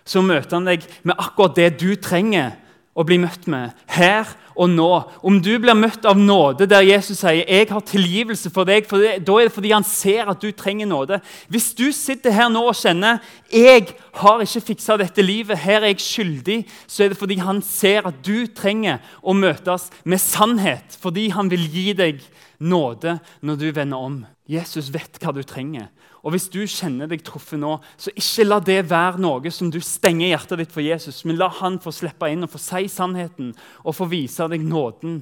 så 0.07 0.23
møter 0.23 0.55
han 0.55 0.71
deg 0.71 0.87
med 1.03 1.19
akkurat 1.19 1.59
det 1.59 1.73
du 1.81 1.89
trenger 1.99 2.55
å 2.97 3.05
bli 3.05 3.19
møtt 3.21 3.45
med 3.49 3.77
her 3.93 4.25
og 4.57 4.71
nå. 4.73 4.89
Om 5.21 5.37
du 5.45 5.51
blir 5.61 5.77
møtt 5.77 6.05
av 6.09 6.17
nåde 6.17 6.65
der 6.65 6.81
Jesus 6.81 7.19
sier 7.19 7.45
'jeg 7.45 7.69
har 7.69 7.81
tilgivelse 7.81 8.49
for 8.49 8.65
deg', 8.65 8.87
for 8.87 8.97
det, 8.97 9.25
da 9.25 9.37
er 9.37 9.45
det 9.45 9.53
fordi 9.53 9.71
han 9.71 9.83
ser 9.83 10.29
at 10.29 10.41
du 10.41 10.51
trenger 10.51 10.87
nåde. 10.87 11.21
Hvis 11.49 11.73
du 11.73 11.91
sitter 11.91 12.31
her 12.31 12.49
nå 12.49 12.67
og 12.67 12.75
kjenner 12.75 13.19
'jeg 13.51 13.93
har 14.13 14.39
ikke 14.41 14.65
fiksa 14.65 14.97
dette 14.97 15.21
livet', 15.21 15.57
'her 15.57 15.81
er 15.81 15.93
jeg 15.93 15.97
skyldig', 15.97 16.65
så 16.87 17.03
er 17.03 17.09
det 17.09 17.17
fordi 17.17 17.35
han 17.37 17.61
ser 17.61 18.07
at 18.07 18.23
du 18.23 18.47
trenger 18.47 18.99
å 19.23 19.33
møtes 19.33 19.91
med 20.03 20.19
sannhet. 20.19 20.97
Fordi 20.99 21.29
han 21.29 21.49
vil 21.49 21.69
gi 21.69 21.93
deg 21.93 22.21
nåde 22.59 23.19
når 23.41 23.55
du 23.55 23.71
vender 23.71 23.97
om. 23.97 24.25
Jesus 24.49 24.89
vet 24.93 25.19
hva 25.19 25.33
du 25.33 25.43
trenger. 25.43 25.87
Og 26.27 26.33
Hvis 26.35 26.49
du 26.51 26.59
kjenner 26.67 27.07
deg 27.07 27.21
truffet 27.23 27.59
nå, 27.61 27.77
så 27.95 28.11
ikke 28.11 28.43
la 28.43 28.57
det 28.59 28.81
være 28.89 29.21
noe 29.23 29.51
som 29.53 29.69
du 29.71 29.77
stenger 29.79 30.33
hjertet 30.33 30.59
ditt 30.59 30.73
for 30.75 30.83
Jesus, 30.83 31.21
men 31.23 31.37
la 31.39 31.47
han 31.61 31.77
få 31.79 31.93
slippe 31.95 32.27
inn 32.27 32.43
og 32.43 32.51
få 32.51 32.59
si 32.59 32.89
sannheten 32.91 33.53
og 33.85 33.95
få 33.95 34.09
vise 34.11 34.43
deg 34.51 34.65
nåden 34.67 35.21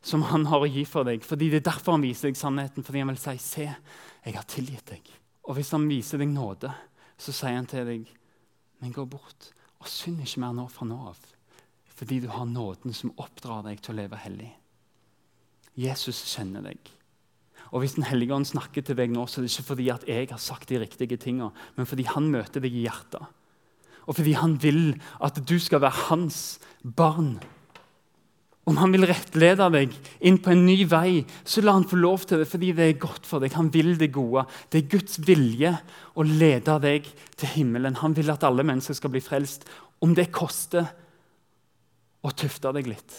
som 0.00 0.24
han 0.30 0.46
har 0.48 0.64
å 0.64 0.70
gi 0.70 0.86
for 0.88 1.04
deg. 1.04 1.20
Fordi 1.28 1.50
Det 1.50 1.60
er 1.60 1.66
derfor 1.68 1.98
han 1.98 2.06
viser 2.06 2.30
deg 2.30 2.40
sannheten, 2.40 2.86
fordi 2.86 3.02
han 3.04 3.12
vil 3.12 3.20
si 3.20 3.36
'Se, 3.36 3.74
jeg 4.24 4.34
har 4.34 4.44
tilgitt 4.48 4.86
deg'. 4.86 5.10
Og 5.44 5.56
Hvis 5.56 5.72
han 5.72 5.88
viser 5.88 6.18
deg 6.18 6.28
nåde, 6.28 6.72
så 7.18 7.32
sier 7.32 7.56
han 7.56 7.66
til 7.66 7.84
deg 7.84 8.06
'Men 8.80 8.92
gå 8.92 9.04
bort 9.04 9.52
og 9.78 9.86
synd 9.86 10.22
ikke 10.22 10.40
mer 10.40 10.52
nå 10.52 10.70
fra 10.70 10.86
nå 10.86 10.96
av', 10.96 11.34
fordi 11.96 12.20
du 12.20 12.28
har 12.28 12.46
nåden 12.46 12.94
som 12.94 13.12
oppdrar 13.18 13.62
deg 13.62 13.82
til 13.82 13.92
å 13.92 13.96
leve 13.96 14.16
hellig. 14.16 14.56
Jesus 15.76 16.24
kjenner 16.24 16.62
deg. 16.62 16.99
Og 17.70 17.80
Hvis 17.80 17.94
Den 17.94 18.08
hellige 18.08 18.34
ånd 18.34 18.48
snakker 18.48 18.82
til 18.82 18.96
deg 18.98 19.12
nå, 19.14 19.26
så 19.26 19.40
er 19.40 19.46
det 19.46 19.52
ikke 19.52 19.70
fordi 19.70 19.88
at 19.90 20.08
jeg 20.08 20.28
har 20.30 20.42
sagt 20.42 20.68
de 20.68 20.80
riktige 20.80 21.16
tingene, 21.16 21.52
men 21.76 21.86
fordi 21.86 22.02
han 22.02 22.30
møter 22.30 22.60
deg 22.60 22.74
i 22.74 22.86
hjertet. 22.88 23.22
Og 24.08 24.16
fordi 24.16 24.34
han 24.34 24.56
vil 24.62 24.96
at 25.22 25.38
du 25.46 25.58
skal 25.62 25.82
være 25.84 26.08
hans 26.10 26.58
barn. 26.82 27.38
Om 28.66 28.76
han 28.76 28.92
vil 28.92 29.06
rettlede 29.08 29.68
deg 29.72 29.94
inn 30.26 30.38
på 30.42 30.52
en 30.52 30.64
ny 30.66 30.82
vei, 30.90 31.22
så 31.44 31.62
la 31.62 31.76
han 31.76 31.86
få 31.88 31.98
lov 31.98 32.26
til 32.26 32.42
det 32.42 32.48
fordi 32.50 32.72
det 32.76 32.88
er 32.88 33.02
godt 33.02 33.26
for 33.26 33.42
deg. 33.42 33.54
Han 33.56 33.70
vil 33.72 33.94
det 33.98 34.10
gode. 34.14 34.44
Det 34.70 34.82
er 34.82 34.90
Guds 34.92 35.20
vilje 35.26 35.72
å 36.14 36.26
lede 36.26 36.76
deg 36.82 37.06
til 37.38 37.54
himmelen. 37.54 37.98
Han 38.02 38.14
vil 38.18 38.30
at 38.34 38.44
alle 38.46 38.66
mennesker 38.66 38.98
skal 38.98 39.14
bli 39.14 39.22
frelst. 39.24 39.66
Om 40.02 40.14
det 40.18 40.30
koster 40.34 40.90
å 42.20 42.32
tufte 42.36 42.72
deg 42.76 42.90
litt, 42.90 43.16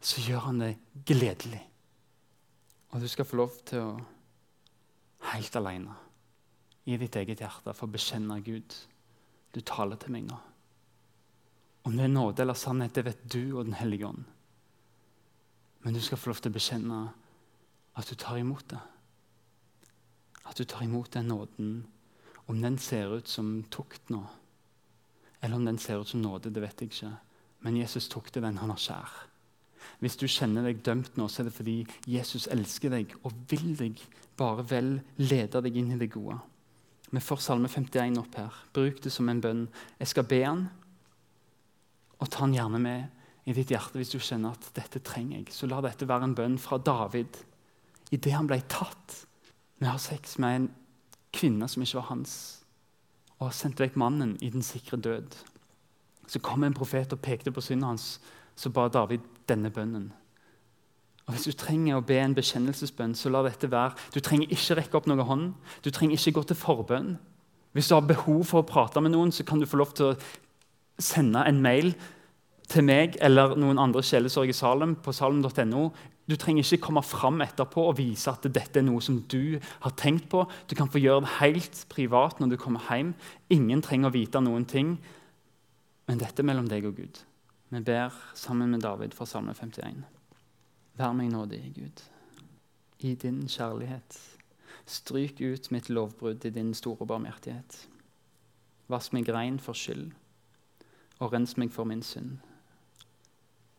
så 0.00 0.22
gjør 0.24 0.46
han 0.48 0.62
det 0.64 0.72
gledelig. 1.08 1.60
Og 2.90 3.00
du 3.00 3.08
skal 3.08 3.26
få 3.28 3.36
lov 3.36 3.56
til 3.68 3.84
å 3.84 3.96
helt 5.32 5.56
alene 5.58 5.94
i 6.88 6.96
ditt 6.96 7.16
eget 7.20 7.42
hjerte 7.42 7.74
få 7.76 7.88
bekjenne 7.92 8.38
Gud. 8.44 8.74
Du 9.52 9.60
taler 9.60 10.00
til 10.00 10.14
meg 10.14 10.24
nå. 10.28 10.38
Om 11.88 11.96
det 11.96 12.06
er 12.06 12.12
nåde 12.12 12.44
eller 12.44 12.56
sannhet, 12.56 12.94
det 12.96 13.04
vet 13.06 13.22
du 13.28 13.58
og 13.58 13.66
Den 13.68 13.76
hellige 13.76 14.08
ånd. 14.08 14.24
Men 15.84 15.94
du 15.94 16.00
skal 16.00 16.18
få 16.18 16.32
lov 16.32 16.40
til 16.42 16.52
å 16.52 16.56
bekjenne 16.56 17.02
at 17.98 18.08
du 18.08 18.14
tar 18.14 18.40
imot 18.40 18.64
det. 18.72 18.80
At 20.48 20.56
du 20.56 20.64
tar 20.64 20.84
imot 20.84 21.12
den 21.12 21.28
nåden. 21.28 21.72
Om 22.48 22.62
den 22.62 22.78
ser 22.80 23.12
ut 23.18 23.28
som 23.28 23.62
tukt 23.68 24.08
nå, 24.08 24.22
eller 25.40 25.56
om 25.56 25.64
den 25.64 25.78
ser 25.78 26.00
ut 26.00 26.08
som 26.08 26.22
nåde, 26.22 26.50
det 26.50 26.62
vet 26.64 26.80
jeg 26.80 26.90
ikke. 26.90 27.10
Men 27.60 27.76
Jesus 27.76 28.08
tok 28.08 28.30
til 28.32 28.42
den 28.42 28.58
han 28.58 28.72
har 28.72 28.80
kjær. 28.80 29.27
Hvis 30.02 30.16
du 30.20 30.26
kjenner 30.30 30.66
deg 30.68 30.82
dømt 30.86 31.16
nå, 31.18 31.26
så 31.28 31.42
er 31.42 31.48
det 31.48 31.56
fordi 31.56 31.78
Jesus 32.08 32.48
elsker 32.52 32.92
deg 32.94 33.14
og 33.22 33.34
vil 33.50 33.72
deg 33.78 34.00
bare 34.38 34.64
vel 34.70 34.92
lede 35.20 35.62
deg 35.64 35.76
inn 35.76 35.92
i 35.94 36.00
det 36.00 36.10
gode. 36.14 36.38
Vi 37.10 37.20
får 37.24 37.40
Salme 37.40 37.70
51 37.72 38.18
opp 38.20 38.36
her. 38.36 38.56
Bruk 38.76 39.00
det 39.02 39.12
som 39.12 39.28
en 39.32 39.40
bønn. 39.40 39.64
Jeg 39.98 40.12
skal 40.12 40.26
be 40.28 40.42
han, 40.44 40.66
og 42.18 42.28
ta 42.28 42.44
han 42.44 42.56
gjerne 42.56 42.80
med 42.82 43.48
i 43.48 43.54
ditt 43.56 43.72
hjerte 43.72 43.96
hvis 43.96 44.12
du 44.12 44.18
kjenner 44.20 44.56
at 44.56 44.70
dette 44.76 45.00
trenger 45.04 45.40
jeg. 45.40 45.52
Så 45.54 45.68
la 45.70 45.80
dette 45.84 46.08
være 46.08 46.28
en 46.28 46.36
bønn 46.36 46.58
fra 46.60 46.78
David 46.78 47.40
idet 48.12 48.34
han 48.34 48.48
ble 48.48 48.60
tatt 48.68 49.22
med 49.78 49.88
å 49.88 49.94
ha 49.94 50.02
sex 50.02 50.36
med 50.42 50.56
en 50.56 50.68
kvinne 51.34 51.68
som 51.70 51.84
ikke 51.84 52.00
var 52.00 52.08
hans, 52.10 52.34
og 53.38 53.54
sendte 53.54 53.84
vekk 53.84 53.98
mannen 54.00 54.34
i 54.42 54.50
den 54.50 54.64
sikre 54.66 54.98
død. 55.00 55.36
Så 56.28 56.40
kom 56.44 56.64
en 56.64 56.76
profet 56.76 57.12
og 57.14 57.22
pekte 57.24 57.52
på 57.54 57.62
synden 57.64 57.92
hans 57.92 58.08
så 58.58 58.72
ba 58.74 58.88
David 58.90 59.22
denne 59.48 59.70
bønnen. 59.70 60.10
Og 61.28 61.34
Hvis 61.34 61.44
du 61.44 61.52
trenger 61.60 61.98
å 61.98 62.04
be 62.04 62.16
en 62.18 62.34
bekjennelsesbønn, 62.34 63.14
så 63.14 63.30
la 63.30 63.42
dette 63.44 63.68
være. 63.70 63.94
Du 64.14 64.20
trenger 64.24 64.48
ikke 64.48 64.78
rekke 64.78 64.96
opp 64.96 65.08
noen 65.10 65.26
hånd. 65.28 65.48
Du 65.84 65.90
trenger 65.92 66.16
ikke 66.16 66.38
gå 66.38 66.46
til 66.48 66.56
forbønn. 66.56 67.18
Hvis 67.76 67.90
du 67.90 67.94
har 67.94 68.06
behov 68.08 68.46
for 68.48 68.62
å 68.62 68.68
prate 68.68 69.02
med 69.04 69.12
noen, 69.12 69.30
så 69.30 69.44
kan 69.44 69.60
du 69.60 69.68
få 69.68 69.78
lov 69.78 69.92
til 69.94 70.14
å 70.14 70.16
sende 70.98 71.44
en 71.46 71.60
mail 71.62 71.92
til 72.68 72.84
meg 72.84 73.16
eller 73.24 73.54
noen 73.60 73.80
andre 73.80 74.02
sjelesorg 74.04 74.50
i 74.50 74.56
Salem 74.56 74.96
på 75.04 75.12
salem.no. 75.12 75.84
Du 76.28 76.36
trenger 76.36 76.64
ikke 76.64 76.88
komme 76.88 77.04
fram 77.04 77.44
etterpå 77.44 77.86
og 77.88 77.96
vise 78.00 78.32
at 78.32 78.48
dette 78.48 78.80
er 78.80 78.88
noe 78.88 79.04
som 79.04 79.20
du 79.32 79.60
har 79.84 79.94
tenkt 80.00 80.28
på. 80.32 80.42
Du 80.68 80.74
kan 80.76 80.90
få 80.92 81.00
gjøre 81.00 81.24
det 81.24 81.36
helt 81.38 81.84
privat 81.92 82.40
når 82.40 82.52
du 82.52 82.58
kommer 82.60 82.84
hjem. 82.88 83.14
Ingen 83.52 83.84
trenger 83.84 84.10
å 84.10 84.16
vite 84.16 84.42
noen 84.44 84.66
ting. 84.68 84.96
Men 86.08 86.20
dette 86.20 86.40
er 86.40 86.48
mellom 86.48 86.68
deg 86.68 86.88
og 86.88 87.00
Gud. 87.00 87.20
Vi 87.70 87.80
ber 87.80 88.12
sammen 88.34 88.70
med 88.70 88.80
David 88.80 89.12
fra 89.12 89.26
Salme 89.26 89.54
51. 89.54 90.04
Vær 90.96 91.12
meg 91.12 91.28
nådig, 91.28 91.60
Gud, 91.76 92.00
i 93.04 93.14
din 93.14 93.42
kjærlighet. 93.48 94.16
Stryk 94.88 95.40
ut 95.40 95.68
mitt 95.70 95.90
lovbrudd 95.92 96.46
i 96.48 96.50
din 96.50 96.72
store 96.74 97.06
barmhjertighet. 97.06 97.76
Vask 98.88 99.12
meg 99.12 99.28
rein 99.28 99.60
for 99.60 99.76
skyld, 99.76 100.14
og 101.20 101.36
rens 101.36 101.58
meg 101.60 101.68
for 101.76 101.84
min 101.84 102.02
synd. 102.02 102.38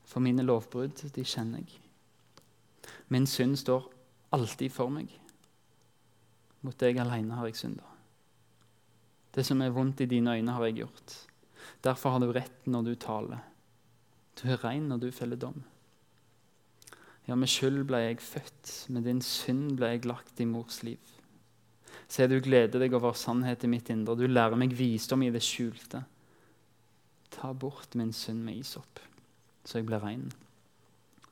For 0.06 0.22
mine 0.22 0.46
lovbrudd, 0.46 1.10
de 1.16 1.26
kjenner 1.26 1.66
jeg. 1.66 1.82
Min 3.10 3.26
synd 3.26 3.58
står 3.58 3.90
alltid 4.32 4.70
for 4.70 4.94
meg. 4.94 5.10
Mot 6.62 6.78
deg 6.78 7.02
alene 7.02 7.42
har 7.42 7.50
jeg 7.50 7.58
synda. 7.58 7.90
Det 9.34 9.46
som 9.46 9.62
er 9.66 9.74
vondt 9.74 10.06
i 10.06 10.12
dine 10.14 10.38
øyne, 10.38 10.54
har 10.54 10.70
jeg 10.70 10.84
gjort. 10.84 11.22
Derfor 11.84 12.10
har 12.14 12.20
du 12.22 12.32
rett 12.34 12.68
når 12.70 12.84
du 12.86 12.96
taler. 12.96 13.49
Du 14.40 14.48
er 14.48 14.62
rein 14.64 14.88
når 14.88 15.04
du 15.04 15.10
feller 15.12 15.40
dom. 15.40 15.60
Ja, 17.28 17.36
med 17.36 17.52
skyld 17.52 17.84
ble 17.90 18.00
jeg 18.06 18.22
født, 18.24 18.72
med 18.90 19.06
din 19.06 19.20
synd 19.22 19.76
ble 19.78 19.92
jeg 19.92 20.08
lagt 20.10 20.40
i 20.42 20.48
mors 20.50 20.80
liv. 20.86 21.02
Se, 22.10 22.26
du 22.26 22.40
gleder 22.42 22.82
deg 22.82 22.96
over 22.98 23.14
sannhet 23.14 23.66
i 23.66 23.70
mitt 23.70 23.92
indre, 23.94 24.16
du 24.18 24.26
lærer 24.26 24.58
meg 24.58 24.74
visdom 24.74 25.22
i 25.28 25.30
det 25.34 25.44
skjulte. 25.46 26.02
Ta 27.36 27.52
bort 27.54 27.94
min 28.00 28.14
synd 28.16 28.42
med 28.48 28.58
isopp, 28.64 29.02
så 29.62 29.78
jeg 29.78 29.90
blir 29.92 30.02
rein. 30.02 30.26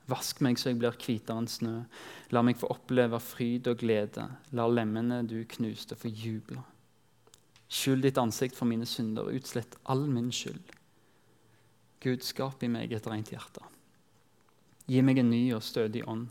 Vask 0.07 0.39
meg 0.45 0.59
så 0.59 0.69
jeg 0.71 0.79
blir 0.79 0.95
hvitere 0.95 1.41
enn 1.41 1.49
snø. 1.51 1.73
La 2.31 2.43
meg 2.45 2.59
få 2.59 2.69
oppleve 2.71 3.19
fryd 3.19 3.67
og 3.71 3.81
glede. 3.81 4.27
La 4.55 4.67
lemmene 4.69 5.23
du 5.27 5.41
knuste, 5.57 5.97
få 5.99 6.11
juble. 6.13 6.61
Skjul 7.67 8.05
ditt 8.05 8.19
ansikt 8.21 8.55
for 8.55 8.69
mine 8.69 8.87
synder, 8.87 9.33
utslett 9.35 9.75
all 9.91 10.05
min 10.07 10.29
skyld. 10.31 10.76
Gud, 12.03 12.23
skap 12.23 12.63
i 12.63 12.69
meg 12.69 12.93
et 12.93 13.07
rent 13.09 13.31
hjerte. 13.33 13.63
Gi 14.87 15.01
meg 15.03 15.19
en 15.19 15.31
ny 15.31 15.41
og 15.57 15.65
stødig 15.65 16.05
ånd. 16.07 16.29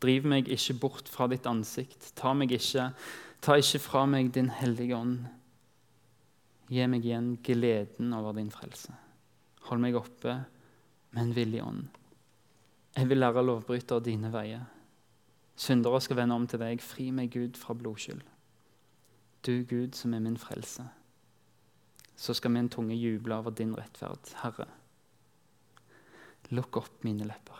Driv 0.00 0.24
meg 0.30 0.48
ikke 0.48 0.78
bort 0.80 1.10
fra 1.12 1.26
ditt 1.28 1.44
ansikt. 1.50 2.12
Ta, 2.16 2.32
meg 2.32 2.54
ikke, 2.56 2.86
ta 3.44 3.58
ikke 3.60 3.82
fra 3.84 4.06
meg 4.08 4.30
din 4.32 4.48
hellige 4.54 4.96
ånd. 4.96 5.26
Gi 6.70 6.86
meg 6.88 7.04
igjen 7.04 7.34
gleden 7.44 8.14
over 8.16 8.38
din 8.38 8.52
frelse. 8.54 8.94
Hold 9.68 9.82
meg 9.82 9.98
oppe 9.98 10.38
med 11.10 11.24
en 11.26 11.34
villig 11.36 11.60
ånd. 11.66 11.88
Jeg 12.96 13.10
vil 13.10 13.20
lære 13.20 13.44
lovbrytere 13.44 14.06
dine 14.06 14.32
veier. 14.32 14.64
Syndere 15.60 16.00
skal 16.00 16.22
vende 16.22 16.38
om 16.38 16.46
til 16.48 16.62
deg. 16.62 16.80
Fri 16.80 17.10
meg, 17.12 17.34
Gud, 17.34 17.58
fra 17.60 17.76
blodskyld. 17.76 18.22
Du, 19.44 19.52
Gud, 19.68 19.92
som 19.98 20.14
er 20.14 20.24
min 20.24 20.40
frelse. 20.40 20.86
Så 22.16 22.34
skal 22.36 22.54
min 22.54 22.68
tunge 22.72 22.96
juble 22.96 23.36
over 23.36 23.50
din 23.50 23.76
rettferd, 23.76 24.32
Herre. 24.42 24.70
Lukk 26.50 26.80
opp 26.80 27.04
mine 27.06 27.28
lepper, 27.28 27.58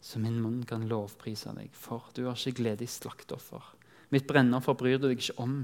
så 0.00 0.20
min 0.22 0.38
munn 0.40 0.62
kan 0.68 0.86
lovprise 0.88 1.52
deg. 1.56 1.74
For 1.76 2.06
du 2.16 2.24
har 2.24 2.38
ikke 2.38 2.62
glede 2.62 2.86
i 2.86 2.90
slakteoffer. 2.90 3.74
Mitt 4.14 4.28
brennoffer 4.28 4.76
bryr 4.78 5.00
du 5.00 5.08
deg 5.10 5.20
ikke 5.20 5.36
om. 5.42 5.58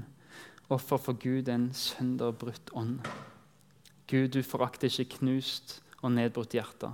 Offer 0.73 0.99
for 1.01 1.17
Gud 1.19 1.47
er 1.47 1.57
en 1.57 1.71
sønderbrutt 1.73 2.73
ånd. 2.77 2.99
Gud, 4.07 4.29
du 4.35 4.43
forakter 4.45 4.91
ikke 4.91 5.17
knust 5.17 5.79
og 6.03 6.11
nedbrutt 6.13 6.53
hjerte. 6.53 6.91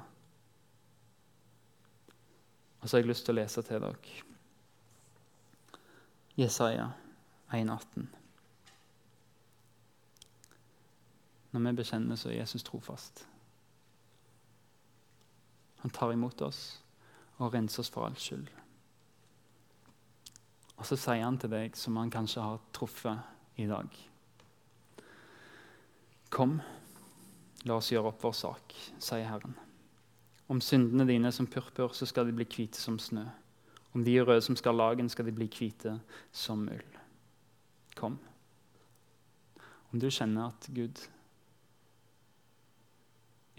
Og 2.79 2.87
så 2.87 2.95
har 2.95 3.03
jeg 3.03 3.09
lyst 3.09 3.25
til 3.27 3.35
å 3.35 3.41
lese 3.41 3.63
til 3.65 3.83
dere 3.83 4.25
Jesaja 6.39 6.85
1,18. 7.51 8.05
Når 11.51 11.65
vi 11.65 11.73
bekjenner, 11.81 12.15
så 12.15 12.29
er 12.29 12.37
Jesus 12.39 12.63
trofast. 12.63 13.25
Han 15.81 15.93
tar 15.95 16.13
imot 16.13 16.41
oss 16.41 16.61
og 17.39 17.53
renser 17.53 17.83
oss 17.83 17.91
for 17.93 18.07
all 18.07 18.17
skyld. 18.19 18.49
Og 20.79 20.87
så 20.87 20.95
sier 20.99 21.25
han 21.25 21.39
til 21.39 21.51
deg, 21.51 21.75
som 21.75 21.97
han 21.99 22.11
kanskje 22.11 22.43
har 22.43 22.61
truffet 22.75 23.59
i 23.59 23.67
dag 23.67 24.05
Kom, 26.29 26.59
la 27.65 27.79
oss 27.79 27.89
gjøre 27.89 28.11
opp 28.11 28.21
vår 28.21 28.35
sak, 28.37 28.75
sier 29.01 29.25
Herren. 29.25 29.55
Om 30.49 30.61
syndene 30.61 31.07
dine 31.09 31.31
som 31.33 31.47
purpur, 31.49 31.95
så 31.97 32.05
skal 32.05 32.29
de 32.29 32.35
bli 32.37 32.45
hvite 32.45 32.77
som 32.77 32.99
snø. 33.01 33.23
Om 33.97 34.03
de 34.05 34.13
er 34.13 34.27
røde 34.29 34.43
som 34.45 34.57
skarlagen, 34.57 35.09
skal 35.09 35.25
de 35.25 35.33
bli 35.33 35.47
hvite 35.49 35.95
som 36.29 36.67
ull. 36.69 36.99
Kom. 37.97 38.19
Om 39.89 40.01
du 40.01 40.05
kjenner 40.13 40.51
at 40.51 40.69
Gud 40.69 41.01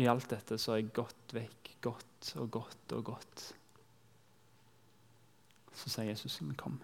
I 0.00 0.06
alt 0.08 0.30
dette 0.32 0.56
så 0.56 0.72
har 0.72 0.80
jeg 0.80 0.94
gått 0.96 1.34
vekk, 1.36 1.74
gått 1.84 2.30
og 2.40 2.52
gått 2.54 2.94
og 2.96 3.02
gått. 3.10 3.42
Så 5.76 5.92
sier 5.92 6.08
Jesus, 6.08 6.38
men 6.40 6.56
kom. 6.56 6.78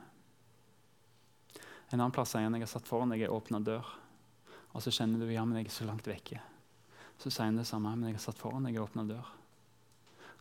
En 1.89 2.01
annen 2.01 2.13
plass 2.13 2.35
sier 2.35 2.45
han 2.45 2.57
jeg 2.59 2.67
har 2.67 2.73
satt 2.75 2.89
foran 2.89 3.15
deg 3.15 3.25
ei 3.25 3.33
åpna 3.33 3.63
dør. 3.65 3.89
Og 4.77 4.85
så 4.85 4.93
kjenner 4.93 5.23
du 5.23 5.33
ja, 5.33 5.45
men 5.49 5.63
jeg 5.63 5.71
er 5.71 5.77
så 5.79 5.89
langt 5.89 6.09
vekke. 6.09 6.43
Så 7.17 7.31
sier 7.31 7.49
han 7.49 7.57
det 7.57 7.69
samme, 7.69 7.95
men 7.97 8.11
jeg 8.11 8.19
har 8.19 8.27
satt 8.27 8.41
foran 8.41 8.69
deg 8.69 8.77
ei 8.77 8.83
åpna 8.85 9.07
dør. 9.09 9.31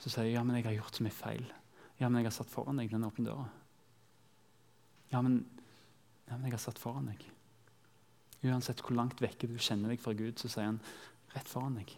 Så 0.03 0.11
sier 0.11 0.27
jeg 0.27 0.35
ja, 0.35 0.43
men 0.43 0.59
jeg 0.59 0.67
har 0.67 0.75
gjort 0.81 0.99
så 0.99 1.05
mye 1.05 1.15
feil. 1.15 1.45
Ja, 2.01 2.09
men 2.09 2.19
jeg 2.19 2.27
har 2.27 2.35
satt 2.41 2.51
foran 2.51 2.81
deg 2.81 2.91
den 2.91 3.07
åpne 3.07 3.29
døra. 3.29 3.45
Ja 5.13 5.21
men, 5.23 5.45
ja, 6.27 6.35
men 6.35 6.49
jeg 6.49 6.57
har 6.57 6.65
satt 6.65 6.81
foran 6.81 7.07
deg. 7.07 7.23
Uansett 8.45 8.83
hvor 8.83 8.97
langt 8.97 9.21
vekke 9.23 9.47
du 9.47 9.55
kjenner 9.55 9.93
deg 9.93 10.03
fra 10.03 10.11
Gud, 10.17 10.35
så 10.41 10.51
sier 10.51 10.73
han 10.73 10.81
rett 11.37 11.47
foran 11.47 11.79
deg. 11.79 11.95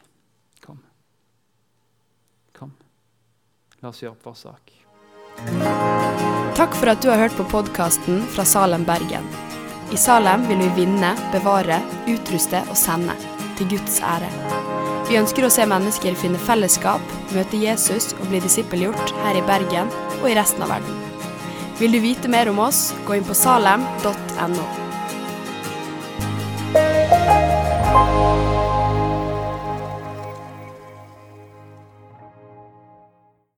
Kom. 0.63 0.79
Kom. 2.57 2.73
La 3.81 3.89
oss 3.89 4.01
gjøre 4.03 4.15
opp 4.15 4.25
vår 4.29 4.37
sak. 4.39 4.73
Takk 6.57 6.73
for 6.79 6.89
at 6.89 7.03
du 7.03 7.11
har 7.11 7.21
hørt 7.21 7.35
på 7.37 7.45
podkasten 7.51 8.23
fra 8.33 8.45
Salem, 8.45 8.85
Bergen. 8.87 9.27
I 9.93 9.97
Salem 9.97 10.47
vil 10.49 10.63
vi 10.65 10.69
vinne, 10.81 11.13
bevare, 11.31 11.77
utruste 12.09 12.63
og 12.67 12.77
sende. 12.77 13.15
Til 13.57 13.69
Guds 13.71 14.01
ære. 14.05 14.29
Vi 15.07 15.15
ønsker 15.17 15.45
å 15.47 15.51
se 15.53 15.63
mennesker 15.69 16.17
finne 16.19 16.41
fellesskap, 16.41 17.13
møte 17.31 17.61
Jesus 17.61 18.11
og 18.17 18.27
bli 18.27 18.41
disippelgjort 18.43 19.13
her 19.23 19.39
i 19.39 19.45
Bergen 19.47 19.93
og 20.19 20.27
i 20.29 20.35
resten 20.37 20.65
av 20.65 20.75
verden. 20.75 20.99
Vil 21.77 21.93
du 21.93 22.01
vite 22.03 22.29
mer 22.33 22.49
om 22.51 22.59
oss, 22.65 22.89
gå 23.07 23.19
inn 23.19 23.25
på 23.25 23.37
salem.no. 23.37 24.86